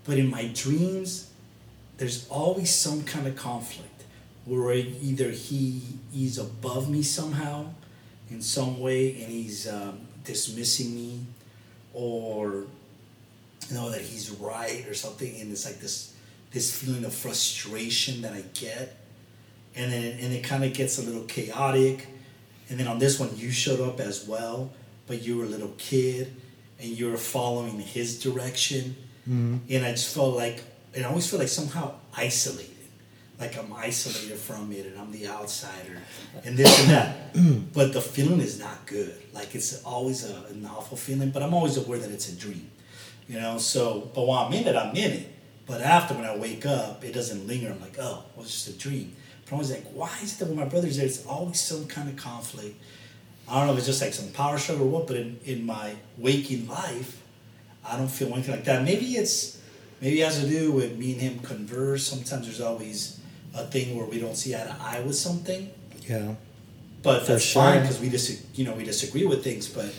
But 0.04 0.18
in 0.18 0.30
my 0.30 0.50
dreams, 0.54 1.32
there's 1.98 2.28
always 2.30 2.74
some 2.74 3.04
kind 3.04 3.28
of 3.28 3.36
conflict 3.36 4.04
where 4.46 4.74
either 4.74 5.30
he 5.30 5.82
is 6.16 6.40
above 6.40 6.90
me 6.90 7.04
somehow 7.04 7.68
in 8.32 8.42
some 8.42 8.80
way 8.80 9.22
and 9.22 9.32
he's 9.32 9.68
um, 9.68 10.00
dismissing 10.24 10.96
me 10.96 11.20
or 11.94 12.66
you 13.70 13.76
know 13.76 13.90
that 13.92 14.02
he's 14.02 14.32
right 14.32 14.86
or 14.88 14.94
something 14.94 15.40
and 15.40 15.52
it's 15.52 15.66
like 15.66 15.80
this 15.80 16.14
this 16.52 16.76
feeling 16.76 17.06
of 17.06 17.14
frustration 17.14 18.22
that 18.24 18.34
I 18.34 18.44
get. 18.54 18.98
And 19.76 19.92
then 19.92 20.18
and 20.20 20.34
it 20.34 20.44
kind 20.44 20.64
of 20.64 20.74
gets 20.74 20.98
a 21.00 21.02
little 21.02 21.24
chaotic. 21.24 22.08
And 22.70 22.78
then 22.80 22.88
on 22.88 23.00
this 23.00 23.20
one 23.20 23.30
you 23.36 23.52
showed 23.52 23.82
up 23.82 24.00
as 24.00 24.26
well 24.28 24.72
but 25.08 25.22
you 25.24 25.38
were 25.38 25.44
a 25.44 25.48
little 25.48 25.74
kid 25.78 26.34
and 26.80 26.90
you 26.90 27.10
were 27.12 27.18
following 27.18 27.80
his 27.80 28.20
direction. 28.22 28.96
Mhm. 29.30 29.60
and 29.70 29.86
I 29.86 29.92
just 29.92 30.14
felt 30.16 30.36
like 30.36 30.64
and 30.96 31.06
I 31.06 31.10
always 31.10 31.30
feel 31.30 31.38
like 31.40 31.48
somehow 31.48 31.94
isolated 32.16 32.81
like 33.42 33.58
I'm 33.58 33.74
isolated 33.74 34.38
from 34.38 34.72
it 34.72 34.86
and 34.86 35.00
I'm 35.00 35.12
the 35.12 35.28
outsider 35.28 35.98
and 36.46 36.56
this 36.56 36.80
and 36.82 36.90
that. 36.92 37.18
But 37.74 37.92
the 37.92 38.02
feeling 38.02 38.40
is 38.40 38.60
not 38.60 38.86
good. 38.86 39.16
Like 39.34 39.56
it's 39.56 39.84
always 39.84 40.30
a, 40.30 40.46
an 40.52 40.66
awful 40.66 40.96
feeling 40.96 41.32
but 41.32 41.42
I'm 41.42 41.54
always 41.54 41.76
aware 41.76 41.98
that 41.98 42.12
it's 42.12 42.30
a 42.30 42.36
dream 42.36 42.70
you 43.28 43.40
know? 43.40 43.58
So 43.58 44.12
but 44.14 44.28
while 44.28 44.46
I'm 44.46 44.54
in 44.54 44.68
it 44.68 44.76
I'm 44.76 44.96
in 44.96 45.12
it. 45.12 45.28
But 45.66 45.82
after 45.82 46.14
when 46.14 46.26
I 46.26 46.38
wake 46.38 46.66
up 46.68 47.04
it 47.04 47.14
doesn't 47.14 47.48
linger. 47.48 47.72
I'm 47.72 47.82
like 47.82 47.98
oh 48.00 48.24
it 48.38 48.40
was 48.40 48.52
just 48.52 48.68
a 48.68 48.74
dream. 48.74 49.16
But 49.44 49.50
I'm 49.50 49.54
always 49.56 49.72
like 49.72 49.88
why 49.92 50.16
is 50.22 50.36
it 50.36 50.40
that 50.40 50.46
when 50.46 50.58
my 50.58 50.66
brother's 50.66 50.98
there 50.98 51.08
it's 51.08 51.26
always 51.26 51.60
some 51.60 51.88
kind 51.88 52.10
of 52.10 52.16
conflict? 52.16 52.80
I 53.50 53.58
don't 53.58 53.68
know 53.68 53.74
if 53.74 53.80
it's 53.80 53.88
just 53.88 54.02
like 54.02 54.14
some 54.14 54.30
power 54.30 54.60
struggle 54.60 54.86
or 54.86 54.90
what 54.90 55.08
but 55.08 55.18
in, 55.18 55.40
in 55.46 55.66
my 55.66 55.96
waking 56.20 56.68
life 56.68 57.24
I 57.84 57.98
don't 57.98 58.12
feel 58.12 58.32
anything 58.34 58.54
like 58.54 58.66
that. 58.66 58.84
Maybe 58.84 59.16
it's 59.16 59.60
maybe 60.00 60.22
it 60.22 60.26
has 60.26 60.40
to 60.42 60.48
do 60.48 60.72
with 60.72 60.96
me 61.00 61.14
and 61.14 61.22
him 61.22 61.40
converse. 61.40 62.06
Sometimes 62.06 62.46
there's 62.46 62.62
always 62.62 63.20
a 63.54 63.66
thing 63.66 63.96
where 63.98 64.06
we 64.06 64.20
don't 64.20 64.36
see 64.36 64.56
eye 64.56 64.60
to 64.64 64.76
eye 64.80 65.00
with 65.02 65.16
something 65.16 65.70
Yeah. 66.08 66.36
but 67.04 67.22
For 67.26 67.34
that's 67.34 67.44
sure. 67.44 67.62
fine 67.64 67.82
because 67.82 68.00
we 68.00 68.10
dis- 68.10 68.44
you 68.56 68.64
know 68.66 68.74
we 68.74 68.84
disagree 68.84 69.26
with 69.26 69.44
things 69.44 69.68
but 69.68 69.94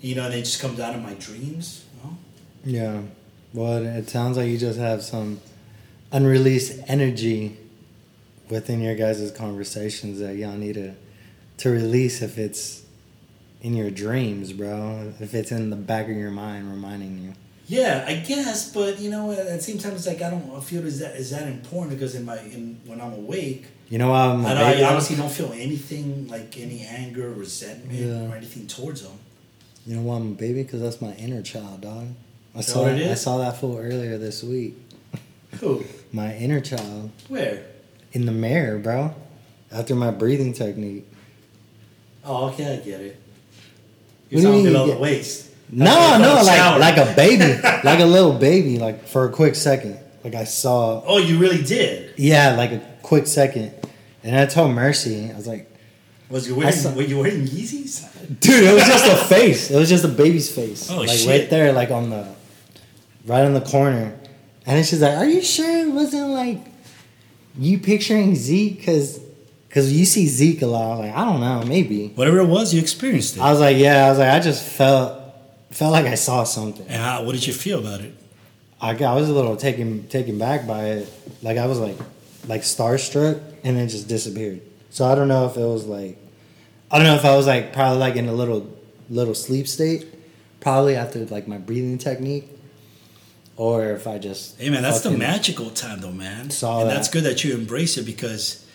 you 0.00 0.14
know 0.14 0.24
and 0.26 0.34
it 0.34 0.42
just 0.44 0.60
comes 0.60 0.78
out 0.80 0.94
in 0.94 1.02
my 1.02 1.14
dreams 1.14 1.84
you 1.96 2.10
know? 2.10 2.16
Yeah. 2.64 3.00
Well, 3.54 3.78
it, 3.78 3.86
it 3.86 4.08
sounds 4.10 4.36
like 4.36 4.48
you 4.48 4.58
just 4.58 4.78
have 4.78 5.02
some 5.02 5.40
unreleased 6.10 6.80
energy 6.86 7.56
within 8.48 8.80
your 8.80 8.94
guys' 8.94 9.30
conversations 9.32 10.18
that 10.20 10.36
y'all 10.36 10.52
need 10.56 10.74
to 10.74 10.94
to 11.58 11.70
release 11.70 12.22
if 12.22 12.38
it's 12.38 12.82
in 13.60 13.74
your 13.74 13.90
dreams, 13.90 14.52
bro. 14.52 15.12
If 15.20 15.34
it's 15.34 15.52
in 15.52 15.70
the 15.70 15.76
back 15.76 16.08
of 16.08 16.16
your 16.16 16.30
mind 16.30 16.70
reminding 16.70 17.18
you. 17.22 17.32
Yeah, 17.72 18.04
I 18.06 18.16
guess, 18.16 18.70
but 18.70 19.00
you 19.00 19.08
know, 19.10 19.30
at 19.32 19.46
the 19.46 19.62
same 19.62 19.78
time, 19.78 19.94
it's 19.94 20.06
like 20.06 20.20
I 20.20 20.28
don't 20.28 20.62
feel 20.62 20.84
is 20.86 20.98
that 20.98 21.16
is 21.16 21.30
that 21.30 21.48
important 21.48 21.98
because 21.98 22.14
in 22.14 22.26
my 22.26 22.38
in 22.38 22.78
when 22.84 23.00
I'm 23.00 23.14
awake, 23.14 23.64
You 23.88 23.96
know 23.96 24.12
I'm 24.12 24.44
a 24.44 24.48
I. 24.48 24.72
I 24.80 24.90
honestly 24.90 25.16
don't 25.16 25.32
feel 25.32 25.50
anything 25.54 26.28
like 26.28 26.58
any 26.58 26.80
anger, 26.82 27.30
resentment, 27.32 27.98
Yeah. 27.98 28.28
or 28.30 28.36
anything 28.36 28.66
towards 28.66 29.00
them. 29.00 29.18
You 29.86 29.96
know 29.96 30.02
why 30.02 30.16
I'm 30.16 30.32
a 30.32 30.34
baby? 30.34 30.62
Because 30.64 30.82
that's 30.82 31.00
my 31.00 31.14
inner 31.14 31.40
child, 31.40 31.80
dog. 31.80 32.08
I 32.54 32.58
that 32.58 32.64
saw 32.64 32.84
I 32.86 33.14
saw 33.14 33.38
that 33.38 33.56
fool 33.56 33.78
earlier 33.78 34.18
this 34.18 34.42
week. 34.42 34.76
Who? 35.60 35.82
My 36.12 36.36
inner 36.36 36.60
child 36.60 37.10
Where? 37.28 37.64
in 38.12 38.26
the 38.26 38.32
mirror, 38.32 38.78
bro. 38.80 39.14
After 39.72 39.94
my 39.94 40.10
breathing 40.10 40.52
technique. 40.52 41.06
Oh, 42.22 42.48
okay, 42.50 42.74
I 42.74 42.76
get 42.84 43.00
it. 43.00 43.16
You're 44.28 44.42
talking 44.42 44.64
you 44.66 44.72
the 44.72 44.98
waist. 44.98 45.51
No, 45.74 46.18
no, 46.18 46.34
like 46.44 46.56
shower. 46.56 46.78
like 46.78 46.96
a 46.98 47.14
baby, 47.16 47.44
like 47.84 48.00
a 48.00 48.04
little 48.04 48.34
baby, 48.34 48.78
like 48.78 49.06
for 49.08 49.24
a 49.24 49.30
quick 49.32 49.54
second. 49.54 49.98
Like 50.22 50.34
I 50.34 50.44
saw, 50.44 51.02
Oh, 51.06 51.18
you 51.18 51.38
really 51.38 51.62
did. 51.62 52.14
yeah, 52.18 52.54
like 52.54 52.70
a 52.72 52.80
quick 53.02 53.26
second, 53.26 53.72
and 54.22 54.36
I 54.36 54.46
told 54.46 54.70
Mercy, 54.72 55.30
I 55.32 55.34
was 55.34 55.46
like, 55.48 55.68
Was 56.28 56.46
you 56.46 56.54
wearing? 56.54 56.72
saw- 56.74 56.92
Were 56.92 57.02
you 57.02 57.18
wearing 57.18 57.46
Yeezys? 57.46 58.06
dude, 58.38 58.64
it 58.64 58.74
was 58.74 58.84
just 58.84 59.06
a 59.10 59.16
face. 59.34 59.70
It 59.70 59.76
was 59.78 59.88
just 59.88 60.04
a 60.04 60.08
baby's 60.08 60.54
face, 60.54 60.90
Oh, 60.90 60.98
like 60.98 61.08
shit. 61.08 61.28
right 61.28 61.50
there, 61.50 61.72
like 61.72 61.90
on 61.90 62.10
the, 62.10 62.28
right 63.26 63.44
on 63.44 63.54
the 63.54 63.62
corner, 63.62 64.14
and 64.66 64.76
then 64.76 64.84
she's 64.84 65.00
like, 65.02 65.16
"Are 65.16 65.26
you 65.26 65.42
sure 65.42 65.86
it 65.88 65.90
wasn't 65.90 66.28
like 66.30 66.58
you 67.58 67.78
picturing 67.78 68.34
Zeke? 68.36 68.84
Cause, 68.86 69.18
cause 69.70 69.90
you 69.90 70.04
see 70.04 70.26
Zeke 70.26 70.62
a 70.62 70.66
lot." 70.66 70.84
I 70.84 70.90
was 70.90 70.98
like, 71.00 71.14
"I 71.16 71.24
don't 71.24 71.40
know, 71.40 71.62
maybe." 71.66 72.08
Whatever 72.14 72.38
it 72.40 72.46
was, 72.46 72.72
you 72.74 72.80
experienced 72.80 73.38
it. 73.38 73.40
I 73.40 73.50
was 73.50 73.58
like, 73.60 73.76
"Yeah," 73.78 74.06
I 74.06 74.10
was 74.10 74.18
like, 74.20 74.28
"I 74.30 74.38
just 74.38 74.62
felt, 74.62 75.18
felt 75.74 75.92
like 75.92 76.06
I 76.06 76.14
saw 76.14 76.44
something." 76.44 76.86
and 76.86 77.02
how, 77.02 77.24
what 77.24 77.32
did 77.32 77.46
you 77.46 77.52
feel 77.52 77.78
about 77.78 78.00
it? 78.00 78.14
I 78.80 78.94
got, 78.94 79.16
I 79.16 79.20
was 79.20 79.28
a 79.28 79.32
little 79.32 79.56
taken 79.56 80.08
taken 80.08 80.38
back 80.38 80.66
by 80.66 80.86
it. 80.86 81.12
Like 81.42 81.56
I 81.56 81.66
was 81.66 81.78
like 81.78 81.96
like 82.48 82.62
starstruck 82.62 83.40
and 83.62 83.76
then 83.76 83.88
just 83.88 84.08
disappeared. 84.08 84.60
So 84.90 85.04
I 85.04 85.14
don't 85.14 85.28
know 85.28 85.46
if 85.46 85.56
it 85.56 85.64
was 85.64 85.86
like 85.86 86.18
I 86.90 86.98
don't 86.98 87.06
know 87.06 87.14
if 87.14 87.24
I 87.24 87.36
was 87.36 87.46
like 87.46 87.72
probably 87.72 87.98
like 87.98 88.16
in 88.16 88.28
a 88.28 88.32
little 88.32 88.76
little 89.08 89.34
sleep 89.34 89.68
state, 89.68 90.06
probably 90.60 90.96
after 90.96 91.24
like 91.26 91.46
my 91.46 91.58
breathing 91.58 91.98
technique, 91.98 92.48
or 93.56 93.90
if 93.90 94.06
I 94.06 94.18
just 94.18 94.60
Hey 94.60 94.68
man, 94.70 94.82
that's 94.82 95.00
the 95.00 95.10
magical 95.10 95.70
time 95.70 96.00
though, 96.00 96.12
man. 96.12 96.50
Saw 96.50 96.80
and 96.80 96.90
that. 96.90 96.94
that's 96.94 97.08
good 97.08 97.24
that 97.24 97.44
you 97.44 97.54
embrace 97.54 97.96
it 97.96 98.04
because 98.04 98.66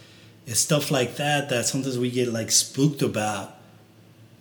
it's 0.46 0.62
stuff 0.62 0.90
like 0.90 1.18
that 1.18 1.50
that 1.50 1.66
sometimes 1.66 2.00
we 2.00 2.10
get 2.10 2.30
like 2.30 2.50
spooked 2.52 3.02
about, 3.02 3.56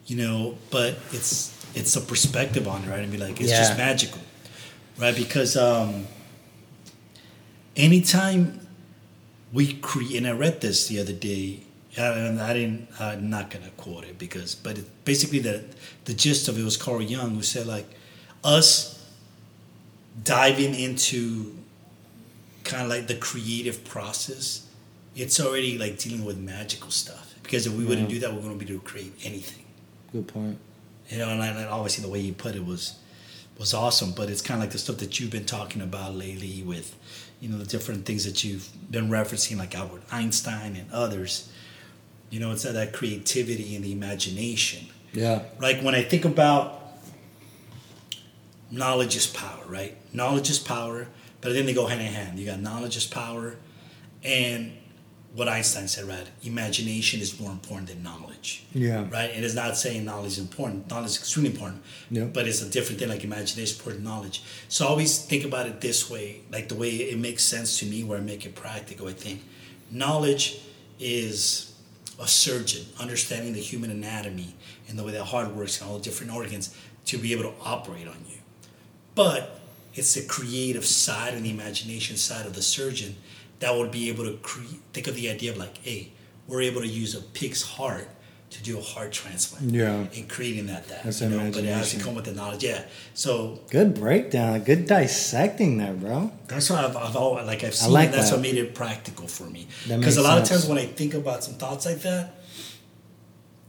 you 0.07 0.17
know. 0.17 0.57
But 0.71 0.97
it's 1.11 1.56
it's 1.77 1.95
a 1.95 2.01
perspective 2.01 2.67
on 2.67 2.83
it, 2.85 2.89
right? 2.89 3.01
And 3.01 3.13
be 3.13 3.19
like, 3.19 3.41
it's 3.41 3.51
just 3.51 3.77
magical, 3.77 4.23
right? 4.99 5.15
Because 5.15 5.57
um, 5.57 6.07
anytime 7.77 8.67
we 9.53 9.75
create, 9.75 10.17
and 10.17 10.27
I 10.27 10.33
read 10.33 10.63
this 10.63 10.89
the 10.89 10.99
other 10.99 11.13
day, 11.13 11.61
and 11.99 12.41
I 12.41 12.53
didn't, 12.55 12.89
I'm 12.99 13.29
not 13.31 13.51
gonna 13.51 13.71
quote 13.77 14.05
it 14.05 14.19
because, 14.19 14.55
but 14.55 14.79
it, 14.79 15.05
basically 15.05 15.39
the 15.39 15.65
the 16.07 16.15
gist 16.15 16.49
of 16.49 16.59
it 16.59 16.65
was 16.65 16.77
Carl 16.77 17.03
Jung 17.03 17.35
who 17.35 17.43
said 17.43 17.67
like, 17.67 17.87
us 18.43 19.07
diving 20.25 20.75
into 20.75 21.55
kind 22.65 22.83
of 22.85 22.89
like 22.89 23.07
the 23.07 23.17
creative 23.17 23.85
process, 23.85 24.67
it's 25.15 25.39
already 25.39 25.79
like 25.79 25.99
dealing 25.99 26.25
with 26.25 26.39
magical 26.39 26.91
stuff. 26.91 27.35
Because 27.43 27.67
if 27.67 27.75
we 27.75 27.85
wouldn't 27.85 28.09
do 28.09 28.19
that, 28.21 28.31
we 28.33 28.39
wouldn't 28.39 28.59
be 28.59 28.67
able 28.67 28.81
to 28.81 28.85
create 28.85 29.15
anything. 29.25 29.65
Good 30.13 30.27
point. 30.27 30.59
You 31.09 31.19
know, 31.19 31.29
and, 31.29 31.43
I, 31.43 31.49
and 31.49 31.69
obviously 31.69 32.05
the 32.05 32.11
way 32.11 32.21
you 32.21 32.33
put 32.33 32.55
it 32.55 32.65
was 32.65 32.99
was 33.59 33.73
awesome. 33.75 34.13
But 34.13 34.31
it's 34.31 34.43
kind 34.43 34.59
of 34.59 34.63
like 34.63 34.73
the 34.73 34.79
stuff 34.79 34.99
that 34.99 35.19
you've 35.21 35.31
been 35.31 35.47
talking 35.47 35.83
about 35.83 36.15
lately 36.15 36.63
with, 36.63 36.97
you 37.41 37.49
know, 37.49 37.59
the 37.59 37.67
different 37.67 38.05
things 38.05 38.25
that 38.25 38.45
you've 38.45 38.69
been 38.91 39.09
referencing, 39.09 39.59
like 39.59 39.75
Albert 39.75 40.03
Einstein 40.11 40.77
and 40.77 40.91
others. 40.93 41.51
You 42.31 42.41
know, 42.41 42.51
it's 42.51 42.65
that, 42.65 42.73
that 42.73 42.93
creativity 42.93 43.77
and 43.77 43.85
the 43.85 43.93
imagination. 43.93 44.87
Yeah. 45.13 45.43
Like 45.61 45.81
when 45.81 45.95
I 45.95 46.03
think 46.03 46.25
about 46.25 46.83
knowledge 48.71 49.17
is 49.17 49.27
power, 49.27 49.65
right? 49.67 49.97
Knowledge 50.13 50.51
is 50.51 50.59
power, 50.59 51.09
but 51.41 51.53
then 51.53 51.67
they 51.67 51.75
go 51.75 51.87
hand 51.87 52.01
in 52.01 52.09
hand. 52.09 52.39
You 52.39 52.47
got 52.47 52.61
knowledge 52.61 52.97
is 52.97 53.07
power, 53.07 53.57
and 54.25 54.73
what 55.35 55.49
Einstein 55.49 55.89
said, 55.89 56.05
right? 56.05 56.29
Imagination 56.43 57.21
is 57.21 57.39
more 57.39 57.51
important 57.51 57.89
than 57.89 58.03
knowledge. 58.03 58.36
Yeah. 58.73 59.07
Right? 59.11 59.31
And 59.35 59.45
it's 59.45 59.55
not 59.55 59.77
saying 59.77 60.05
knowledge 60.05 60.33
is 60.33 60.39
important. 60.39 60.89
Knowledge 60.91 61.11
is 61.11 61.19
extremely 61.19 61.51
important. 61.51 61.83
Yeah. 62.11 62.25
But 62.25 62.47
it's 62.47 62.63
a 62.63 62.69
different 62.69 62.99
thing, 62.99 63.09
like 63.09 63.25
imagination 63.25 63.63
is 63.63 63.79
important 63.79 64.05
knowledge. 64.05 64.43
So 64.69 64.87
always 64.87 65.25
think 65.25 65.45
about 65.45 65.67
it 65.67 65.81
this 65.81 66.11
way, 66.11 66.41
like 66.51 66.69
the 66.69 66.75
way 66.75 66.91
it 66.91 67.19
makes 67.19 67.43
sense 67.43 67.79
to 67.81 67.87
me, 67.87 68.05
where 68.05 68.19
I 68.19 68.23
make 68.23 68.47
it 68.47 68.55
practical, 68.55 69.09
I 69.09 69.13
think. 69.13 69.43
Knowledge 69.91 70.61
is 70.99 71.75
a 72.21 72.27
surgeon, 72.27 72.85
understanding 72.99 73.53
the 73.53 73.61
human 73.61 73.91
anatomy 73.91 74.55
and 74.89 74.99
the 74.99 75.05
way 75.05 75.13
the 75.13 75.25
heart 75.25 75.55
works 75.55 75.81
and 75.81 75.91
all 75.91 75.99
the 75.99 76.05
different 76.05 76.33
organs 76.33 76.75
to 77.07 77.19
be 77.19 77.33
able 77.33 77.45
to 77.45 77.53
operate 77.63 78.09
on 78.09 78.17
you. 78.29 78.39
But 79.15 79.61
it's 79.95 80.15
the 80.15 80.27
creative 80.27 80.85
side 80.85 81.35
and 81.35 81.45
the 81.45 81.51
imagination 81.51 82.17
side 82.17 82.47
of 82.47 82.55
the 82.55 82.63
surgeon 82.63 83.17
that 83.61 83.75
would 83.75 83.91
be 83.91 84.09
able 84.09 84.25
to 84.25 84.37
cre- 84.39 84.77
think 84.93 85.07
of 85.07 85.15
the 85.15 85.31
idea 85.31 85.51
of 85.51 85.57
like, 85.57 85.79
hey, 85.79 86.13
we're 86.47 86.63
able 86.63 86.81
to 86.81 86.87
use 86.87 87.15
a 87.15 87.21
pig's 87.21 87.63
heart 87.63 88.09
to 88.51 88.63
do 88.63 88.79
a 88.79 88.83
heart 88.83 89.13
transplant. 89.13 89.73
Yeah. 89.73 90.07
And 90.15 90.29
creating 90.29 90.67
that, 90.67 90.87
that 90.89 91.03
That's 91.05 91.21
you 91.21 91.29
know, 91.29 91.51
but 91.51 91.65
it 91.65 91.67
has 91.67 91.91
to 91.93 92.01
come 92.01 92.15
with 92.15 92.27
the 92.27 92.33
knowledge. 92.33 92.63
Yeah. 92.63 92.85
So 93.15 93.61
Good 93.71 93.95
breakdown. 93.95 94.61
Good 94.63 94.87
dissecting 94.87 95.79
there, 95.79 95.93
bro. 95.93 96.31
that's 96.47 96.71
why 96.71 96.85
I've, 96.85 96.97
I've 96.97 97.17
always, 97.17 97.47
like 97.47 97.65
I've 97.65 97.75
seen 97.75 97.93
like. 97.93 98.13
That's 98.13 98.31
that. 98.31 98.37
what 98.37 98.43
made 98.43 98.57
it 98.57 98.75
practical 98.75 99.27
for 99.27 99.45
me. 99.45 99.67
Because 99.89 100.17
a 100.17 100.23
lot 100.23 100.39
of 100.39 100.45
times 100.49 100.67
when 100.67 100.79
I 100.79 100.87
think 100.87 101.15
about 101.15 101.43
some 101.45 101.55
thoughts 101.55 101.87
like 101.87 102.01
that, 102.03 102.35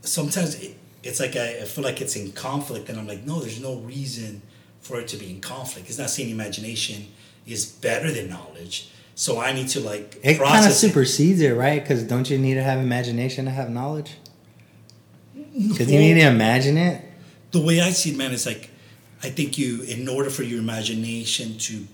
sometimes 0.01 0.61
it, 0.61 0.77
it's 1.03 1.19
like 1.19 1.35
I, 1.35 1.59
I 1.61 1.65
feel 1.65 1.83
like 1.83 2.01
it's 2.01 2.15
in 2.15 2.31
conflict, 2.31 2.89
and 2.89 2.99
I'm 2.99 3.07
like, 3.07 3.25
no, 3.25 3.39
there's 3.39 3.61
no 3.61 3.77
reason 3.77 4.41
for 4.79 4.99
it 4.99 5.07
to 5.09 5.17
be 5.17 5.29
in 5.29 5.41
conflict. 5.41 5.89
It's 5.89 5.97
not 5.97 6.09
saying 6.09 6.29
imagination 6.29 7.07
is 7.45 7.65
better 7.65 8.11
than 8.11 8.29
knowledge. 8.29 8.89
So 9.15 9.39
I 9.39 9.51
need 9.51 9.67
to 9.69 9.79
like 9.79 10.17
It 10.17 10.23
kind 10.23 10.31
of 10.33 10.37
process 10.37 10.83
it. 10.83 10.87
supersedes 10.87 11.41
it, 11.41 11.55
right? 11.55 11.81
Because 11.81 12.03
don't 12.03 12.29
you 12.29 12.37
need 12.37 12.53
to 12.55 12.63
have 12.63 12.79
imagination 12.79 13.45
to 13.45 13.51
have 13.51 13.69
knowledge? 13.69 14.11
Because 15.57 15.91
you 15.91 15.99
need 15.99 16.15
to 16.15 16.27
imagine 16.27 16.77
it. 16.77 17.03
the 17.51 17.61
way 17.61 17.81
I 17.81 17.89
see 17.91 18.11
it, 18.11 18.17
man, 18.17 18.31
is 18.31 18.45
like 18.45 18.69
I 19.23 19.29
think 19.29 19.57
you, 19.57 19.81
in 19.83 20.07
order 20.07 20.29
for 20.29 20.43
your 20.43 20.59
imagination 20.59 21.57
to 21.59 21.87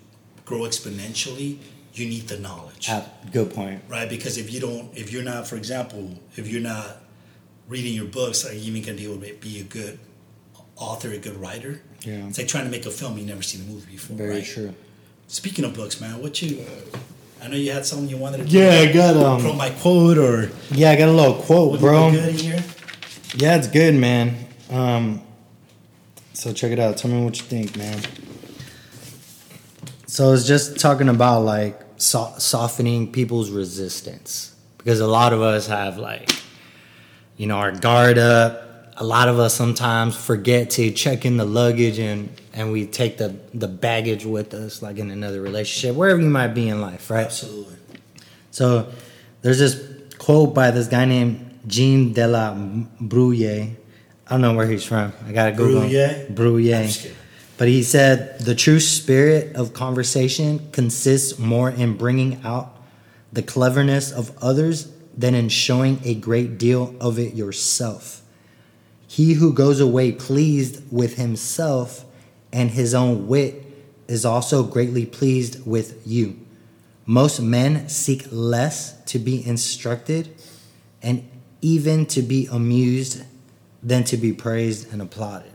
grow 0.45 0.59
exponentially, 0.61 1.57
you 1.93 2.05
need 2.07 2.27
the 2.27 2.37
knowledge. 2.39 2.87
Ah, 2.89 3.05
good 3.31 3.53
point. 3.53 3.81
right? 3.87 4.09
Because 4.09 4.37
if 4.37 4.51
you 4.51 4.59
don't, 4.59 4.89
if 4.97 5.11
you're 5.13 5.23
not, 5.23 5.47
for 5.47 5.55
example, 5.55 6.19
if 6.35 6.47
you're 6.47 6.61
not 6.61 6.97
reading 7.69 7.93
your 7.93 8.05
books, 8.05 8.45
are 8.45 8.53
you 8.53 8.71
even 8.71 8.81
going 8.83 8.97
to 8.97 9.03
be 9.03 9.09
able 9.11 9.21
to 9.25 9.33
be 9.35 9.59
a 9.61 9.63
good 9.63 9.99
author, 10.75 11.11
a 11.11 11.17
good 11.17 11.37
writer? 11.37 11.81
Yeah. 12.01 12.27
It's 12.27 12.37
like 12.37 12.47
trying 12.49 12.65
to 12.65 12.71
make 12.71 12.85
a 12.85 12.91
film 12.91 13.17
you 13.17 13.25
never 13.25 13.41
seen 13.41 13.61
a 13.61 13.71
movie 13.71 13.91
before, 13.93 14.17
Very 14.17 14.29
right? 14.35 14.45
true. 14.45 14.73
Speaking 15.27 15.63
of 15.63 15.73
books, 15.73 16.01
man, 16.01 16.21
what 16.21 16.41
you? 16.41 16.65
I 17.41 17.47
know 17.47 17.55
you 17.55 17.71
had 17.71 17.85
something 17.85 18.09
you 18.09 18.17
wanted 18.17 18.37
to 18.39 18.43
Yeah, 18.47 18.71
I 18.89 18.91
got 18.91 19.15
um. 19.15 19.55
my 19.57 19.69
quote 19.69 20.17
or 20.17 20.49
Yeah, 20.71 20.91
I 20.91 20.95
got 20.97 21.07
a 21.07 21.11
little 21.13 21.35
quote, 21.35 21.79
bro. 21.79 22.11
good 22.11 22.35
here. 22.35 22.61
Yeah, 23.35 23.55
it's 23.57 23.67
good, 23.67 23.95
man. 23.95 24.35
Um, 24.69 25.21
so 26.33 26.53
check 26.53 26.71
it 26.71 26.79
out. 26.79 26.97
Tell 26.97 27.09
me 27.09 27.23
what 27.23 27.37
you 27.37 27.43
think, 27.43 27.75
man. 27.75 27.99
So 30.05 30.33
it's 30.33 30.45
just 30.45 30.79
talking 30.79 31.09
about 31.09 31.41
like 31.41 31.79
so- 31.97 32.33
softening 32.37 33.11
people's 33.11 33.49
resistance 33.49 34.55
because 34.77 34.99
a 34.99 35.07
lot 35.07 35.33
of 35.33 35.41
us 35.41 35.67
have 35.67 35.97
like, 35.97 36.29
you 37.37 37.47
know, 37.47 37.57
our 37.57 37.71
guard 37.71 38.17
up. 38.17 38.59
A 38.97 39.03
lot 39.03 39.27
of 39.27 39.39
us 39.39 39.55
sometimes 39.55 40.15
forget 40.15 40.69
to 40.71 40.91
check 40.91 41.25
in 41.25 41.37
the 41.37 41.45
luggage 41.45 41.97
and 41.97 42.29
and 42.53 42.71
we 42.71 42.85
take 42.85 43.17
the 43.17 43.35
the 43.51 43.67
baggage 43.67 44.23
with 44.23 44.53
us, 44.53 44.83
like 44.83 44.99
in 44.99 45.09
another 45.09 45.41
relationship, 45.41 45.95
wherever 45.95 46.21
you 46.21 46.29
might 46.29 46.49
be 46.49 46.69
in 46.69 46.79
life, 46.79 47.09
right? 47.09 47.25
Absolutely. 47.25 47.77
So 48.51 48.91
there's 49.41 49.57
this 49.57 49.83
quote 50.19 50.53
by 50.53 50.69
this 50.69 50.87
guy 50.87 51.05
named 51.05 51.52
Jean 51.67 52.13
de 52.13 52.27
la 52.27 52.53
Bruyere. 52.53 53.75
I 54.27 54.31
don't 54.31 54.41
know 54.41 54.53
where 54.53 54.67
he's 54.67 54.85
from. 54.85 55.13
I 55.27 55.31
gotta 55.31 55.51
Google. 55.51 55.81
Bruyere? 55.81 56.33
Bruyere. 56.33 57.13
But 57.57 57.67
he 57.67 57.83
said 57.83 58.39
the 58.39 58.55
true 58.55 58.79
spirit 58.79 59.55
of 59.55 59.73
conversation 59.73 60.69
consists 60.71 61.37
more 61.37 61.69
in 61.69 61.97
bringing 61.97 62.41
out 62.43 62.75
the 63.31 63.41
cleverness 63.41 64.11
of 64.11 64.35
others 64.41 64.91
than 65.15 65.35
in 65.35 65.49
showing 65.49 65.99
a 66.03 66.15
great 66.15 66.57
deal 66.57 66.95
of 66.99 67.19
it 67.19 67.35
yourself. 67.35 68.21
He 69.07 69.33
who 69.33 69.53
goes 69.53 69.79
away 69.79 70.11
pleased 70.11 70.81
with 70.91 71.17
himself 71.17 72.05
and 72.51 72.71
his 72.71 72.93
own 72.93 73.27
wit 73.27 73.63
is 74.07 74.25
also 74.25 74.63
greatly 74.63 75.05
pleased 75.05 75.65
with 75.65 76.01
you. 76.05 76.39
Most 77.05 77.39
men 77.39 77.89
seek 77.89 78.25
less 78.31 78.99
to 79.05 79.19
be 79.19 79.45
instructed 79.45 80.33
and 81.01 81.29
even 81.63 82.05
to 82.05 82.21
be 82.21 82.47
amused 82.51 83.23
than 83.81 84.03
to 84.03 84.17
be 84.17 84.33
praised 84.33 84.91
and 84.91 85.01
applauded. 85.01 85.51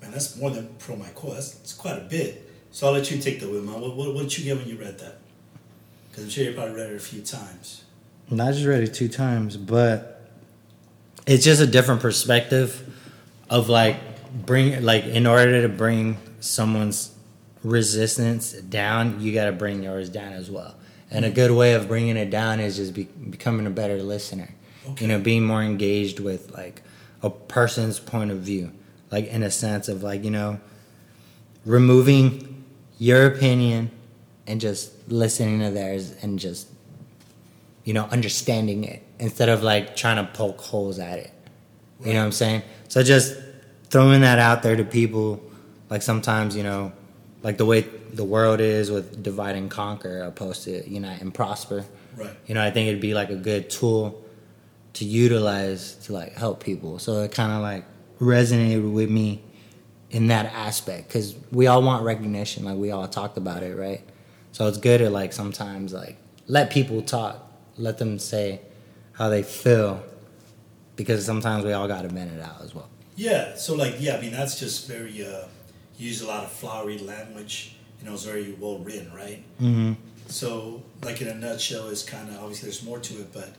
Man, 0.00 0.12
that's 0.12 0.36
more 0.36 0.50
than 0.50 0.68
Probe 0.78 0.98
My 0.98 1.08
Quote. 1.08 1.34
That's, 1.34 1.52
that's 1.54 1.72
quite 1.72 1.96
a 1.96 2.02
bit. 2.02 2.50
So 2.70 2.86
I'll 2.86 2.92
let 2.92 3.10
you 3.10 3.18
take 3.18 3.40
the 3.40 3.48
wheel, 3.48 3.62
man. 3.62 3.80
What, 3.80 3.96
what, 3.96 4.14
what 4.14 4.22
did 4.22 4.38
you 4.38 4.44
get 4.44 4.58
when 4.58 4.68
you 4.68 4.76
read 4.76 4.98
that? 4.98 5.18
Because 6.10 6.24
I'm 6.24 6.30
sure 6.30 6.44
you 6.44 6.52
probably 6.52 6.74
read 6.74 6.90
it 6.90 6.96
a 6.96 7.00
few 7.00 7.22
times. 7.22 7.84
I 8.30 8.52
just 8.52 8.64
read 8.64 8.82
it 8.82 8.94
two 8.94 9.08
times, 9.08 9.56
but 9.56 10.30
it's 11.26 11.44
just 11.44 11.60
a 11.60 11.66
different 11.66 12.00
perspective 12.00 12.88
of 13.50 13.68
like 13.68 13.96
bring 14.46 14.82
like 14.82 15.04
in 15.04 15.26
order 15.26 15.62
to 15.62 15.68
bring 15.68 16.16
someone's 16.40 17.14
resistance 17.62 18.52
down, 18.52 19.20
you 19.20 19.32
got 19.32 19.46
to 19.46 19.52
bring 19.52 19.82
yours 19.82 20.08
down 20.08 20.32
as 20.32 20.50
well. 20.50 20.74
And 21.14 21.24
a 21.24 21.30
good 21.30 21.50
way 21.50 21.74
of 21.74 21.88
bringing 21.88 22.16
it 22.16 22.30
down 22.30 22.58
is 22.58 22.76
just 22.76 22.94
be, 22.94 23.04
becoming 23.04 23.66
a 23.66 23.70
better 23.70 24.02
listener. 24.02 24.48
Okay. 24.88 25.04
You 25.04 25.08
know, 25.08 25.20
being 25.20 25.44
more 25.44 25.62
engaged 25.62 26.18
with 26.20 26.50
like 26.52 26.82
a 27.22 27.30
person's 27.30 28.00
point 28.00 28.30
of 28.30 28.38
view, 28.38 28.72
like 29.10 29.28
in 29.28 29.42
a 29.42 29.50
sense 29.50 29.88
of 29.88 30.02
like 30.02 30.24
you 30.24 30.30
know, 30.30 30.58
removing 31.64 32.64
your 32.98 33.26
opinion 33.26 33.90
and 34.46 34.60
just 34.60 34.92
listening 35.08 35.60
to 35.60 35.70
theirs 35.70 36.14
and 36.22 36.38
just 36.38 36.66
you 37.84 37.92
know, 37.92 38.04
understanding 38.06 38.84
it 38.84 39.02
instead 39.18 39.48
of 39.48 39.62
like 39.62 39.96
trying 39.96 40.24
to 40.24 40.32
poke 40.32 40.60
holes 40.60 40.98
at 40.98 41.18
it. 41.18 41.30
You 42.00 42.12
know 42.12 42.20
what 42.20 42.26
I'm 42.26 42.32
saying? 42.32 42.62
So 42.88 43.02
just 43.02 43.36
throwing 43.90 44.22
that 44.22 44.38
out 44.38 44.62
there 44.62 44.76
to 44.76 44.84
people, 44.84 45.42
like 45.88 46.02
sometimes, 46.02 46.56
you 46.56 46.62
know, 46.62 46.92
like 47.42 47.58
the 47.58 47.66
way 47.66 47.80
the 48.12 48.24
world 48.24 48.60
is 48.60 48.90
with 48.90 49.22
divide 49.22 49.56
and 49.56 49.70
conquer 49.70 50.22
opposed 50.22 50.64
to 50.64 50.88
unite 50.88 51.20
and 51.20 51.32
prosper. 51.32 51.84
Right. 52.16 52.30
You 52.46 52.54
know, 52.54 52.62
I 52.62 52.70
think 52.70 52.88
it'd 52.88 53.00
be 53.00 53.14
like 53.14 53.30
a 53.30 53.36
good 53.36 53.70
tool 53.70 54.22
to 54.94 55.04
utilize 55.04 55.94
to 56.06 56.12
like 56.12 56.34
help 56.34 56.62
people. 56.62 56.98
So 56.98 57.22
it 57.22 57.32
kind 57.32 57.52
of 57.52 57.62
like 57.62 57.84
resonated 58.20 58.92
with 58.92 59.10
me 59.10 59.42
in 60.10 60.26
that 60.28 60.46
aspect 60.46 61.08
because 61.08 61.34
we 61.50 61.66
all 61.66 61.82
want 61.82 62.04
recognition, 62.04 62.64
like 62.64 62.76
we 62.76 62.90
all 62.90 63.08
talked 63.08 63.38
about 63.38 63.62
it, 63.62 63.76
right? 63.76 64.02
So 64.52 64.68
it's 64.68 64.78
good 64.78 64.98
to 64.98 65.10
like 65.10 65.32
sometimes 65.32 65.92
like 65.92 66.18
let 66.46 66.70
people 66.70 67.00
talk, 67.02 67.50
let 67.76 67.98
them 67.98 68.18
say 68.18 68.60
how 69.12 69.30
they 69.30 69.42
feel, 69.42 70.02
because 70.96 71.24
sometimes 71.24 71.64
we 71.64 71.72
all 71.72 71.88
got 71.88 72.02
to 72.02 72.08
vent 72.08 72.30
it 72.30 72.40
out 72.40 72.60
as 72.62 72.74
well. 72.74 72.88
Yeah, 73.16 73.56
so 73.56 73.74
like 73.74 73.96
yeah, 73.98 74.16
I 74.16 74.20
mean 74.20 74.32
that's 74.32 74.60
just 74.60 74.86
very 74.86 75.24
uh 75.24 75.46
use 75.96 76.22
a 76.22 76.26
lot 76.26 76.44
of 76.44 76.52
flowery 76.52 76.98
language, 76.98 77.76
you 78.00 78.06
know, 78.06 78.14
it's 78.14 78.24
very 78.24 78.52
well 78.58 78.78
written, 78.78 79.12
right? 79.12 79.42
Mm-hmm. 79.60 79.92
So 80.28 80.82
like 81.02 81.20
in 81.20 81.28
a 81.28 81.34
nutshell 81.34 81.88
is 81.88 82.02
kinda 82.02 82.38
obviously 82.40 82.68
there's 82.68 82.82
more 82.82 82.98
to 82.98 83.14
it, 83.20 83.32
but 83.32 83.50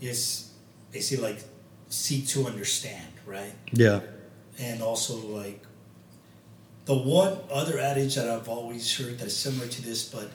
it's 0.00 0.50
basically 0.92 1.24
like 1.24 1.44
seek 1.88 2.26
to 2.28 2.46
understand, 2.46 3.12
right? 3.26 3.52
Yeah. 3.72 4.00
And 4.58 4.82
also 4.82 5.16
like 5.16 5.62
the 6.84 6.94
one 6.94 7.38
other 7.50 7.78
adage 7.78 8.14
that 8.14 8.28
I've 8.28 8.48
always 8.48 8.96
heard 8.96 9.18
that's 9.18 9.36
similar 9.36 9.68
to 9.68 9.82
this, 9.82 10.08
but 10.08 10.30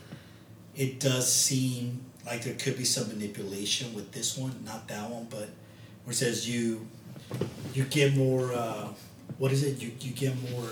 it 0.75 0.99
does 0.99 1.31
seem 1.31 2.01
like 2.25 2.43
there 2.43 2.55
could 2.55 2.77
be 2.77 2.85
some 2.85 3.07
manipulation 3.09 3.93
with 3.93 4.11
this 4.11 4.37
one, 4.37 4.63
not 4.65 4.87
that 4.87 5.09
one, 5.09 5.27
but 5.29 5.49
where 6.05 6.11
it 6.11 6.15
says 6.15 6.49
you 6.49 6.87
you 7.73 7.83
get 7.85 8.15
more 8.15 8.53
uh, 8.53 8.87
what 9.37 9.51
is 9.51 9.63
it? 9.63 9.81
You 9.81 9.91
you 9.99 10.13
get 10.13 10.33
more 10.51 10.69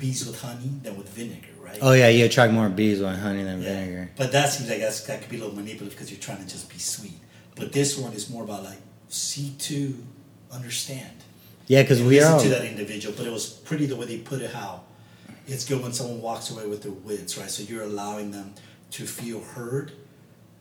bees 0.00 0.26
with 0.26 0.40
honey 0.40 0.70
than 0.82 0.96
with 0.96 1.08
vinegar, 1.10 1.48
right? 1.62 1.78
Oh 1.82 1.92
yeah, 1.92 2.08
you 2.08 2.24
attract 2.24 2.52
more 2.52 2.68
bees 2.68 3.00
with 3.00 3.18
honey 3.18 3.42
than 3.44 3.60
Yeah. 3.62 3.68
vinegar. 3.68 4.10
But 4.16 4.32
that 4.32 4.48
seems 4.50 4.68
like 4.70 4.80
that's, 4.80 5.02
that 5.02 5.20
could 5.20 5.30
be 5.30 5.36
a 5.36 5.40
little 5.40 5.54
manipulative 5.54 5.90
because 5.96 6.10
you're 6.10 6.20
trying 6.20 6.38
to 6.44 6.48
just 6.48 6.68
be 6.70 6.78
sweet. 6.78 7.18
But 7.54 7.72
this 7.72 7.96
one 7.98 8.12
is 8.14 8.30
more 8.30 8.44
about 8.44 8.64
like 8.64 8.78
seek 9.08 9.58
to 9.58 9.94
understand. 10.50 11.12
Yeah, 11.66 11.82
because 11.82 12.02
we 12.02 12.18
listen 12.18 12.34
are. 12.34 12.40
to 12.42 12.48
that 12.48 12.64
individual. 12.64 13.14
But 13.16 13.26
it 13.26 13.32
was 13.32 13.46
pretty 13.48 13.86
the 13.86 13.96
way 13.96 14.06
they 14.06 14.18
put 14.18 14.40
it. 14.42 14.50
How 14.50 14.82
it's 15.46 15.64
good 15.64 15.82
when 15.82 15.92
someone 15.92 16.20
walks 16.20 16.50
away 16.50 16.66
with 16.66 16.82
their 16.82 16.92
wits, 16.92 17.36
right? 17.38 17.50
So 17.50 17.62
you're 17.62 17.82
allowing 17.82 18.30
them 18.30 18.54
to 18.92 19.06
feel 19.06 19.40
heard, 19.40 19.92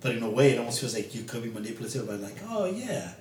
but 0.02 0.16
in 0.16 0.22
a 0.24 0.30
way, 0.30 0.52
it 0.52 0.60
almost 0.60 0.80
feels 0.82 0.94
like 0.96 1.16
you 1.16 1.24
could 1.24 1.44
be 1.44 1.50
manipulative 1.50 2.08
by 2.08 2.14
like, 2.16 2.38
oh 2.48 2.66
yeah, 2.66 3.14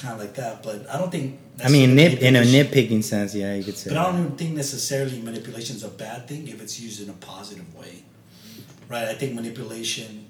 kind 0.00 0.14
of 0.14 0.20
like 0.20 0.34
that. 0.34 0.62
But 0.62 0.88
I 0.88 0.98
don't 0.98 1.10
think. 1.10 1.38
I 1.64 1.68
mean, 1.68 1.94
nip 1.94 2.20
in 2.20 2.36
a 2.36 2.40
nitpicking 2.40 3.04
sense, 3.04 3.34
yeah, 3.34 3.54
you 3.54 3.64
could 3.64 3.76
say. 3.76 3.90
But 3.90 3.98
I 3.98 4.04
don't 4.10 4.20
even 4.20 4.36
think 4.36 4.54
necessarily 4.54 5.20
manipulation 5.20 5.76
is 5.76 5.84
a 5.84 5.88
bad 5.88 6.26
thing 6.26 6.48
if 6.48 6.60
it's 6.62 6.80
used 6.80 7.02
in 7.02 7.10
a 7.10 7.14
positive 7.14 7.74
way, 7.74 8.02
right? 8.88 9.04
I 9.04 9.14
think 9.14 9.34
manipulation. 9.34 10.26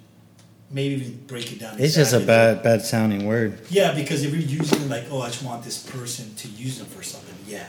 Maybe 0.72 1.02
we 1.02 1.10
break 1.10 1.50
it 1.52 1.58
down. 1.58 1.80
It's 1.80 1.96
just 1.96 2.12
a 2.12 2.20
bad, 2.20 2.62
bad 2.62 2.82
sounding 2.82 3.26
word. 3.26 3.58
Yeah, 3.70 3.92
because 3.92 4.22
if 4.22 4.32
you're 4.32 4.40
using 4.40 4.88
like, 4.88 5.06
oh, 5.10 5.20
I 5.20 5.26
just 5.26 5.42
want 5.42 5.64
this 5.64 5.84
person 5.84 6.32
to 6.36 6.48
use 6.48 6.78
them 6.78 6.86
for 6.86 7.02
something, 7.02 7.34
yeah. 7.44 7.66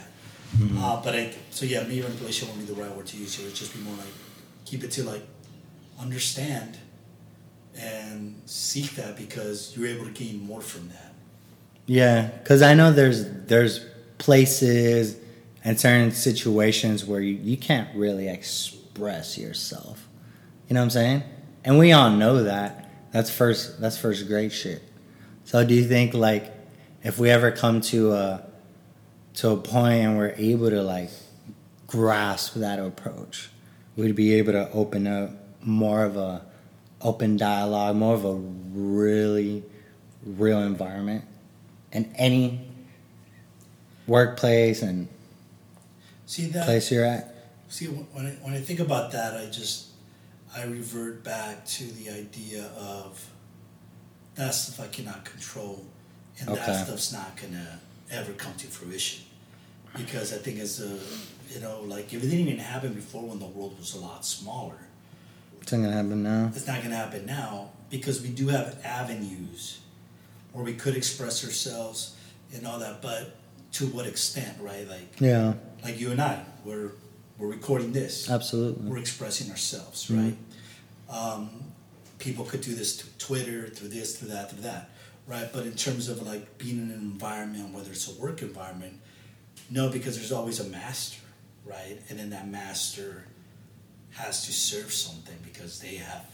Mm-hmm. 0.55 0.77
Uh, 0.77 1.01
but 1.01 1.15
I, 1.15 1.33
so 1.49 1.65
yeah, 1.65 1.81
maybe 1.81 2.01
manipulation 2.01 2.47
won't 2.47 2.59
be 2.59 2.65
the 2.65 2.79
right 2.79 2.95
word 2.95 3.07
to 3.07 3.17
use 3.17 3.33
here. 3.33 3.47
It's 3.47 3.57
just 3.57 3.73
be 3.73 3.79
more 3.79 3.95
like, 3.95 4.13
keep 4.65 4.83
it 4.83 4.91
to 4.91 5.03
like, 5.03 5.23
understand, 5.99 6.77
and 7.75 8.39
seek 8.45 8.91
that 8.91 9.17
because 9.17 9.75
you're 9.75 9.87
able 9.87 10.05
to 10.05 10.11
gain 10.11 10.39
more 10.39 10.61
from 10.61 10.89
that. 10.89 11.10
Yeah, 11.85 12.27
because 12.27 12.61
I 12.61 12.73
know 12.73 12.91
there's 12.91 13.25
there's 13.45 13.85
places 14.17 15.17
and 15.63 15.79
certain 15.79 16.11
situations 16.11 17.05
where 17.05 17.21
you, 17.21 17.33
you 17.33 17.57
can't 17.57 17.93
really 17.95 18.27
express 18.27 19.37
yourself. 19.37 20.07
You 20.67 20.75
know 20.75 20.81
what 20.81 20.85
I'm 20.85 20.89
saying? 20.91 21.23
And 21.63 21.77
we 21.77 21.91
all 21.91 22.09
know 22.09 22.43
that. 22.43 22.89
That's 23.11 23.29
first 23.29 23.81
that's 23.81 23.97
first 23.97 24.27
grade 24.27 24.53
shit. 24.53 24.81
So 25.43 25.65
do 25.65 25.73
you 25.73 25.83
think 25.83 26.13
like 26.13 26.53
if 27.03 27.19
we 27.19 27.29
ever 27.29 27.51
come 27.51 27.81
to 27.81 28.13
a 28.13 28.45
to 29.35 29.49
a 29.49 29.57
point 29.57 30.05
and 30.05 30.17
we're 30.17 30.35
able 30.37 30.69
to 30.69 30.81
like 30.81 31.09
grasp 31.87 32.55
that 32.55 32.79
approach, 32.79 33.49
we'd 33.95 34.15
be 34.15 34.35
able 34.35 34.53
to 34.53 34.71
open 34.71 35.07
up 35.07 35.31
more 35.61 36.03
of 36.03 36.15
a 36.15 36.45
open 37.01 37.37
dialogue, 37.37 37.95
more 37.95 38.13
of 38.13 38.23
a 38.23 38.33
really 38.33 39.63
real 40.23 40.61
environment 40.61 41.25
in 41.91 42.11
any 42.15 42.61
workplace 44.07 44.81
and 44.81 45.07
See 46.25 46.45
that? 46.47 46.65
place 46.65 46.91
you're 46.91 47.05
at. 47.05 47.33
See, 47.69 47.85
when 47.87 48.25
I, 48.25 48.29
when 48.43 48.53
I 48.53 48.59
think 48.61 48.79
about 48.79 49.11
that, 49.11 49.35
I 49.35 49.45
just 49.49 49.87
I 50.55 50.63
revert 50.65 51.23
back 51.23 51.65
to 51.65 51.83
the 51.85 52.09
idea 52.09 52.65
of 52.77 53.25
that 54.35 54.53
stuff 54.53 54.85
I 54.85 54.87
cannot 54.89 55.25
control, 55.25 55.85
and 56.39 56.49
Okay. 56.49 56.59
that 56.65 56.85
stuff's 56.85 57.11
not 57.13 57.35
gonna 57.37 57.79
ever 58.09 58.33
come 58.33 58.53
to 58.55 58.67
fruition, 58.67 59.23
because 59.95 60.33
I 60.33 60.37
think 60.37 60.59
as 60.59 60.79
a 60.81 60.97
you 61.53 61.59
know 61.61 61.81
like 61.81 62.13
if 62.13 62.23
it 62.23 62.27
didn't 62.27 62.47
even 62.47 62.57
happen 62.59 62.93
before 62.93 63.23
when 63.23 63.39
the 63.39 63.45
world 63.45 63.77
was 63.77 63.93
a 63.95 63.99
lot 63.99 64.25
smaller, 64.25 64.77
It's 65.61 65.71
not 65.71 65.81
gonna 65.83 65.93
happen 65.93 66.23
now. 66.23 66.51
it's 66.55 66.67
not 66.67 66.81
gonna 66.81 66.95
happen 66.95 67.25
now 67.25 67.71
because 67.89 68.21
we 68.21 68.29
do 68.29 68.47
have 68.47 68.79
avenues 68.85 69.79
where 70.53 70.63
we 70.63 70.73
could 70.73 70.95
express 70.95 71.43
ourselves 71.45 72.15
and 72.53 72.65
all 72.67 72.79
that, 72.79 73.01
but 73.01 73.35
to 73.73 73.87
what 73.87 74.05
extent, 74.05 74.57
right? 74.59 74.87
Like 74.87 75.19
Yeah, 75.19 75.53
like 75.83 75.99
you 75.99 76.11
and 76.11 76.21
I, 76.21 76.43
we're 76.65 76.91
we're 77.37 77.47
recording 77.47 77.91
this 77.91 78.29
absolutely. 78.29 78.89
we're 78.89 78.97
expressing 78.99 79.49
ourselves, 79.49 80.09
right? 80.11 80.35
Um, 81.09 81.49
people 82.19 82.45
could 82.45 82.61
do 82.61 82.75
this 82.75 83.01
through 83.01 83.11
Twitter, 83.17 83.67
through 83.67 83.89
this, 83.89 84.17
through 84.17 84.29
that, 84.29 84.51
through 84.51 84.61
that, 84.61 84.91
right? 85.27 85.49
But 85.51 85.65
in 85.65 85.73
terms 85.73 86.07
of 86.07 86.21
like 86.25 86.57
being 86.57 86.77
in 86.77 86.91
an 86.91 86.99
environment, 86.99 87.73
whether 87.73 87.91
it's 87.91 88.07
a 88.15 88.21
work 88.21 88.41
environment, 88.41 88.99
no, 89.69 89.89
because 89.89 90.17
there's 90.17 90.31
always 90.31 90.59
a 90.59 90.65
master, 90.65 91.21
right? 91.65 91.97
And 92.09 92.19
then 92.19 92.29
that 92.29 92.47
master 92.47 93.25
has 94.11 94.45
to 94.45 94.51
serve 94.51 94.91
something 94.93 95.37
because 95.43 95.79
they 95.79 95.95
have, 95.95 96.25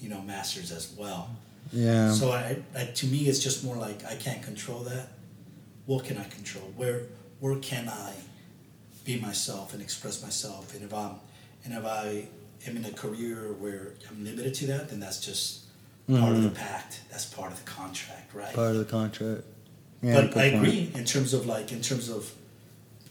you 0.00 0.08
know, 0.08 0.22
masters 0.22 0.72
as 0.72 0.92
well. 0.96 1.36
Yeah, 1.72 2.12
So 2.12 2.32
I, 2.32 2.58
I, 2.76 2.84
to 2.84 3.06
me, 3.06 3.26
it's 3.26 3.40
just 3.40 3.64
more 3.64 3.76
like 3.76 4.04
I 4.04 4.14
can't 4.16 4.42
control 4.42 4.80
that. 4.80 5.08
What 5.86 6.04
can 6.04 6.16
I 6.18 6.24
control? 6.24 6.72
Where, 6.76 7.02
where 7.40 7.56
can 7.56 7.88
I 7.88 8.12
be 9.04 9.20
myself 9.20 9.72
and 9.72 9.82
express 9.82 10.22
myself? 10.22 10.74
And 10.74 10.84
if 10.84 10.92
I'm, 10.92 11.16
and 11.64 11.74
if 11.74 11.84
I 11.84 12.28
am 12.66 12.76
in 12.76 12.84
a 12.84 12.92
career 12.92 13.52
where 13.58 13.94
I'm 14.10 14.24
limited 14.24 14.54
to 14.54 14.66
that, 14.66 14.90
then 14.90 15.00
that's 15.00 15.24
just 15.24 15.64
part 16.08 16.36
of 16.36 16.42
the 16.42 16.50
pact. 16.50 17.00
That's 17.10 17.24
part 17.24 17.52
of 17.52 17.64
the 17.64 17.70
contract, 17.70 18.34
right? 18.34 18.54
part 18.54 18.72
of 18.72 18.78
the 18.78 18.84
contract. 18.84 19.44
Yeah, 20.02 20.14
but 20.14 20.36
I 20.36 20.50
point. 20.50 20.54
agree 20.54 20.92
in 20.94 21.04
terms 21.04 21.34
of 21.34 21.46
like 21.46 21.72
in 21.72 21.80
terms 21.80 22.08
of 22.08 22.32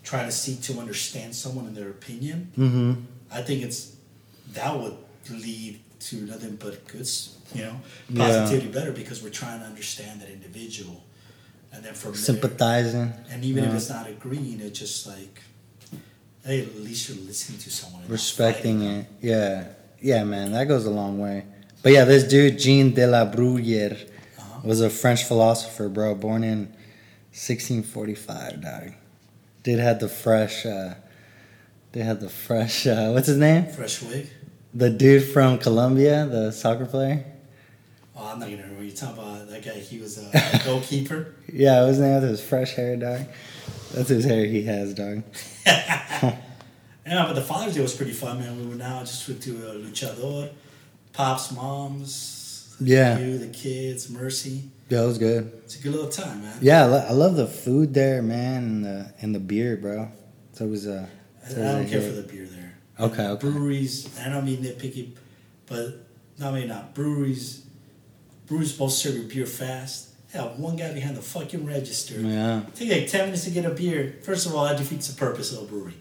trying 0.03 0.27
to 0.27 0.31
seek 0.31 0.61
to 0.61 0.79
understand 0.79 1.35
someone 1.35 1.65
and 1.65 1.75
their 1.75 1.89
opinion. 1.89 2.51
Mm-hmm. 2.57 3.01
I 3.31 3.41
think 3.41 3.63
it's 3.63 3.95
that 4.53 4.79
would 4.79 4.95
lead 5.29 5.79
to 6.09 6.15
nothing 6.25 6.55
but 6.57 6.87
good, 6.87 7.07
you 7.55 7.63
know, 7.63 7.79
Yeah. 8.09 8.27
positivity 8.27 8.67
better 8.71 8.91
because 8.91 9.21
we're 9.23 9.29
trying 9.43 9.59
to 9.59 9.65
understand 9.65 10.21
that 10.21 10.29
individual, 10.29 11.03
and 11.73 11.83
then 11.83 11.93
from 11.93 12.11
there, 12.11 12.21
Sympathizing. 12.21 13.13
and 13.31 13.43
even 13.43 13.63
if 13.63 13.73
it's 13.73 13.89
not 13.89 14.07
agreeing, 14.09 14.59
it's 14.61 14.77
just 14.79 15.07
like, 15.07 15.41
hey, 16.45 16.61
at 16.61 16.75
least 16.79 17.09
you're 17.09 17.17
listening 17.25 17.59
to 17.59 17.69
someone, 17.71 18.03
respecting 18.07 18.81
it. 18.83 19.05
Yeah, 19.21 19.65
yeah, 20.01 20.23
man, 20.23 20.51
that 20.53 20.67
goes 20.67 20.85
a 20.85 20.91
long 20.91 21.19
way. 21.19 21.45
But 21.81 21.91
yeah, 21.93 22.05
this 22.05 22.23
dude 22.23 22.59
Jean 22.59 22.93
de 22.93 23.05
la 23.07 23.25
Bruyere 23.25 23.97
Uh-huh. 24.37 24.59
was 24.63 24.81
a 24.81 24.89
French 24.89 25.23
philosopher, 25.23 25.89
bro, 25.89 26.13
born 26.15 26.43
in 26.43 26.73
1645. 27.31 28.61
Dog, 28.61 28.93
dude 29.63 29.79
had 29.79 29.99
the 29.99 30.09
fresh. 30.09 30.65
Uh, 30.65 30.95
they 31.93 32.01
had 32.01 32.19
the 32.19 32.29
fresh. 32.29 32.85
Uh, 32.87 33.11
what's 33.11 33.27
his 33.27 33.37
name? 33.37 33.67
Fresh 33.71 34.01
wig. 34.03 34.29
The 34.76 34.89
dude 34.89 35.23
from 35.23 35.57
Colombia, 35.57 36.26
the 36.26 36.51
soccer 36.51 36.86
player. 36.86 37.23
Oh, 38.15 38.28
I'm 38.34 38.39
not 38.39 38.49
gonna 38.49 38.61
remember. 38.63 38.84
You 38.84 38.91
talking 38.91 39.17
about 39.23 39.49
that 39.49 39.63
guy? 39.63 39.71
He 39.80 39.99
was 39.99 40.17
a, 40.17 40.30
a 40.34 40.61
goalkeeper. 40.65 41.34
Yeah, 41.51 41.86
his 41.88 41.99
name 41.99 42.15
with 42.21 42.30
his 42.30 42.43
fresh 42.43 42.73
hair, 42.73 42.95
dog. 42.97 43.21
That's 43.93 44.09
his 44.09 44.26
hair 44.26 44.45
he 44.45 44.63
has, 44.63 44.93
dog. 44.93 45.23
Yeah, 47.07 47.26
but 47.28 47.34
the 47.34 47.41
Father's 47.43 47.76
Day 47.76 47.82
was 47.82 47.95
pretty 47.95 48.13
fun, 48.13 48.39
man. 48.39 48.59
We 48.59 48.65
were 48.65 48.73
now 48.73 49.01
just 49.01 49.28
went 49.30 49.39
to 49.43 49.51
a 49.69 49.76
luchador, 49.76 50.49
pops, 51.13 51.51
moms, 51.51 52.76
Yeah. 52.80 53.19
you, 53.19 53.38
the 53.38 53.45
kids, 53.49 54.09
Mercy. 54.09 54.63
Yeah, 54.89 55.03
it 55.03 55.05
was 55.05 55.19
good. 55.19 55.51
It's 55.65 55.80
a 55.80 55.84
good 55.84 55.91
little 55.93 56.09
time, 56.09 56.41
man. 56.41 56.57
Yeah, 56.61 56.82
I, 56.82 56.86
lo- 56.88 57.05
I 57.09 57.11
love 57.11 57.36
the 57.36 57.45
food 57.45 57.93
there, 57.93 58.23
man, 58.23 58.63
and 58.63 58.86
the 58.86 59.13
and 59.21 59.36
the 59.36 59.39
beer, 59.39 59.78
bro. 59.78 60.09
So 60.53 60.65
it 60.65 60.69
was 60.69 60.88
uh, 60.88 61.05
I, 61.45 61.47
so 61.49 61.61
I 61.61 61.71
don't 61.73 61.86
a 61.86 61.89
care 61.89 62.01
hit. 62.01 62.09
for 62.09 62.21
the 62.21 62.28
beer 62.28 62.45
there. 62.47 62.74
Okay, 62.99 63.27
okay. 63.27 63.49
Breweries, 63.49 64.07
I 64.19 64.29
don't 64.29 64.45
mean 64.45 64.63
nitpicky, 64.63 65.11
but 65.67 66.07
no, 66.39 66.49
I 66.51 66.59
mean 66.59 66.67
not 66.69 66.93
breweries. 66.93 67.65
Breweries 68.47 68.71
supposed 68.71 69.01
to 69.01 69.07
serve 69.09 69.17
your 69.17 69.27
beer 69.29 69.45
fast. 69.45 70.09
Have 70.33 70.59
one 70.59 70.75
guy 70.75 70.93
behind 70.93 71.15
the 71.15 71.21
fucking 71.21 71.65
register. 71.65 72.19
Yeah, 72.19 72.61
Take 72.75 72.91
like 72.91 73.07
ten 73.07 73.25
minutes 73.25 73.45
to 73.45 73.51
get 73.51 73.65
a 73.65 73.69
beer. 73.69 74.15
First 74.23 74.45
of 74.45 74.53
all, 74.55 74.65
that 74.65 74.77
defeats 74.77 75.07
the 75.07 75.15
purpose 75.17 75.51
of 75.53 75.63
a 75.63 75.65
brewery. 75.65 75.93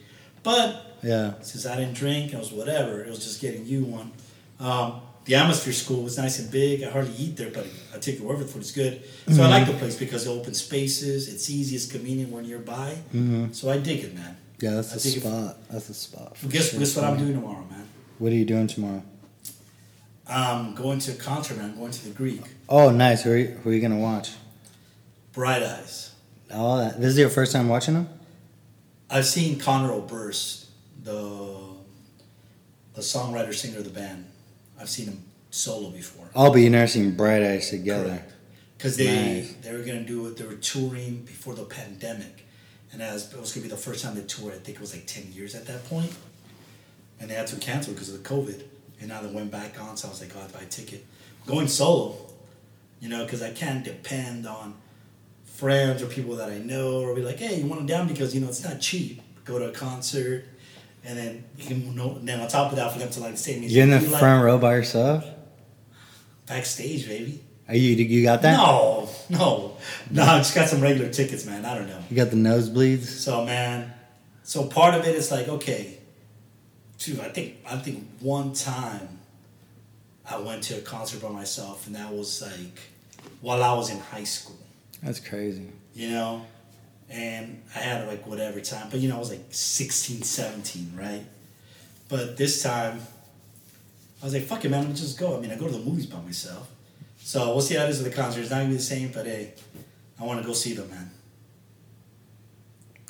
But 0.42 0.98
yeah, 1.02 1.34
since 1.40 1.66
I 1.66 1.76
didn't 1.76 1.94
drink, 1.94 2.32
it 2.32 2.38
was 2.38 2.52
whatever. 2.52 3.02
It 3.02 3.10
was 3.10 3.20
just 3.24 3.40
getting 3.40 3.64
you 3.66 3.84
one. 3.84 4.12
Um, 4.60 5.00
the 5.24 5.36
atmosphere 5.36 5.72
school 5.72 6.02
was 6.02 6.18
nice 6.18 6.38
and 6.38 6.50
big. 6.50 6.82
I 6.82 6.90
hardly 6.90 7.14
eat 7.16 7.36
there, 7.36 7.50
but 7.50 7.66
I 7.94 7.98
take 7.98 8.18
your 8.18 8.28
word 8.28 8.38
for 8.50 8.58
it. 8.58 8.60
It's 8.60 8.72
good. 8.72 9.02
So 9.30 9.42
I 9.42 9.48
like 9.48 9.66
the 9.66 9.72
place 9.74 9.96
because 9.96 10.26
of 10.26 10.36
open 10.38 10.52
spaces. 10.52 11.32
It's 11.32 11.48
easy. 11.48 11.76
It's 11.76 11.90
convenient. 11.90 12.30
We're 12.30 12.42
nearby. 12.42 12.90
hmm 13.12 13.50
So 13.52 13.70
I 13.70 13.78
dig 13.78 14.04
it, 14.04 14.14
man. 14.14 14.36
Yeah. 14.64 14.74
That's 14.76 14.92
I 14.92 14.94
the 14.94 15.00
think 15.00 15.16
if- 15.16 15.22
spot. 15.22 15.68
That's 15.70 15.88
a 15.90 15.94
spot. 15.94 16.36
Guess, 16.48 16.70
sure. 16.70 16.78
guess 16.80 16.96
what 16.96 17.04
I'm 17.04 17.18
doing 17.18 17.34
tomorrow, 17.34 17.64
man. 17.70 17.86
What 18.18 18.32
are 18.32 18.36
you 18.36 18.44
doing 18.44 18.66
tomorrow? 18.66 19.02
I'm 20.26 20.74
going 20.74 20.98
to 21.00 21.12
a 21.12 21.16
concert, 21.16 21.58
man. 21.58 21.70
I'm 21.72 21.76
going 21.78 21.92
to 21.92 22.04
the 22.04 22.10
Greek. 22.14 22.40
Oh, 22.68 22.90
nice. 22.90 23.22
Who 23.24 23.32
are 23.32 23.36
you, 23.36 23.46
who 23.62 23.70
are 23.70 23.72
you 23.74 23.80
gonna 23.80 23.98
watch? 23.98 24.30
Bright 25.32 25.62
Eyes. 25.62 26.12
Oh, 26.50 26.78
that, 26.78 27.00
this 27.00 27.10
is 27.12 27.18
your 27.18 27.28
first 27.30 27.52
time 27.52 27.68
watching 27.68 27.94
them? 27.94 28.08
I've 29.10 29.26
seen 29.26 29.58
Conor 29.58 29.92
Oberst, 29.92 30.66
the 31.02 31.58
the 32.94 33.00
songwriter 33.02 33.52
singer 33.52 33.78
of 33.78 33.84
the 33.84 33.90
band. 33.90 34.24
I've 34.80 34.88
seen 34.88 35.06
him 35.06 35.22
solo 35.50 35.90
before. 35.90 36.26
Oh, 36.34 36.50
but 36.50 36.60
you 36.60 36.70
never 36.70 36.86
seen 36.86 37.16
Bright 37.16 37.42
Eyes 37.42 37.70
together. 37.70 38.22
Because 38.78 38.96
they 38.96 39.40
Nice. 39.42 39.54
they 39.62 39.72
were 39.72 39.82
gonna 39.82 40.04
do 40.04 40.26
it. 40.28 40.36
They 40.38 40.44
were 40.46 40.54
touring 40.54 41.22
before 41.24 41.54
the 41.54 41.64
pandemic, 41.64 42.43
and 42.94 43.02
as 43.02 43.30
it 43.34 43.38
was 43.38 43.52
gonna 43.52 43.64
be 43.64 43.68
the 43.68 43.76
first 43.76 44.02
time 44.02 44.14
they 44.14 44.22
toured. 44.22 44.54
I 44.54 44.58
think 44.58 44.78
it 44.78 44.80
was 44.80 44.94
like 44.94 45.06
ten 45.06 45.30
years 45.32 45.54
at 45.54 45.66
that 45.66 45.84
point, 45.88 46.10
and 47.20 47.28
they 47.28 47.34
had 47.34 47.46
to 47.48 47.56
cancel 47.56 47.92
because 47.92 48.08
of 48.14 48.22
the 48.22 48.28
COVID. 48.28 48.62
And 49.00 49.08
now 49.08 49.20
they 49.20 49.28
went 49.28 49.50
back 49.50 49.78
on, 49.82 49.96
so 49.98 50.08
I 50.08 50.10
was 50.12 50.20
like, 50.22 50.30
oh, 50.34 50.38
I 50.38 50.42
have 50.42 50.52
to 50.52 50.58
buy 50.58 50.64
a 50.64 50.66
ticket. 50.66 51.04
Going 51.46 51.66
solo, 51.68 52.16
you 53.00 53.08
know, 53.08 53.24
because 53.24 53.42
I 53.42 53.50
can't 53.50 53.84
depend 53.84 54.46
on 54.46 54.74
friends 55.44 56.00
or 56.02 56.06
people 56.06 56.36
that 56.36 56.48
I 56.48 56.58
know, 56.58 57.00
or 57.02 57.14
be 57.14 57.20
like, 57.22 57.38
hey, 57.38 57.60
you 57.60 57.66
want 57.66 57.80
them 57.80 57.86
down 57.86 58.06
because 58.08 58.34
you 58.34 58.40
know 58.40 58.48
it's 58.48 58.64
not 58.64 58.80
cheap. 58.80 59.20
Go 59.44 59.58
to 59.58 59.68
a 59.68 59.72
concert, 59.72 60.44
and 61.04 61.18
then 61.18 61.44
you 61.58 61.66
can 61.66 61.94
know. 61.94 62.18
Then 62.22 62.40
on 62.40 62.48
top 62.48 62.70
of 62.70 62.76
that, 62.76 62.92
for 62.92 62.98
them 63.00 63.10
to 63.10 63.20
like 63.20 63.36
say 63.36 63.58
You're 63.58 63.82
in 63.82 63.90
the 63.90 63.98
you 64.00 64.08
like- 64.08 64.20
front 64.20 64.44
row 64.44 64.56
by 64.56 64.76
yourself. 64.76 65.24
backstage, 66.46 67.06
baby. 67.08 67.42
Are 67.68 67.74
you 67.74 67.94
you 67.94 68.22
got 68.22 68.42
that? 68.42 68.56
No, 68.56 69.08
no, 69.30 69.76
no. 70.10 70.22
I 70.22 70.38
just 70.38 70.54
got 70.54 70.68
some 70.68 70.80
regular 70.80 71.10
tickets, 71.10 71.46
man. 71.46 71.64
I 71.64 71.74
don't 71.74 71.88
know. 71.88 72.02
You 72.10 72.16
got 72.16 72.30
the 72.30 72.36
nosebleeds. 72.36 73.04
So 73.04 73.44
man, 73.44 73.92
so 74.42 74.66
part 74.66 74.94
of 74.94 75.06
it 75.06 75.14
is 75.14 75.30
like 75.30 75.48
okay, 75.48 75.98
too. 76.98 77.18
I 77.22 77.28
think 77.28 77.56
I 77.66 77.76
think 77.78 78.06
one 78.20 78.52
time 78.52 79.20
I 80.28 80.38
went 80.38 80.62
to 80.64 80.78
a 80.78 80.80
concert 80.80 81.22
by 81.22 81.30
myself, 81.30 81.86
and 81.86 81.96
that 81.96 82.12
was 82.12 82.42
like 82.42 82.80
while 83.40 83.62
I 83.62 83.72
was 83.74 83.90
in 83.90 83.98
high 83.98 84.24
school. 84.24 84.58
That's 85.02 85.20
crazy. 85.20 85.68
You 85.94 86.10
know, 86.10 86.46
and 87.08 87.62
I 87.74 87.78
had 87.78 88.06
like 88.06 88.26
whatever 88.26 88.60
time, 88.60 88.88
but 88.90 89.00
you 89.00 89.08
know 89.08 89.16
I 89.16 89.18
was 89.18 89.30
like 89.30 89.44
16, 89.50 90.22
17, 90.22 90.92
right? 90.96 91.24
But 92.08 92.36
this 92.36 92.62
time, 92.62 93.00
I 94.20 94.24
was 94.24 94.34
like, 94.34 94.44
fuck 94.44 94.64
it, 94.64 94.70
man. 94.70 94.80
Let 94.80 94.88
me 94.90 94.94
just 94.94 95.18
go. 95.18 95.36
I 95.36 95.40
mean, 95.40 95.50
I 95.50 95.56
go 95.56 95.66
to 95.66 95.72
the 95.72 95.78
movies 95.78 96.06
by 96.06 96.20
myself. 96.20 96.68
So 97.26 97.48
we'll 97.52 97.62
see 97.62 97.74
how 97.74 97.84
it 97.84 97.90
is 97.90 98.02
with 98.02 98.12
the 98.12 98.16
concert. 98.22 98.42
It's 98.42 98.50
not 98.50 98.58
gonna 98.58 98.68
be 98.68 98.74
the 98.76 98.82
same, 98.82 99.10
but 99.10 99.24
hey, 99.24 99.54
I 100.20 100.24
want 100.24 100.42
to 100.42 100.46
go 100.46 100.52
see 100.52 100.74
them, 100.74 100.90
man. 100.90 101.10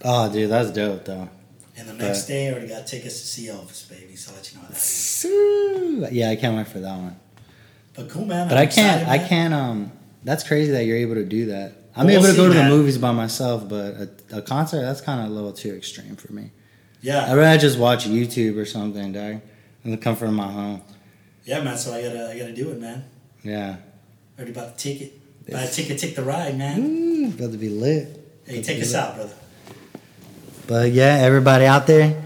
Oh, 0.04 0.32
dude, 0.32 0.48
that's 0.50 0.70
dope 0.70 1.04
though. 1.04 1.28
And 1.76 1.88
the 1.88 1.94
next 1.94 2.26
day, 2.26 2.46
I 2.48 2.52
already 2.52 2.68
got 2.68 2.86
tickets 2.86 3.20
to 3.20 3.26
see 3.26 3.46
Elvis, 3.48 3.90
baby. 3.90 4.14
So 4.14 4.30
I'll 4.30 4.36
let 4.36 4.52
you 4.52 4.58
know 4.58 4.62
how 4.62 4.68
that 4.68 4.76
is. 4.76 6.12
Yeah, 6.12 6.30
I 6.30 6.36
can't 6.36 6.56
wait 6.56 6.68
for 6.68 6.78
that 6.78 6.96
one. 6.96 7.16
But 7.94 8.08
cool, 8.08 8.24
man. 8.24 8.46
But 8.48 8.56
I'm 8.56 8.62
I 8.62 8.66
can't. 8.66 9.02
excited, 9.02 9.08
I 9.24 9.26
can't. 9.28 9.52
Um, 9.54 9.92
that's 10.22 10.44
crazy 10.46 10.70
that 10.72 10.84
you're 10.84 10.98
able 10.98 11.14
to 11.16 11.24
do 11.24 11.46
that. 11.46 11.72
I'm 11.96 12.06
Well, 12.06 12.14
able 12.24 12.26
to 12.30 12.36
go 12.36 12.46
to 12.48 12.54
the 12.54 12.68
movies 12.68 12.98
by 12.98 13.10
myself, 13.10 13.68
but 13.68 13.94
a, 13.94 14.10
a 14.38 14.42
concert 14.42 14.82
that's 14.82 15.00
kind 15.00 15.20
of 15.20 15.26
a 15.26 15.34
little 15.34 15.52
too 15.52 15.74
extreme 15.74 16.14
for 16.14 16.32
me. 16.32 16.52
Yeah, 17.02 17.30
I'd 17.30 17.36
rather 17.36 17.58
just 17.60 17.78
watch 17.78 18.06
YouTube 18.06 18.56
or 18.58 18.64
something, 18.64 19.12
dog, 19.12 19.40
in 19.84 19.90
the 19.90 19.96
comfort 19.96 20.26
of 20.26 20.32
my 20.34 20.46
home. 20.50 20.82
yeah, 21.44 21.60
man. 21.62 21.76
So 21.76 21.92
I 21.92 22.02
gotta, 22.02 22.30
I 22.30 22.38
gotta 22.38 22.54
do 22.54 22.70
it, 22.70 22.80
man. 22.80 23.04
Yeah. 23.42 23.76
Already 24.36 24.52
bought 24.52 24.76
the 24.76 24.82
ticket. 24.82 25.12
Buy 25.50 25.62
a 25.62 25.70
ticket, 25.70 25.98
take 25.98 26.16
the 26.16 26.22
ride, 26.22 26.56
man. 26.56 26.80
Ooh, 26.80 27.28
about 27.28 27.52
to 27.52 27.58
be 27.58 27.68
lit. 27.68 28.20
Hey, 28.46 28.62
take 28.62 28.80
us 28.82 28.94
out, 28.94 29.14
brother. 29.14 29.34
But 30.66 30.92
yeah, 30.92 31.18
everybody 31.20 31.66
out 31.66 31.86
there, 31.86 32.22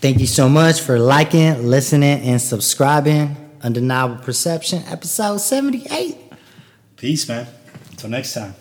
thank 0.00 0.20
you 0.20 0.26
so 0.26 0.48
much 0.48 0.80
for 0.80 0.98
liking, 0.98 1.66
listening, 1.66 2.20
and 2.20 2.40
subscribing. 2.40 3.36
Undeniable 3.62 4.16
Perception, 4.16 4.82
episode 4.86 5.38
78. 5.38 6.16
Peace, 6.96 7.28
man. 7.28 7.46
Until 7.90 8.10
next 8.10 8.34
time. 8.34 8.54